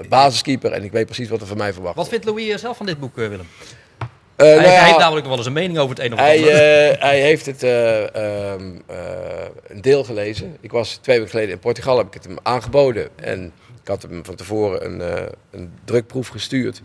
basiskeeper 0.10 0.72
en 0.72 0.84
ik 0.84 0.91
weet 0.91 1.06
precies 1.06 1.30
wat 1.30 1.41
er 1.41 1.48
van 1.48 1.58
mij 1.58 1.74
verwacht 1.74 1.96
Wat 1.96 2.08
vindt 2.08 2.26
Louis 2.26 2.62
zelf 2.62 2.78
van 2.78 2.86
dit 2.86 3.00
boek, 3.00 3.15
Willem? 3.15 3.48
Uh, 4.38 4.48
hij, 4.48 4.56
nou 4.56 4.67
ja, 4.67 4.74
hij, 4.74 4.86
heeft 4.86 4.98
namelijk 4.98 5.26
nog 5.26 5.28
wel 5.28 5.38
eens 5.38 5.46
een 5.46 5.54
mening 5.54 5.78
over 5.78 5.96
het 5.96 6.06
een 6.06 6.13
of 6.13 6.19
hij, 6.19 6.38
andere. 6.38 6.91
Uh, 6.93 7.02
hij 7.02 7.22
heeft 7.22 7.46
het 7.46 7.63
uh, 7.63 8.02
um, 8.52 8.84
een 9.67 9.82
deel 9.82 10.04
gelezen. 10.04 10.58
Ik 10.60 10.72
was 10.72 10.96
twee 10.96 11.15
weken 11.15 11.32
geleden 11.32 11.54
in 11.54 11.60
Portugal, 11.60 11.98
heb 11.98 12.08
ik 12.08 12.13
het 12.13 12.24
hem 12.24 12.38
aangeboden. 12.43 13.10
En 13.15 13.54
ik 13.82 13.88
had 13.88 14.02
hem 14.02 14.26
van 14.26 14.36
tevoren 14.36 14.86
een, 14.86 15.30
een 15.52 15.74
drukproef 15.86 16.28
gestuurd. 16.28 16.82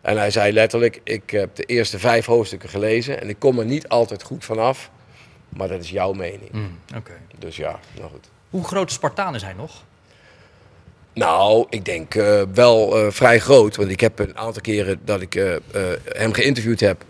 En 0.00 0.18
hij 0.18 0.30
zei 0.30 0.52
letterlijk, 0.52 1.00
ik 1.04 1.30
heb 1.30 1.54
de 1.54 1.64
eerste 1.64 1.98
vijf 1.98 2.26
hoofdstukken 2.26 2.68
gelezen. 2.68 3.20
En 3.20 3.28
ik 3.28 3.38
kom 3.38 3.58
er 3.58 3.64
niet 3.64 3.88
altijd 3.88 4.22
goed 4.22 4.44
vanaf. 4.44 4.90
Maar 5.48 5.68
dat 5.68 5.82
is 5.82 5.90
jouw 5.90 6.12
mening. 6.12 6.52
Mm, 6.52 6.78
okay. 6.96 7.16
Dus 7.38 7.56
ja, 7.56 7.78
nou 7.96 8.10
goed. 8.10 8.28
Hoe 8.50 8.64
groot 8.64 8.92
Spartaan 8.92 9.34
is 9.34 9.42
hij 9.42 9.52
nog? 9.52 9.82
Nou, 11.14 11.66
ik 11.68 11.84
denk 11.84 12.14
uh, 12.14 12.42
wel 12.54 13.04
uh, 13.04 13.10
vrij 13.10 13.40
groot. 13.40 13.76
Want 13.76 13.90
ik 13.90 14.00
heb 14.00 14.18
een 14.18 14.38
aantal 14.38 14.62
keren 14.62 15.00
dat 15.04 15.20
ik 15.20 15.34
uh, 15.34 15.54
hem 16.04 16.32
geïnterviewd 16.32 16.80
heb, 16.80 17.04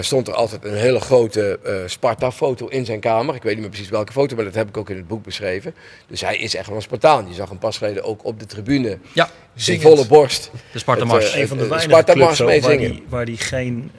stond 0.00 0.28
er 0.28 0.34
altijd 0.34 0.64
een 0.64 0.74
hele 0.74 1.00
grote 1.00 1.58
Sparta-foto 1.86 2.66
in 2.66 2.84
zijn 2.84 3.00
kamer. 3.00 3.34
Ik 3.34 3.42
weet 3.42 3.52
niet 3.52 3.60
meer 3.60 3.70
precies 3.70 3.88
welke 3.88 4.12
foto, 4.12 4.36
maar 4.36 4.44
dat 4.44 4.54
heb 4.54 4.68
ik 4.68 4.76
ook 4.76 4.90
in 4.90 4.96
het 4.96 5.08
boek 5.08 5.24
beschreven. 5.24 5.74
Dus 6.06 6.20
hij 6.20 6.36
is 6.36 6.54
echt 6.54 6.66
wel 6.66 6.76
een 6.76 6.82
Spartaan. 6.82 7.28
Je 7.28 7.34
zag 7.34 7.48
hem 7.48 7.58
pas 7.58 7.78
geleden 7.78 8.04
ook 8.04 8.24
op 8.24 8.38
de 8.38 8.46
tribune. 8.46 8.98
Ja, 9.12 9.30
in 9.66 9.80
volle 9.80 10.06
borst. 10.06 10.50
De 10.72 10.78
Sparta-mars. 10.78 11.34
een 11.34 11.48
van 11.48 11.56
de 11.56 11.66
weinige 11.66 12.04
clubs 12.04 12.38
waar 12.38 12.48
hij 12.48 13.02
waar 13.08 13.24
die 13.24 13.36
geen 13.36 13.90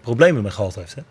problemen 0.00 0.42
mee 0.42 0.52
gehad 0.52 0.74
heeft. 0.74 0.94
Hè? 0.94 1.02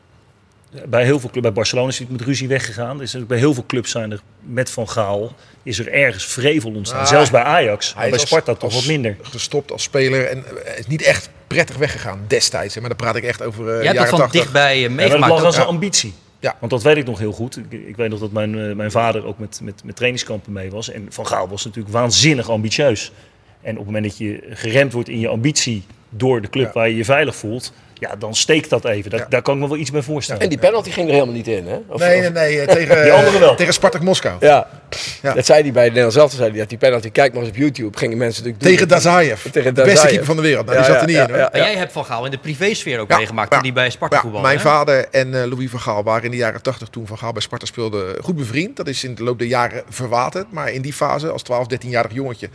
Bij 0.86 1.04
heel 1.04 1.20
veel 1.20 1.30
clubs, 1.30 1.46
bij 1.46 1.54
Barcelona 1.54 1.88
is 1.88 1.98
hij 1.98 2.08
met 2.10 2.22
ruzie 2.22 2.48
weggegaan. 2.48 2.98
Dus 2.98 3.26
bij 3.28 3.38
heel 3.38 3.54
veel 3.54 3.66
clubs 3.68 3.92
zijn 3.92 4.12
er 4.12 4.22
met 4.40 4.70
Van 4.70 4.90
Gaal 4.90 5.36
is 5.64 5.80
er 5.80 5.88
ergens 5.92 6.26
vrevel 6.26 6.72
ontstaan. 6.74 7.00
Ah, 7.00 7.08
Zelfs 7.08 7.30
bij 7.30 7.44
Ajax, 7.44 7.94
bij 7.94 8.18
Sparta 8.18 8.54
toch 8.54 8.74
wat 8.74 8.86
minder. 8.86 9.18
Gestopt 9.22 9.72
als 9.72 9.84
speler 9.84 10.28
en 10.28 10.38
uh, 10.38 10.78
is 10.78 10.88
niet 10.88 11.02
echt 11.02 11.30
prettig 11.48 11.78
weggegaan 11.78 12.20
destijds. 12.28 12.80
Maar 12.80 12.90
dan 12.90 12.98
praat 12.98 13.16
ik 13.16 13.24
echt 13.24 13.44
over 13.44 13.78
uh, 13.78 13.84
Jij 13.84 13.94
jaren 13.94 14.10
van 14.10 14.20
80. 14.20 14.42
dichtbij 14.42 14.84
uh, 14.84 14.90
meegemaakt. 14.90 15.32
Ja, 15.32 15.38
dat 15.38 15.46
als 15.46 15.58
een 15.58 15.64
ambitie. 15.64 16.14
Ja. 16.40 16.56
Want 16.60 16.72
dat 16.72 16.84
weet 16.84 16.98
ik 16.98 17.06
nog 17.06 17.20
heel 17.20 17.32
goed. 17.32 17.58
Ik, 17.58 17.72
ik 17.72 17.96
weet 17.96 18.10
nog 18.10 18.20
dat 18.20 18.32
mijn, 18.32 18.54
uh, 18.58 18.76
mijn 18.76 18.92
vader 18.92 19.26
ook 19.26 19.40
met, 19.40 19.60
met, 19.64 19.84
met 19.84 19.96
trainingskampen 19.96 20.52
mee 20.54 20.72
was. 20.72 20.92
En 20.92 21.06
Van 21.10 21.28
Gaal 21.28 21.48
was 21.48 21.66
natuurlijk 21.66 21.94
waanzinnig 21.94 22.50
ambitieus. 22.50 23.12
En 23.62 23.72
op 23.72 23.78
het 23.78 23.86
moment 23.86 24.04
dat 24.04 24.18
je 24.18 24.44
geremd 24.50 24.94
wordt 24.94 25.10
in 25.10 25.20
je 25.20 25.28
ambitie 25.28 25.84
door 26.10 26.42
de 26.42 26.50
club 26.50 26.66
ja. 26.66 26.72
waar 26.74 26.90
je 26.90 26.96
je 26.96 27.06
veilig 27.06 27.36
voelt, 27.36 27.74
ja, 28.02 28.16
dan 28.16 28.36
steekt 28.36 28.70
dat 28.70 28.86
even. 28.86 29.12
Dat, 29.12 29.20
ja. 29.20 29.26
Daar 29.30 29.42
kan 29.42 29.56
ik 29.56 29.62
me 29.62 29.68
wel 29.68 29.78
iets 29.78 29.92
bij 29.92 30.02
voorstellen. 30.02 30.42
En 30.42 30.50
die 30.50 30.58
penalty 30.58 30.92
ging 30.92 31.08
er 31.08 31.14
helemaal 31.14 31.36
niet 31.36 31.48
in, 31.48 31.68
hè? 31.68 31.80
Of, 31.88 32.00
nee, 32.00 32.20
nee, 32.20 32.30
nee. 32.30 32.66
Tegen, 32.76 33.04
die 33.04 33.12
andere 33.12 33.40
wel. 33.40 33.56
tegen 33.56 33.74
Spartak 33.74 34.02
Moskou. 34.02 34.36
Ja. 34.40 34.68
ja. 35.22 35.34
Dat 35.34 35.46
zei 35.46 35.62
hij 35.62 35.72
bij 35.72 35.88
Nederland 35.88 36.14
zelf. 36.14 36.32
Zei 36.32 36.50
hij 36.50 36.60
dat 36.60 36.70
die 36.70 36.78
penalty, 36.78 37.12
kijk 37.12 37.34
maar 37.34 37.42
eens 37.42 37.52
op 37.52 37.58
YouTube, 37.58 37.98
gingen 37.98 38.18
mensen 38.18 38.44
natuurlijk 38.44 38.72
Tegen 38.72 38.88
Dazaev. 38.88 39.46
Tegen 39.52 39.74
Dazaev. 39.74 39.94
Beste 39.94 40.08
keeper 40.08 40.26
van 40.26 40.36
de 40.36 40.42
wereld. 40.42 40.66
Nou, 40.66 40.78
die 40.78 40.86
zat 40.86 41.02
er 41.02 41.08
niet 41.08 41.18
in, 41.18 41.30
hoor. 41.30 41.38
En 41.38 41.60
jij 41.60 41.76
hebt 41.76 41.92
Van 41.92 42.06
Gaal 42.06 42.26
in 42.26 42.32
de 42.32 42.38
privésfeer 42.38 43.00
ook 43.00 43.08
meegemaakt, 43.08 43.52
toen 43.52 43.62
die 43.62 43.74
bij 43.74 43.90
Sparta 43.90 44.20
voetbalde. 44.20 44.48
Mijn 44.48 44.60
vader 44.60 45.08
en 45.12 45.28
uh, 45.28 45.44
Louis 45.44 45.70
van 45.70 45.80
Gaal 45.80 46.04
waren 46.04 46.24
in 46.24 46.32
de 46.32 46.38
jaren 46.38 46.62
80, 46.62 46.88
toen 46.88 47.08
Van 47.08 47.18
Gaal 47.18 47.32
bij 47.32 47.42
Sparta 47.42 47.66
speelde, 47.66 48.18
goed 48.22 48.36
bevriend. 48.36 48.76
Dat 48.76 48.88
is 48.88 49.04
in 49.04 49.16
de 49.16 49.24
loop 49.24 49.40
der 49.40 49.48
jaren 49.48 49.84
verwaterd. 49.90 50.52
Maar 50.52 50.72
in 50.72 50.82
die 50.82 50.94
fase, 50.94 51.30
als 51.30 51.44
12, 51.44 51.68
13-jarig 51.74 52.14
jongetje, 52.14 52.50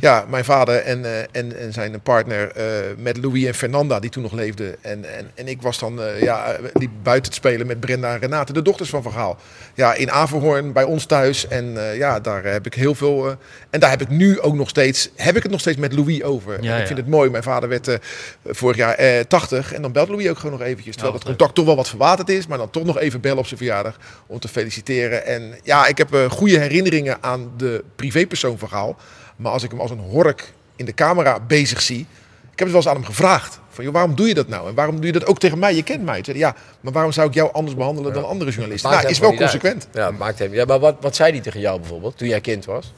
ja, 0.00 0.24
mijn 0.28 0.44
vader 0.44 0.76
en, 0.76 1.00
uh, 1.00 1.18
en, 1.18 1.58
en 1.58 1.72
zijn 1.72 2.00
partner 2.00 2.52
uh, 2.56 2.64
met 2.96 3.16
Louis 3.16 3.44
en 3.44 3.54
Fernanda, 3.54 4.00
die 4.00 4.10
toen 4.10 4.22
nog 4.22 4.32
leefden, 4.32 4.84
en, 4.92 5.16
en, 5.16 5.30
en 5.34 5.48
ik 5.48 5.62
was 5.62 5.78
dan 5.78 6.00
uh, 6.00 6.22
ja, 6.22 6.56
liep 6.74 6.90
buiten 7.02 7.30
te 7.30 7.36
spelen 7.36 7.66
met 7.66 7.80
Brenda 7.80 8.12
en 8.12 8.18
Renate, 8.18 8.52
de 8.52 8.62
dochters 8.62 8.90
van 8.90 9.02
Van 9.02 9.12
Gaal. 9.12 9.36
Ja, 9.74 9.94
in 9.94 10.10
Averhoorn 10.10 10.72
bij 10.72 10.84
ons 10.84 11.04
thuis. 11.04 11.48
En 11.48 11.64
uh, 11.64 11.96
ja, 11.96 12.20
daar 12.20 12.44
heb 12.44 12.66
ik 12.66 12.74
heel 12.74 12.94
veel. 12.94 13.26
Uh, 13.26 13.34
en 13.70 13.80
daar 13.80 13.90
heb 13.90 14.00
ik 14.00 14.08
nu 14.08 14.40
ook 14.40 14.54
nog 14.54 14.68
steeds, 14.68 15.10
heb 15.16 15.36
ik 15.36 15.42
het 15.42 15.52
nog 15.52 15.60
steeds 15.60 15.76
met 15.76 15.92
Louis 15.92 16.22
over. 16.22 16.62
Ja, 16.62 16.74
ik 16.74 16.80
ja. 16.80 16.86
vind 16.86 16.98
het 16.98 17.08
mooi. 17.08 17.30
Mijn 17.30 17.42
vader 17.42 17.68
werd 17.68 17.98
vorig 18.44 18.76
jaar 18.76 19.26
80 19.26 19.72
en 19.72 19.82
dan 19.82 19.92
belt 19.92 20.08
Louis 20.08 20.28
ook 20.28 20.38
gewoon 20.38 20.58
nog 20.58 20.66
eventjes. 20.66 20.94
Terwijl 20.94 21.14
het 21.14 21.24
contact 21.24 21.54
toch 21.54 21.64
wel 21.64 21.76
wat 21.76 21.88
verwaterd 21.88 22.28
is, 22.28 22.46
maar 22.46 22.58
dan 22.58 22.70
toch 22.70 22.84
nog 22.84 22.98
even 22.98 23.20
bellen 23.20 23.38
op 23.38 23.46
zijn 23.46 23.58
verjaardag 23.58 23.98
om 24.26 24.38
te 24.38 24.48
feliciteren. 24.48 25.26
En 25.26 25.54
ja, 25.62 25.86
ik 25.86 25.98
heb 25.98 26.26
goede 26.28 26.58
herinneringen 26.58 27.18
aan 27.20 27.52
de 27.56 27.84
privépersoon 27.96 28.58
van 28.58 28.68
Gaal. 28.68 28.96
Maar 29.36 29.52
als 29.52 29.62
ik 29.62 29.70
hem 29.70 29.80
als 29.80 29.90
een 29.90 29.98
hork 29.98 30.52
in 30.76 30.84
de 30.84 30.94
camera 30.94 31.40
bezig 31.40 31.82
zie, 31.82 32.06
ik 32.52 32.58
heb 32.58 32.68
het 32.68 32.70
wel 32.70 32.76
eens 32.76 32.88
aan 32.88 32.94
hem 32.94 33.04
gevraagd. 33.04 33.60
Van, 33.68 33.84
joh, 33.84 33.92
waarom 33.92 34.14
doe 34.14 34.28
je 34.28 34.34
dat 34.34 34.48
nou? 34.48 34.68
En 34.68 34.74
waarom 34.74 34.96
doe 34.96 35.06
je 35.06 35.12
dat 35.12 35.26
ook 35.26 35.38
tegen 35.38 35.58
mij? 35.58 35.74
Je 35.74 35.82
kent 35.82 36.04
mij. 36.04 36.24
Zei, 36.24 36.38
ja, 36.38 36.54
maar 36.80 36.92
waarom 36.92 37.12
zou 37.12 37.28
ik 37.28 37.34
jou 37.34 37.52
anders 37.52 37.76
behandelen 37.76 38.14
ja. 38.14 38.20
dan 38.20 38.28
andere 38.28 38.50
journalisten? 38.50 38.90
Nou, 38.90 39.08
is 39.08 39.18
wel 39.18 39.34
consequent. 39.34 39.86
Uit. 39.86 39.94
Ja, 39.94 40.10
maakt 40.10 40.38
hem. 40.38 40.54
Ja, 40.54 40.64
maar 40.64 40.78
wat, 40.78 40.96
wat 41.00 41.16
zei 41.16 41.32
hij 41.32 41.40
tegen 41.40 41.60
jou 41.60 41.80
bijvoorbeeld 41.80 42.18
toen 42.18 42.28
jij 42.28 42.40
kind 42.40 42.64
was? 42.64 42.92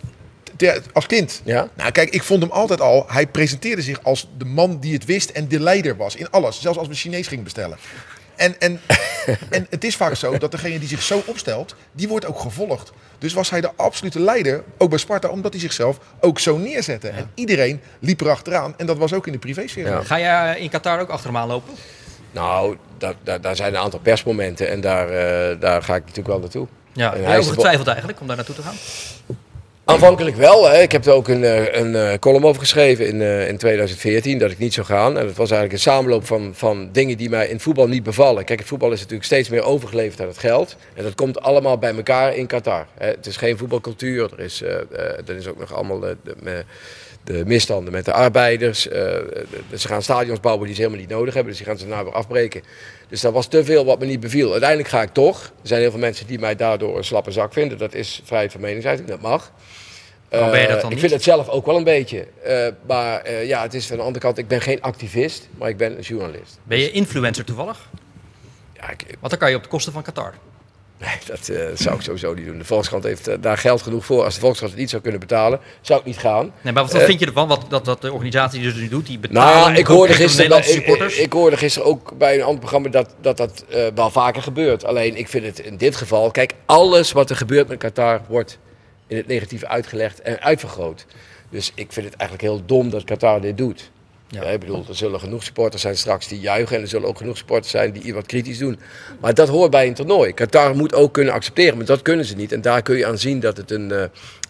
Als 0.93 1.07
kind? 1.07 1.41
Ja. 1.45 1.69
Nou, 1.75 1.91
kijk, 1.91 2.11
ik 2.11 2.23
vond 2.23 2.43
hem 2.43 2.51
altijd 2.51 2.81
al. 2.81 3.05
Hij 3.09 3.27
presenteerde 3.27 3.83
zich 3.83 4.03
als 4.03 4.29
de 4.39 4.45
man 4.45 4.79
die 4.81 4.93
het 4.93 5.05
wist 5.05 5.31
en 5.31 5.49
de 5.49 5.61
leider 5.61 5.97
was 5.97 6.17
in 6.17 6.31
alles. 6.31 6.61
Zelfs 6.61 6.79
als 6.79 6.89
we 6.89 6.95
Chinees 6.95 7.27
gingen 7.27 7.45
bestellen. 7.45 7.79
En, 8.37 8.61
en, 8.61 8.81
en 9.51 9.67
het 9.71 9.85
is 9.85 9.97
vaak 9.97 10.15
zo 10.15 10.39
dat 10.39 10.51
degene 10.51 10.79
die 10.79 10.89
zich 10.89 11.03
zo 11.03 11.23
opstelt, 11.27 11.75
die 11.93 12.09
wordt 12.09 12.27
ook 12.27 12.39
gevolgd. 12.39 12.93
Dus 13.19 13.33
was 13.33 13.51
hij 13.51 13.61
de 13.61 13.71
absolute 13.77 14.21
leider, 14.21 14.63
ook 14.79 14.91
bij 14.91 14.99
Sparta, 14.99 15.29
omdat 15.29 15.53
hij 15.53 15.61
zichzelf 15.61 15.99
ook 16.21 16.39
zo 16.39 16.57
neerzette. 16.57 17.07
Ja. 17.07 17.13
En 17.13 17.31
iedereen 17.35 17.81
liep 17.99 18.21
erachteraan. 18.21 18.75
En 18.77 18.87
dat 18.87 18.99
was 18.99 19.13
ook 19.13 19.27
in 19.27 19.33
de 19.33 19.39
privésfeer. 19.39 19.87
Ja. 19.87 20.03
Ga 20.03 20.19
jij 20.19 20.59
in 20.59 20.71
Qatar 20.71 21.01
ook 21.01 21.09
achter 21.09 21.27
hem 21.27 21.37
aanlopen? 21.37 21.75
Nou, 22.31 22.77
daar, 22.99 23.15
daar, 23.23 23.41
daar 23.41 23.57
zijn 23.57 23.75
een 23.75 23.81
aantal 23.81 23.99
persmomenten 23.99 24.69
en 24.69 24.81
daar, 24.81 25.07
uh, 25.07 25.61
daar 25.61 25.83
ga 25.83 25.95
ik 25.95 26.01
natuurlijk 26.01 26.29
wel 26.29 26.39
naartoe. 26.39 26.67
Ja, 26.93 27.15
en 27.15 27.25
hij 27.25 27.39
is 27.39 27.49
getwijfeld 27.49 27.87
eigenlijk 27.87 28.21
om 28.21 28.27
daar 28.27 28.37
naartoe 28.37 28.55
te 28.55 28.63
gaan? 28.63 28.75
Aanvankelijk 29.85 30.37
wel. 30.37 30.69
Hè. 30.69 30.81
Ik 30.81 30.93
heb 30.93 31.05
er 31.05 31.13
ook 31.13 31.29
een, 31.29 31.45
eh, 31.45 31.75
een, 31.75 31.95
een 31.95 32.19
column 32.19 32.45
over 32.45 32.61
geschreven 32.61 33.07
in, 33.07 33.21
in 33.49 33.57
2014 33.57 34.39
dat 34.39 34.51
ik 34.51 34.59
niet 34.59 34.75
zou 34.75 34.87
gaan. 34.87 35.19
En 35.19 35.27
dat 35.27 35.37
was 35.37 35.51
eigenlijk 35.51 35.73
een 35.73 35.93
samenloop 35.93 36.27
van, 36.27 36.53
van 36.55 36.89
dingen 36.93 37.17
die 37.17 37.31
mij 37.31 37.49
in 37.49 37.61
voetbal 37.61 37.89
niet 37.89 38.03
bevallen. 38.03 38.45
Kijk, 38.45 38.59
het 38.59 38.69
voetbal 38.69 38.93
is 38.93 38.99
natuurlijk 38.99 39.25
steeds 39.25 39.49
meer 39.49 39.63
overgeleverd 39.63 40.21
aan 40.21 40.27
het 40.27 40.39
geld. 40.39 40.77
En 40.95 41.03
dat 41.03 41.15
komt 41.15 41.41
allemaal 41.41 41.79
bij 41.79 41.95
elkaar 41.95 42.35
in 42.37 42.47
Qatar. 42.47 42.87
Hè. 42.95 43.07
Het 43.07 43.27
is 43.27 43.37
geen 43.37 43.59
voetbalcultuur. 43.59 44.33
Er 44.33 44.41
is, 44.41 44.63
er 45.27 45.37
is 45.37 45.49
ook 45.49 45.59
nog 45.59 45.75
allemaal 45.75 46.01
de, 46.01 46.17
de 47.25 47.43
misstanden 47.47 47.93
met 47.93 48.05
de 48.05 48.13
arbeiders. 48.13 48.83
ze 48.83 49.49
gaan 49.73 50.03
stadions 50.03 50.41
bouwen 50.41 50.67
die 50.67 50.75
ze 50.75 50.81
helemaal 50.81 51.03
niet 51.03 51.11
nodig 51.11 51.35
hebben. 51.35 51.53
Dus 51.53 51.63
die 51.63 51.71
gaan 51.71 51.79
ze 51.79 51.87
nou 51.87 52.05
weer 52.05 52.15
afbreken. 52.15 52.63
Dus 53.09 53.21
dat 53.21 53.33
was 53.33 53.47
te 53.47 53.65
veel 53.65 53.85
wat 53.85 53.99
me 53.99 54.07
niet 54.07 54.21
beviel. 54.21 54.51
Uiteindelijk 54.51 54.89
ga 54.89 55.03
ik 55.03 55.13
toch. 55.13 55.43
Er 55.43 55.69
zijn 55.69 55.81
heel 55.81 55.91
veel 55.91 56.01
mensen 56.01 56.27
die 56.27 56.39
mij 56.39 56.57
daardoor 56.57 56.97
een 56.97 57.05
slappe 57.05 57.31
zak 57.31 57.53
vinden. 57.53 57.79
Dat 57.79 57.95
is 57.95 58.23
vrijheid 58.25 58.53
van 58.53 58.61
meningsuiting, 58.61 59.09
dat 59.09 59.21
mag. 59.21 59.53
Uh, 60.33 60.51
ben 60.51 60.61
je 60.61 60.69
dat 60.69 60.81
dan 60.81 60.91
ik 60.91 60.99
vind 60.99 61.13
het 61.13 61.23
zelf 61.23 61.49
ook 61.49 61.67
wel 61.67 61.77
een 61.77 61.85
beetje. 61.85 62.27
Uh, 62.47 62.67
maar 62.87 63.33
ja, 63.33 63.63
het 63.63 63.75
is 63.75 63.87
van 63.87 63.97
de 63.97 64.03
andere 64.03 64.25
kant, 64.25 64.39
ik 64.39 64.49
ben 64.49 64.61
geen 64.61 64.83
activist, 64.83 65.49
maar 65.59 65.69
ik 65.69 65.77
ben 65.77 65.97
een 65.97 66.03
journalist. 66.03 66.59
Ben 66.63 66.79
je 66.79 66.91
influencer 66.91 67.45
toevallig? 67.45 67.89
Ja, 68.75 68.91
ik, 68.91 69.05
Want 69.07 69.31
dan 69.31 69.39
kan 69.39 69.51
je 69.51 69.57
op 69.57 69.63
de 69.63 69.69
kosten 69.69 69.93
van 69.93 70.03
Qatar. 70.03 70.35
Nee, 70.99 71.19
dat 71.27 71.49
uh, 71.49 71.59
zou 71.75 71.95
ik 71.95 72.01
sowieso 72.01 72.35
niet 72.35 72.47
doen. 72.47 72.59
De 72.59 72.65
Volkskrant 72.65 73.05
heeft 73.05 73.29
uh, 73.29 73.35
daar 73.41 73.59
geld 73.59 73.83
genoeg 73.83 74.05
voor. 74.05 74.25
Als 74.25 74.35
de 74.35 74.41
Volkskrant 74.41 74.73
het 74.73 74.81
niet 74.81 74.91
zou 74.91 75.03
kunnen 75.03 75.21
betalen, 75.21 75.61
zou 75.81 76.01
ik 76.01 76.07
niet 76.07 76.19
gaan. 76.19 76.53
Nee, 76.61 76.73
maar 76.73 76.83
wat 76.83 76.95
uh, 76.95 77.03
vind 77.03 77.21
je 77.21 77.27
ervan? 77.27 77.49
Wat, 77.49 77.65
dat, 77.69 77.85
dat 77.85 78.03
de 78.03 78.13
organisatie 78.13 78.63
dus 78.63 78.75
nu 78.75 78.89
doet, 78.89 79.07
die 79.07 79.19
betalen 79.19 79.55
nou, 79.55 79.75
ik 79.75 79.87
hoorde, 79.87 80.13
gisteren 80.13 80.65
supporters? 80.65 81.17
Ik, 81.17 81.25
ik, 81.25 81.33
hoorde 81.33 81.57
gisteren 81.57 81.89
ook 81.89 82.19
bij 82.19 82.35
een 82.35 82.43
ander 82.43 82.59
programma 82.59 82.89
dat 82.89 83.15
dat, 83.21 83.37
dat 83.37 83.65
wel 83.95 84.11
vaker 84.11 84.43
gebeurt. 84.43 84.85
Alleen 84.85 85.17
ik 85.17 85.29
vind 85.29 85.45
het 85.45 85.59
in 85.59 85.77
dit 85.77 85.97
geval... 85.97 86.31
Kijk, 86.31 86.55
alles 86.67 87.13
wat 87.13 87.31
er 87.31 87.37
gebeurt 87.37 87.69
met 87.69 87.79
Qatar 87.79 88.21
wordt 88.29 88.59
in 89.07 89.17
het 89.17 89.27
negatieve 89.27 89.69
uitgelegd 89.69 90.21
en 90.21 90.41
uitvergroot. 90.41 91.07
Dus 91.51 91.73
ik 91.75 91.93
vind 91.93 92.07
het 92.07 92.17
eigenlijk 92.17 92.51
heel 92.51 92.63
dom 92.67 92.91
dat 92.91 93.05
Qatar 93.05 93.41
dit 93.41 93.59
doet. 93.59 93.91
Ja. 94.35 94.43
ik 94.43 94.61
bedoel, 94.61 94.85
er 94.89 94.97
zullen 94.97 95.21
genoeg 95.21 95.43
supporters 95.43 95.83
zijn 95.83 95.97
straks 95.97 96.29
die 96.29 96.41
juichen. 96.41 96.77
En 96.77 96.83
er 96.83 96.89
zullen 96.89 97.09
ook 97.09 97.19
genoeg 97.19 97.37
supporters 97.37 97.71
zijn 97.71 97.93
die 97.93 98.15
wat 98.15 98.27
kritisch 98.27 98.59
doen. 98.59 98.79
Maar 99.21 99.35
dat 99.35 99.49
hoort 99.49 99.71
bij 99.71 99.87
een 99.87 99.95
toernooi. 99.95 100.33
Qatar 100.33 100.77
moet 100.77 100.95
ook 100.95 101.13
kunnen 101.13 101.35
accepteren, 101.35 101.77
maar 101.77 101.87
dat 101.87 102.03
kunnen 102.03 102.25
ze 102.25 102.35
niet. 102.35 102.53
En 102.53 102.61
daar 102.61 102.83
kun 102.83 102.97
je 102.97 103.07
aan 103.07 103.19
zien 103.19 103.41
dat 103.41 103.57
het, 103.57 103.71
een, 103.71 103.91
uh, 103.91 104.05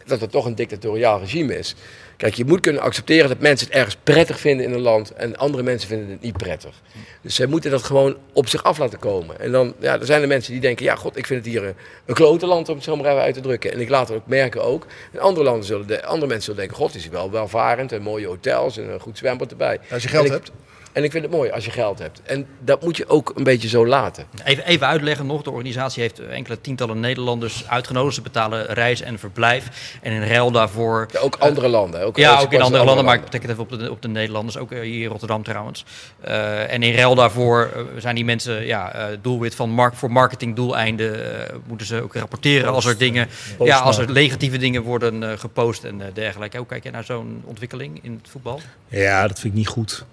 dat 0.05 0.21
het 0.21 0.31
toch 0.31 0.45
een 0.45 0.55
dictatoriaal 0.55 1.21
regime 1.21 1.59
is. 1.59 1.75
Kijk, 2.17 2.35
je 2.35 2.45
moet 2.45 2.61
kunnen 2.61 2.83
accepteren 2.83 3.29
dat 3.29 3.39
mensen 3.39 3.67
het 3.67 3.77
ergens 3.77 3.97
prettig 4.03 4.41
vinden 4.41 4.67
in 4.67 4.73
een 4.73 4.81
land 4.81 5.13
en 5.13 5.37
andere 5.37 5.63
mensen 5.63 5.89
vinden 5.89 6.11
het 6.11 6.21
niet 6.21 6.37
prettig. 6.37 6.83
Dus 7.21 7.35
zij 7.35 7.47
moeten 7.47 7.71
dat 7.71 7.83
gewoon 7.83 8.17
op 8.33 8.49
zich 8.49 8.65
af 8.65 8.79
laten 8.79 8.99
komen. 8.99 9.41
En 9.41 9.53
dan 9.53 9.75
ja, 9.79 10.01
er 10.01 10.07
zijn 10.07 10.23
er 10.23 10.29
mensen 10.29 10.53
die 10.53 10.61
denken, 10.61 10.85
ja 10.85 10.95
god, 10.95 11.17
ik 11.17 11.27
vind 11.27 11.45
het 11.45 11.53
hier 11.53 11.65
een, 11.65 11.75
een 12.07 12.15
klote 12.15 12.47
land 12.47 12.69
om 12.69 12.75
het 12.75 12.85
zo 12.85 12.97
maar 12.97 13.07
even 13.11 13.23
uit 13.23 13.35
te 13.35 13.41
drukken. 13.41 13.73
En 13.73 13.81
ik 13.81 13.89
laat 13.89 14.09
het 14.09 14.17
ook 14.17 14.27
merken 14.27 14.65
ook. 14.65 14.87
En 15.13 15.19
andere, 15.19 15.45
landen 15.45 15.65
zullen 15.65 15.87
de, 15.87 16.05
andere 16.05 16.27
mensen 16.27 16.45
zullen 16.45 16.61
denken, 16.61 16.77
god, 16.77 16.95
is 16.95 17.03
hij 17.03 17.13
wel 17.13 17.31
welvarend 17.31 17.93
en 17.93 18.03
mooie 18.03 18.27
hotels 18.27 18.77
en 18.77 18.89
een 18.89 19.01
goed 19.01 19.19
zwembad 19.19 19.51
erbij. 19.51 19.81
Als 19.91 20.03
je 20.03 20.09
geld 20.09 20.27
ik, 20.27 20.33
hebt. 20.33 20.51
En 20.95 21.05
ik 21.05 21.11
vind 21.11 21.25
het 21.25 21.33
mooi 21.33 21.51
als 21.51 21.65
je 21.65 21.71
geld 21.71 21.99
hebt. 21.99 22.21
En 22.23 22.47
dat 22.61 22.83
moet 22.83 22.97
je 22.97 23.09
ook 23.09 23.33
een 23.37 23.45
beetje 23.45 23.69
zo 23.69 23.87
laten. 23.87 24.27
Even, 24.45 24.65
even 24.65 24.87
uitleggen 24.87 25.27
nog. 25.27 25.43
De 25.43 25.51
organisatie 25.51 26.03
heeft 26.03 26.19
enkele 26.19 26.61
tientallen 26.61 27.01
Nederlanders 27.01 27.69
uitgenodigd. 27.69 28.15
Ze 28.15 28.23
betalen 28.23 28.67
reis 28.67 29.01
en 29.01 29.19
verblijf. 29.19 29.97
En 30.03 30.13
in 30.13 30.29
ruil 30.29 30.51
daarvoor... 30.51 31.09
Ja, 31.13 31.21
ook 31.21 31.37
andere 31.39 31.69
landen. 31.69 32.05
Ook 32.05 32.17
ja, 32.17 32.41
ook 32.41 32.53
in 32.53 32.63
andere 32.63 32.85
landen. 32.85 33.05
Maar 33.05 33.15
ik 33.15 33.25
betekent 33.25 33.51
even 33.51 33.63
op 33.63 33.71
de, 33.71 33.91
op 33.91 34.03
de 34.03 34.09
Nederlanders. 34.09 34.57
Ook 34.57 34.71
hier 34.71 35.03
in 35.03 35.09
Rotterdam 35.09 35.43
trouwens. 35.43 35.85
Uh, 36.25 36.73
en 36.73 36.83
in 36.83 36.95
ruil 36.95 37.15
daarvoor 37.15 37.71
uh, 37.77 37.83
zijn 38.01 38.15
die 38.15 38.25
mensen 38.25 38.67
ja, 38.67 38.97
uh, 38.97 39.17
doelwit 39.23 39.55
van 39.55 39.71
mark, 39.71 39.95
voor 39.95 40.11
marketingdoeleinden. 40.11 41.21
moeten 41.67 41.87
ze 41.87 42.03
ook 42.03 42.15
rapporteren 42.15 42.73
als 42.73 42.85
er 42.85 42.99
dingen... 42.99 43.29
Ja, 43.59 43.79
als 43.79 43.99
er 43.99 44.13
negatieve 44.13 44.57
dingen 44.57 44.83
worden 44.83 45.39
gepost 45.39 45.85
en 45.85 46.03
dergelijke. 46.13 46.57
Hoe 46.57 46.67
kijk 46.67 46.83
je 46.83 46.91
naar 46.91 47.05
zo'n 47.05 47.43
ontwikkeling 47.45 47.99
in 48.03 48.13
het 48.23 48.31
voetbal? 48.31 48.61
Ja, 48.89 49.29
dat 49.29 49.41
vind 49.41 49.53
ik 49.53 49.59
niet 49.59 49.69
goed 49.69 50.05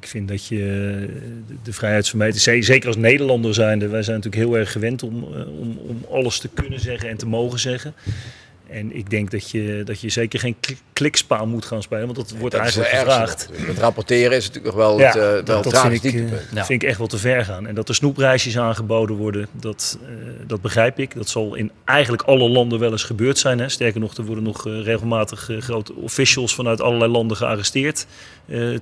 ik 0.00 0.06
vind 0.06 0.28
dat 0.28 0.46
je 0.46 0.56
de, 1.46 1.54
de 1.62 1.72
vrijheidsvermeten, 1.72 2.40
zeker 2.64 2.86
als 2.86 2.96
Nederlander 2.96 3.54
zijnde, 3.54 3.88
wij 3.88 4.02
zijn 4.02 4.16
natuurlijk 4.16 4.44
heel 4.44 4.58
erg 4.58 4.72
gewend 4.72 5.02
om, 5.02 5.22
om, 5.60 5.78
om 5.78 6.04
alles 6.10 6.38
te 6.38 6.48
kunnen 6.54 6.80
zeggen 6.80 7.08
en 7.08 7.16
te 7.16 7.26
mogen 7.26 7.58
zeggen. 7.58 7.94
En 8.68 8.96
ik 8.96 9.10
denk 9.10 9.30
dat 9.30 9.50
je, 9.50 9.82
dat 9.84 10.00
je 10.00 10.08
zeker 10.08 10.38
geen 10.38 10.56
klikspaal 10.92 11.46
moet 11.46 11.64
gaan 11.64 11.82
spelen, 11.82 12.04
want 12.04 12.16
dat 12.16 12.30
wordt 12.38 12.54
dat 12.54 12.60
eigenlijk 12.60 12.90
gevraagd. 12.90 13.48
Het 13.52 13.78
rapporteren 13.78 14.36
is 14.36 14.46
natuurlijk 14.46 14.74
nog 14.74 14.84
wel 14.84 14.98
ja, 14.98 15.06
het, 15.06 15.16
uh, 15.16 15.54
wel 15.54 15.62
dat 15.62 15.80
vind 15.80 16.04
ik, 16.04 16.12
uh, 16.12 16.30
ja. 16.54 16.64
vind 16.64 16.82
ik 16.82 16.88
echt 16.88 16.98
wel 16.98 17.06
te 17.06 17.18
ver 17.18 17.44
gaan. 17.44 17.66
En 17.66 17.74
dat 17.74 17.88
er 17.88 17.94
snoepreisjes 17.94 18.58
aangeboden 18.58 19.16
worden, 19.16 19.48
dat, 19.52 19.98
uh, 20.02 20.08
dat 20.46 20.60
begrijp 20.60 20.98
ik. 20.98 21.14
Dat 21.14 21.28
zal 21.28 21.54
in 21.54 21.70
eigenlijk 21.84 22.22
alle 22.22 22.48
landen 22.48 22.78
wel 22.78 22.92
eens 22.92 23.04
gebeurd 23.04 23.38
zijn. 23.38 23.58
Hè. 23.58 23.68
Sterker 23.68 24.00
nog, 24.00 24.16
er 24.16 24.24
worden 24.24 24.44
nog 24.44 24.64
regelmatig 24.64 25.50
grote 25.58 25.94
officials 25.94 26.54
vanuit 26.54 26.80
allerlei 26.80 27.10
landen 27.10 27.36
gearresteerd. 27.36 28.06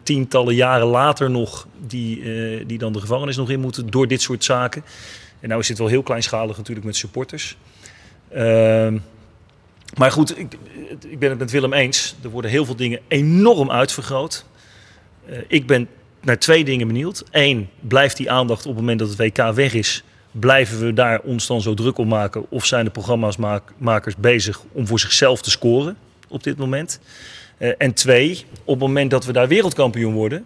tientallen 0.02 0.54
jaren 0.54 0.86
later 0.86 1.30
nog, 1.30 1.66
die, 1.86 2.22
die 2.66 2.78
dan 2.78 2.92
de 2.92 3.00
gevangenis 3.00 3.36
nog 3.36 3.50
in 3.50 3.60
moeten 3.60 3.90
door 3.90 4.08
dit 4.08 4.22
soort 4.22 4.44
zaken. 4.44 4.84
En 5.40 5.48
nou 5.48 5.60
is 5.60 5.66
dit 5.66 5.78
wel 5.78 5.88
heel 5.88 6.02
kleinschalig 6.02 6.56
natuurlijk 6.56 6.86
met 6.86 6.96
supporters. 6.96 7.56
Maar 9.96 10.12
goed, 10.12 10.38
ik, 10.38 10.56
ik, 11.08 11.18
ben 11.18 11.30
het 11.30 11.38
met 11.38 11.50
Willem 11.50 11.72
eens. 11.72 12.14
Er 12.22 12.30
worden 12.30 12.50
heel 12.50 12.64
veel 12.64 12.76
dingen 12.76 13.00
enorm 13.08 13.70
uitvergroot. 13.70 14.44
Uh, 15.28 15.38
ik 15.48 15.66
ben 15.66 15.88
naar 16.20 16.38
twee 16.38 16.64
dingen 16.64 16.86
benieuwd. 16.86 17.24
Eén, 17.30 17.68
blijft 17.80 18.16
die 18.16 18.30
aandacht 18.30 18.66
op 18.66 18.70
het 18.70 18.80
moment 18.80 18.98
dat 18.98 19.08
het 19.08 19.18
WK 19.18 19.54
weg 19.54 19.74
is? 19.74 20.04
Blijven 20.30 20.80
we 20.80 20.92
daar 20.92 21.20
ons 21.20 21.46
dan 21.46 21.60
zo 21.60 21.74
druk 21.74 21.98
op 21.98 22.06
maken? 22.06 22.46
Of 22.50 22.66
zijn 22.66 22.84
de 22.84 22.90
programmamakers 22.90 24.16
bezig 24.16 24.62
om 24.72 24.86
voor 24.86 25.00
zichzelf 25.00 25.42
te 25.42 25.50
scoren 25.50 25.96
op 26.28 26.42
dit 26.42 26.56
moment? 26.56 27.00
Uh, 27.58 27.72
en 27.78 27.94
twee, 27.94 28.44
op 28.64 28.74
het 28.74 28.88
moment 28.88 29.10
dat 29.10 29.24
we 29.24 29.32
daar 29.32 29.48
wereldkampioen 29.48 30.14
worden, 30.14 30.44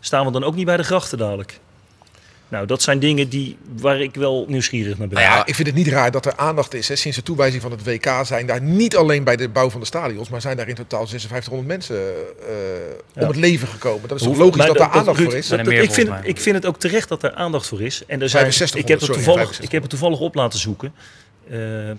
staan 0.00 0.26
we 0.26 0.32
dan 0.32 0.44
ook 0.44 0.54
niet 0.54 0.64
bij 0.64 0.76
de 0.76 0.82
grachten 0.82 1.18
dadelijk? 1.18 1.60
Nou, 2.48 2.66
dat 2.66 2.82
zijn 2.82 2.98
dingen 2.98 3.28
die, 3.28 3.56
waar 3.80 4.00
ik 4.00 4.14
wel 4.14 4.44
nieuwsgierig 4.48 4.98
naar 4.98 5.08
ben. 5.08 5.18
Nou 5.18 5.30
ja, 5.30 5.46
ik 5.46 5.54
vind 5.54 5.66
het 5.66 5.76
niet 5.76 5.88
raar 5.88 6.10
dat 6.10 6.26
er 6.26 6.36
aandacht 6.36 6.74
is. 6.74 6.88
Hè. 6.88 6.96
Sinds 6.96 7.16
de 7.16 7.22
toewijzing 7.22 7.62
van 7.62 7.70
het 7.70 7.84
WK 7.84 8.10
zijn 8.22 8.46
daar 8.46 8.62
niet 8.62 8.96
alleen 8.96 9.24
bij 9.24 9.36
de 9.36 9.48
bouw 9.48 9.70
van 9.70 9.80
de 9.80 9.86
stadions, 9.86 10.28
maar 10.28 10.40
zijn 10.40 10.56
daar 10.56 10.68
in 10.68 10.74
totaal 10.74 11.06
5600 11.06 11.68
mensen 11.68 11.96
uh, 11.96 12.04
ja. 13.12 13.22
om 13.22 13.28
het 13.28 13.36
leven 13.36 13.68
gekomen. 13.68 14.08
Dat 14.08 14.20
is 14.20 14.26
toch 14.26 14.36
logisch 14.36 14.66
dat, 14.66 14.76
daar 14.76 14.88
aandacht 14.88 15.22
voor 15.22 15.34
is? 15.34 15.48
Dat, 15.48 15.68
ik, 15.68 15.92
vind, 15.92 16.10
ik 16.22 16.40
vind 16.40 16.56
het 16.56 16.66
ook 16.66 16.78
terecht 16.78 17.08
dat 17.08 17.22
er 17.22 17.34
aandacht 17.34 17.66
voor 17.66 17.82
is. 17.82 18.02
En 18.06 18.22
er 18.22 18.28
zijn, 18.28 18.46
ik, 18.74 18.88
heb 18.88 19.00
het 19.00 19.12
toevallig, 19.12 19.60
ik 19.60 19.72
heb 19.72 19.80
het 19.80 19.90
toevallig 19.90 20.20
op 20.20 20.34
laten 20.34 20.58
zoeken. 20.58 20.92
Uh, 21.50 21.90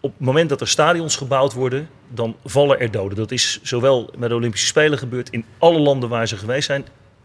op 0.00 0.12
het 0.16 0.26
moment 0.26 0.48
dat 0.48 0.60
er 0.60 0.68
stadions 0.68 1.16
gebouwd 1.16 1.52
worden, 1.52 1.88
dan 2.08 2.36
vallen 2.44 2.80
er 2.80 2.90
doden. 2.90 3.16
Dat 3.16 3.30
is 3.30 3.60
zowel 3.62 4.10
met 4.16 4.28
de 4.28 4.34
Olympische 4.34 4.66
Spelen 4.66 4.98
gebeurd 4.98 5.30
in 5.30 5.44
alle 5.58 5.78
landen 5.78 6.08
waar 6.08 6.28
ze 6.28 6.36
geweest 6.36 6.66
zijn 6.66 6.84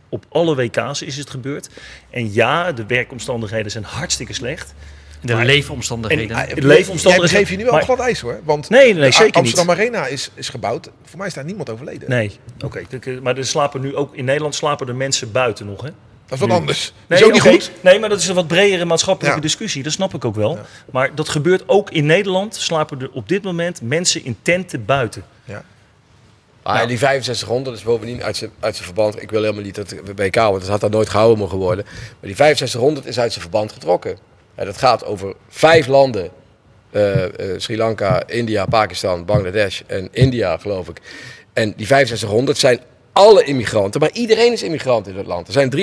op 0.09 0.25
alle 0.29 0.55
WK's 0.55 1.01
is 1.01 1.17
het 1.17 1.29
gebeurd. 1.29 1.69
En 2.09 2.33
ja, 2.33 2.71
de 2.71 2.85
werkomstandigheden 2.85 3.71
zijn 3.71 3.83
hartstikke 3.83 4.33
slecht. 4.33 4.73
De 5.21 5.33
maar, 5.33 5.45
leefomstandigheden. 5.45 6.37
En, 6.37 6.55
de 6.55 6.67
leefomstandigheden. 6.67 7.29
Jij 7.29 7.39
geef 7.39 7.49
je 7.49 7.57
nu 7.57 7.63
wel 7.63 7.73
maar, 7.73 7.83
glad 7.83 7.99
ijs 7.99 8.19
hoor. 8.19 8.39
Want 8.43 8.69
nee, 8.69 8.93
nee, 8.93 9.11
zeker 9.11 9.35
Amsterdam 9.35 9.67
niet. 9.67 9.77
Arena 9.77 10.07
is, 10.07 10.31
is 10.33 10.49
gebouwd. 10.49 10.89
Voor 11.03 11.17
mij 11.17 11.27
is 11.27 11.33
daar 11.33 11.45
niemand 11.45 11.69
overleden. 11.69 12.09
Nee, 12.09 12.39
oké. 12.63 12.83
Okay. 12.93 13.19
Maar 13.19 13.37
er 13.37 13.45
slapen 13.45 13.81
nu 13.81 13.95
ook 13.95 14.15
in 14.15 14.25
Nederland 14.25 14.55
slapen 14.55 14.87
er 14.87 14.95
mensen 14.95 15.31
buiten 15.31 15.65
nog. 15.65 15.81
Hè? 15.81 15.89
Dat 16.27 16.33
is 16.33 16.39
wat 16.39 16.49
nu. 16.49 16.55
anders. 16.55 16.93
Nee, 17.07 17.19
is 17.19 17.25
ook 17.25 17.31
niet 17.31 17.41
okay. 17.41 17.53
goed. 17.53 17.71
Nee, 17.81 17.99
maar 17.99 18.09
dat 18.09 18.19
is 18.19 18.27
een 18.27 18.35
wat 18.35 18.47
bredere 18.47 18.85
maatschappelijke 18.85 19.37
ja. 19.37 19.43
discussie. 19.43 19.83
Dat 19.83 19.91
snap 19.91 20.13
ik 20.13 20.25
ook 20.25 20.35
wel. 20.35 20.55
Ja. 20.55 20.65
Maar 20.91 21.15
dat 21.15 21.29
gebeurt 21.29 21.63
ook 21.65 21.91
in 21.91 22.05
Nederland. 22.05 22.55
Slapen 22.55 23.01
er 23.01 23.09
op 23.11 23.29
dit 23.29 23.43
moment 23.43 23.81
mensen 23.81 24.25
in 24.25 24.37
tenten 24.41 24.85
buiten. 24.85 25.23
Ja. 26.67 26.73
Ah, 26.73 26.79
nou. 26.79 26.87
die 26.87 26.97
6500 26.97 27.77
is 27.77 27.83
bovendien 27.83 28.23
uit 28.23 28.37
zijn, 28.37 28.51
uit 28.59 28.73
zijn 28.75 28.85
verband. 28.85 29.21
Ik 29.21 29.31
wil 29.31 29.41
helemaal 29.41 29.63
niet 29.63 29.75
dat 29.75 29.93
WK, 30.15 30.35
want 30.35 30.59
dat 30.59 30.69
had 30.69 30.81
daar 30.81 30.89
nooit 30.89 31.09
gehouden 31.09 31.37
mogen 31.37 31.57
worden. 31.57 31.85
Maar 31.85 32.15
die 32.21 32.35
6500 32.35 33.05
is 33.05 33.19
uit 33.19 33.31
zijn 33.31 33.41
verband 33.41 33.71
getrokken. 33.71 34.17
Ja, 34.57 34.65
dat 34.65 34.77
gaat 34.77 35.05
over 35.05 35.33
vijf 35.49 35.87
landen. 35.87 36.29
Uh, 36.91 37.15
uh, 37.15 37.29
Sri 37.57 37.77
Lanka, 37.77 38.27
India, 38.27 38.65
Pakistan, 38.65 39.25
Bangladesh 39.25 39.81
en 39.87 40.07
India, 40.11 40.57
geloof 40.57 40.87
ik. 40.87 41.01
En 41.53 41.73
die 41.75 41.85
6500 41.85 42.57
zijn 42.57 42.79
alle 43.13 43.43
immigranten, 43.43 43.99
maar 44.01 44.11
iedereen 44.13 44.51
is 44.51 44.63
immigrant 44.63 45.07
in 45.07 45.17
het 45.17 45.25
land. 45.25 45.47
Er 45.47 45.53
zijn 45.53 45.73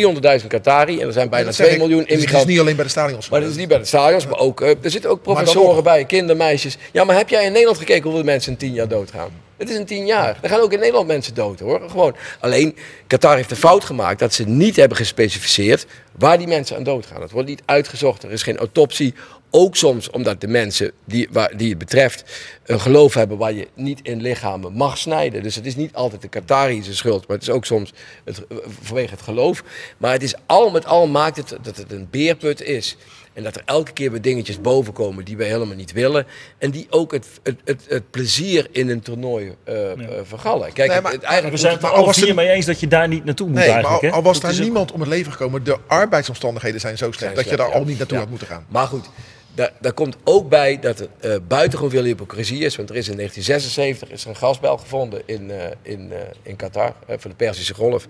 300.000 0.41 0.47
Qatari 0.47 1.01
en 1.01 1.07
er 1.07 1.13
zijn 1.13 1.29
bijna 1.29 1.51
2 1.51 1.79
miljoen 1.79 1.89
immigranten. 1.89 2.17
Dus 2.17 2.31
het 2.31 2.41
is 2.41 2.47
niet 2.47 2.61
alleen 2.61 2.77
bij 2.77 2.85
de 2.85 2.91
stadions. 2.91 3.29
Maar 3.29 3.41
dat 3.41 3.51
is 3.51 3.57
niet 3.57 3.69
bij 3.69 3.79
de 3.79 3.85
stadions, 3.85 4.27
maar 4.27 4.39
ook, 4.39 4.61
uh, 4.61 4.69
er 4.69 4.91
zitten 4.91 5.11
ook 5.11 5.23
professoren 5.23 5.83
bij, 5.83 6.05
kindermeisjes. 6.05 6.77
Ja, 6.93 7.05
maar 7.05 7.17
heb 7.17 7.29
jij 7.29 7.45
in 7.45 7.53
Nederland 7.53 7.79
gekeken 7.79 8.03
hoeveel 8.03 8.25
mensen 8.25 8.53
in 8.53 8.59
10 8.59 8.73
jaar 8.73 8.89
doodgaan? 8.89 9.31
Het 9.65 9.73
is 9.73 9.79
een 9.79 9.87
tien 9.87 10.07
jaar. 10.07 10.39
Er 10.43 10.49
gaan 10.49 10.61
ook 10.61 10.73
in 10.73 10.79
Nederland 10.79 11.07
mensen 11.07 11.35
dood 11.35 11.61
hoor. 11.61 11.91
Gewoon. 11.91 12.17
Alleen, 12.41 12.77
Qatar 13.07 13.37
heeft 13.37 13.49
de 13.49 13.57
fout 13.57 13.85
gemaakt 13.85 14.19
dat 14.19 14.35
ze 14.35 14.45
niet 14.49 14.77
hebben 14.77 14.97
gespecificeerd 14.97 15.87
waar 16.19 16.39
die 16.39 16.47
mensen 16.47 16.77
aan 16.77 16.83
doodgaan. 16.83 17.23
Het 17.23 17.31
wordt 17.31 17.49
niet 17.49 17.63
uitgezocht. 17.65 18.23
Er 18.23 18.31
is 18.31 18.43
geen 18.43 18.57
autopsie. 18.57 19.15
Ook 19.51 19.77
soms 19.77 20.11
omdat 20.11 20.41
de 20.41 20.49
mensen 20.49 20.93
die, 21.05 21.29
waar, 21.31 21.57
die 21.57 21.69
het 21.69 21.79
betreft 21.79 22.25
een 22.65 22.81
geloof 22.81 23.15
hebben 23.15 23.39
waar 23.39 23.53
je 23.53 23.69
niet 23.75 24.01
in 24.03 24.21
lichamen 24.21 24.73
mag 24.73 24.99
snijden. 24.99 25.43
Dus 25.43 25.55
het 25.55 25.67
is 25.67 25.77
niet 25.77 25.95
altijd 25.95 26.23
de 26.23 26.29
Qatarische 26.29 26.95
schuld, 26.95 27.27
maar 27.27 27.37
het 27.37 27.47
is 27.49 27.55
ook 27.55 27.65
soms 27.65 27.93
het, 28.25 28.43
vanwege 28.83 29.11
het 29.11 29.23
geloof. 29.23 29.63
Maar 29.99 30.13
het 30.13 30.23
is 30.23 30.35
al 30.47 30.71
met 30.71 30.87
al 30.87 31.07
maakt 31.07 31.37
het 31.37 31.57
dat 31.63 31.77
het 31.77 31.93
een 31.93 32.09
beerput 32.11 32.63
is. 32.63 32.97
En 33.35 33.43
dat 33.43 33.57
er 33.57 33.63
elke 33.65 33.93
keer 33.93 34.11
weer 34.11 34.21
dingetjes 34.21 34.61
boven 34.61 34.93
komen 34.93 35.25
die 35.25 35.37
wij 35.37 35.47
helemaal 35.47 35.77
niet 35.77 35.93
willen. 35.93 36.27
En 36.59 36.71
die 36.71 36.87
ook 36.91 37.13
het, 37.13 37.27
het, 37.43 37.57
het, 37.65 37.85
het 37.89 38.11
plezier 38.11 38.67
in 38.71 38.89
een 38.89 39.01
toernooi 39.01 39.55
uh, 39.69 39.75
vergallen. 40.23 40.73
Kijk, 40.73 40.91
nee, 40.91 41.01
maar, 41.01 41.13
het, 41.13 41.23
eigenlijk 41.23 41.55
we 41.55 41.61
zijn 41.61 41.75
het 41.75 41.85
al 41.85 42.13
hier 42.13 42.35
mee 42.35 42.49
eens 42.49 42.67
dat 42.67 42.81
je 42.81 42.89
daar 42.89 43.09
niet 43.09 43.25
naartoe 43.25 43.47
moet 43.47 43.57
nee, 43.57 43.69
eigenlijk. 43.69 44.03
Maar 44.03 44.11
al, 44.11 44.17
al 44.17 44.23
was 44.23 44.41
daar 44.41 44.61
niemand 44.61 44.93
om 44.93 45.01
het 45.01 45.09
leven 45.09 45.33
gekomen, 45.33 45.65
de 45.65 45.79
arbeidsomstandigheden 45.87 46.81
zijn 46.81 46.99
zo 46.99 47.13
slecht 47.13 47.37
dat 47.37 47.49
je 47.49 47.57
daar 47.57 47.73
al 47.73 47.85
niet 47.85 47.99
naartoe 47.99 48.19
had 48.19 48.29
moeten 48.29 48.47
gaan. 48.47 48.67
Maar 48.69 48.87
goed, 48.87 49.11
daar, 49.55 49.73
daar, 49.81 49.93
komt 49.93 50.17
ook 50.25 50.49
bij 50.49 50.79
dat 50.81 51.01
er 51.01 51.09
uh, 51.21 51.37
buitengewoon 51.49 51.91
veel 51.91 52.05
hypocrisie 52.05 52.59
is. 52.59 52.77
Want 52.77 52.91
er 52.91 52.97
is 52.97 53.09
in 53.09 53.17
1976 53.17 54.11
is 54.11 54.25
er 54.25 54.31
een 54.31 54.37
gasbel 54.37 54.77
gevonden 54.77 55.23
in, 55.27 55.51
uh, 55.51 55.57
in, 55.83 56.09
uh, 56.13 56.17
in 56.43 56.57
Qatar, 56.57 56.95
voor 57.07 57.31
de 57.31 57.37
Perzische 57.37 57.75
Golf. 57.75 58.07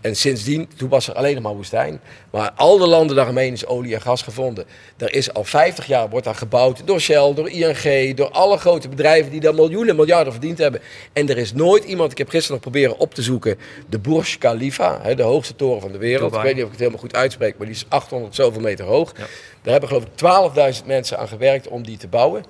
En 0.00 0.16
sindsdien, 0.16 0.68
toen 0.76 0.88
was 0.88 1.08
er 1.08 1.14
alleen 1.14 1.34
nog 1.34 1.42
maar 1.42 1.54
woestijn. 1.54 2.00
Maar 2.30 2.50
al 2.56 2.78
de 2.78 2.86
landen 2.86 3.16
daaromheen 3.16 3.52
is 3.52 3.66
olie 3.66 3.94
en 3.94 4.00
gas 4.00 4.22
gevonden. 4.22 4.64
Er 4.96 5.14
is 5.14 5.32
al 5.32 5.44
50 5.44 5.86
jaar 5.86 6.08
wordt 6.08 6.24
daar 6.24 6.34
gebouwd 6.34 6.82
door 6.84 7.00
Shell, 7.00 7.34
door 7.34 7.50
ING, 7.50 8.16
door 8.16 8.30
alle 8.30 8.58
grote 8.58 8.88
bedrijven 8.88 9.30
die 9.30 9.40
daar 9.40 9.54
miljoenen, 9.54 9.96
miljarden 9.96 10.32
verdiend 10.32 10.58
hebben. 10.58 10.80
En 11.12 11.28
er 11.28 11.38
is 11.38 11.52
nooit 11.52 11.84
iemand, 11.84 12.12
ik 12.12 12.18
heb 12.18 12.28
gisteren 12.28 12.52
nog 12.52 12.72
proberen 12.72 12.98
op 12.98 13.14
te 13.14 13.22
zoeken, 13.22 13.58
de 13.88 13.98
Burj 13.98 14.36
Khalifa, 14.38 14.98
hè, 15.02 15.14
de 15.14 15.22
hoogste 15.22 15.56
toren 15.56 15.80
van 15.80 15.92
de 15.92 15.98
wereld. 15.98 16.34
Ik 16.34 16.40
weet 16.40 16.54
niet 16.54 16.64
of 16.64 16.66
ik 16.66 16.70
het 16.70 16.78
helemaal 16.78 17.00
goed 17.00 17.14
uitspreek, 17.14 17.58
maar 17.58 17.66
die 17.66 17.76
is 17.76 17.84
800 17.88 18.34
zoveel 18.34 18.60
meter 18.60 18.84
hoog. 18.84 19.12
Ja. 19.16 19.26
Daar 19.62 19.72
hebben 19.72 19.88
geloof 19.88 20.04
ik 20.04 20.80
12.000 20.80 20.86
mensen 20.86 21.18
aan 21.18 21.28
gewerkt 21.28 21.68
om 21.68 21.82
die 21.82 21.96
te 21.96 22.08
bouwen. 22.08 22.44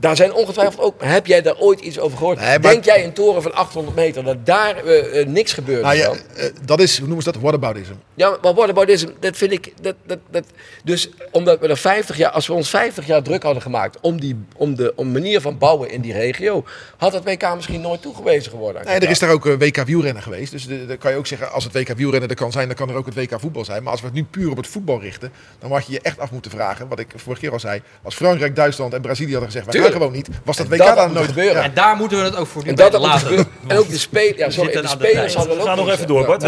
Daar 0.00 0.16
zijn 0.16 0.32
ongetwijfeld 0.32 0.80
ook. 0.80 0.94
Heb 1.04 1.26
jij 1.26 1.42
daar 1.42 1.56
ooit 1.58 1.80
iets 1.80 1.98
over 1.98 2.18
gehoord? 2.18 2.40
Nee, 2.40 2.58
Denk 2.58 2.84
jij 2.84 3.04
een 3.04 3.12
toren 3.12 3.42
van 3.42 3.54
800 3.54 3.96
meter 3.96 4.24
dat 4.24 4.46
daar 4.46 4.84
uh, 4.84 5.14
uh, 5.14 5.26
niks 5.26 5.52
gebeurt? 5.52 5.82
Nou, 5.82 5.96
ja, 5.96 6.10
uh, 6.10 6.44
dat 6.64 6.80
is, 6.80 6.98
hoe 6.98 7.06
noemen 7.06 7.24
ze 7.24 7.32
dat? 7.32 7.42
Whataboutism. 7.42 7.92
Ja, 8.14 8.38
maar 8.42 8.54
whataboutism, 8.54 9.08
dat 9.20 9.36
vind 9.36 9.52
ik. 9.52 9.72
Dat, 9.82 9.94
dat, 10.06 10.18
dat, 10.30 10.44
dus 10.84 11.10
omdat 11.30 11.60
we 11.60 11.68
er 11.68 11.76
50 11.76 12.16
jaar, 12.16 12.30
als 12.30 12.46
we 12.46 12.52
ons 12.52 12.70
50 12.70 13.06
jaar 13.06 13.22
druk 13.22 13.42
hadden 13.42 13.62
gemaakt 13.62 13.98
om, 14.00 14.20
die, 14.20 14.44
om 14.56 14.74
de 14.74 14.92
om 14.96 15.12
manier 15.12 15.40
van 15.40 15.58
bouwen 15.58 15.90
in 15.90 16.00
die 16.00 16.12
regio, 16.12 16.64
had 16.96 17.12
het 17.12 17.24
WK 17.24 17.54
misschien 17.54 17.80
nooit 17.80 18.02
toegewezen 18.02 18.50
geworden. 18.50 18.84
Nee, 18.84 18.98
er 18.98 19.10
is 19.10 19.18
daar 19.18 19.30
ook 19.30 19.44
WK 19.44 19.76
wielrennen 19.76 20.22
geweest. 20.22 20.52
Dus 20.52 20.66
dan 20.66 20.98
kan 20.98 21.10
je 21.10 21.16
ook 21.16 21.26
zeggen, 21.26 21.52
als 21.52 21.64
het 21.64 21.72
WK 21.72 21.88
wielrennen 21.88 22.28
er 22.28 22.34
kan 22.34 22.52
zijn, 22.52 22.66
dan 22.66 22.76
kan 22.76 22.88
er 22.88 22.94
ook 22.94 23.06
het 23.06 23.14
WK 23.14 23.40
voetbal 23.40 23.64
zijn. 23.64 23.82
Maar 23.82 23.92
als 23.92 24.00
we 24.00 24.06
het 24.06 24.16
nu 24.16 24.24
puur 24.24 24.50
op 24.50 24.56
het 24.56 24.66
voetbal 24.66 25.00
richten, 25.00 25.32
dan 25.58 25.72
had 25.72 25.86
je 25.86 25.92
je 25.92 26.00
echt 26.00 26.18
af 26.18 26.30
moeten 26.30 26.50
vragen, 26.50 26.88
wat 26.88 26.98
ik 26.98 27.12
vorige 27.16 27.40
keer 27.40 27.52
al 27.52 27.60
zei, 27.60 27.82
als 28.02 28.14
Frankrijk, 28.14 28.56
Duitsland 28.56 28.94
en 28.94 29.00
Brazilië 29.00 29.32
hadden 29.32 29.50
gezegd, 29.50 29.89
gewoon 29.92 30.12
niet, 30.12 30.28
was 30.44 30.56
dat 30.56 30.68
WK 30.68 30.94
dan 30.94 31.12
nooit 31.12 31.28
gebeuren. 31.28 31.62
En 31.62 31.74
daar 31.74 31.96
moeten 31.96 32.18
we 32.18 32.24
het 32.24 32.36
ook 32.36 32.46
voor 32.46 32.64
doen. 32.64 32.70
En, 32.70 32.90
dat 32.90 33.00
laten. 33.00 33.46
en 33.68 33.78
ook 33.78 33.88
de, 33.88 33.98
speel, 33.98 34.32
ja, 34.36 34.50
sorry, 34.50 34.80
de 34.80 34.88
spelers 34.88 35.34
hadden 35.34 35.56
we 35.56 35.62
gaan 35.62 35.76
nog 35.76 35.90
even 35.90 36.06
door, 36.06 36.26
Bart. 36.26 36.42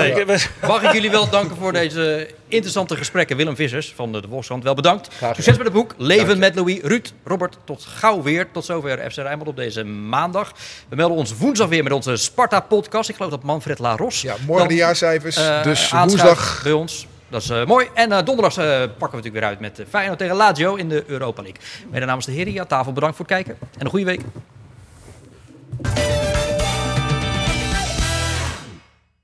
Mag 0.67 0.83
ik 0.83 0.93
jullie 0.93 1.11
wel 1.11 1.29
danken 1.29 1.57
voor 1.57 1.73
deze 1.73 2.29
interessante 2.49 2.97
gesprekken. 2.97 3.37
Willem 3.37 3.57
Vissers 3.57 3.93
van 3.97 4.13
de, 4.13 4.21
de 4.21 4.29
Volkskrant, 4.29 4.63
wel 4.65 4.75
bedankt. 4.75 5.09
Succes 5.21 5.57
met 5.57 5.67
het 5.67 5.73
boek. 5.73 5.95
Leven 5.97 6.39
met 6.39 6.55
Louis. 6.55 6.81
Ruud, 6.83 7.13
Robert, 7.25 7.57
tot 7.65 7.85
gauw 7.89 8.23
weer. 8.23 8.47
Tot 8.53 8.65
zover 8.65 9.11
FC 9.11 9.17
Rijnmond 9.17 9.49
op 9.49 9.57
deze 9.57 9.85
maandag. 9.85 10.53
We 10.89 10.97
melden 10.97 11.17
ons 11.17 11.37
woensdag 11.37 11.69
weer 11.69 11.83
met 11.83 11.93
onze 11.93 12.17
Sparta-podcast. 12.17 13.09
Ik 13.09 13.17
geloof 13.17 13.31
dat 13.31 13.43
Manfred 13.43 13.79
Laros... 13.79 14.23
Ja, 14.23 14.35
morgen 14.47 14.69
de 14.69 14.75
jaarcijfers. 14.75 15.39
Uh, 15.39 15.63
dus 15.63 15.91
woensdag... 15.91 16.61
bij 16.63 16.73
ons 16.73 17.07
dat 17.33 17.43
is 17.43 17.51
eh, 17.51 17.67
mooi. 17.67 17.89
En 17.95 18.13
eh, 18.13 18.19
uh, 18.19 18.25
donderdag 18.25 18.57
eh, 18.57 18.65
pakken 18.65 18.99
we 18.99 18.99
natuurlijk 18.99 19.35
weer 19.35 19.45
uit 19.45 19.61
met 19.61 19.83
Feyenoord 19.89 20.19
tegen 20.19 20.37
Lazio 20.37 20.75
in 20.75 20.89
de 20.89 21.05
Europa 21.07 21.43
League. 21.43 21.61
Mede 21.91 22.07
namens 22.07 22.27
de 22.27 22.33
heren 22.33 22.53
hier 22.53 22.61
aan 22.61 22.67
tafel 22.67 22.93
bedankt 22.93 23.17
voor 23.17 23.27
het 23.27 23.35
kijken 23.35 23.57
en 23.79 23.85
een 23.85 23.91
goede 23.91 24.05
week. 24.05 24.21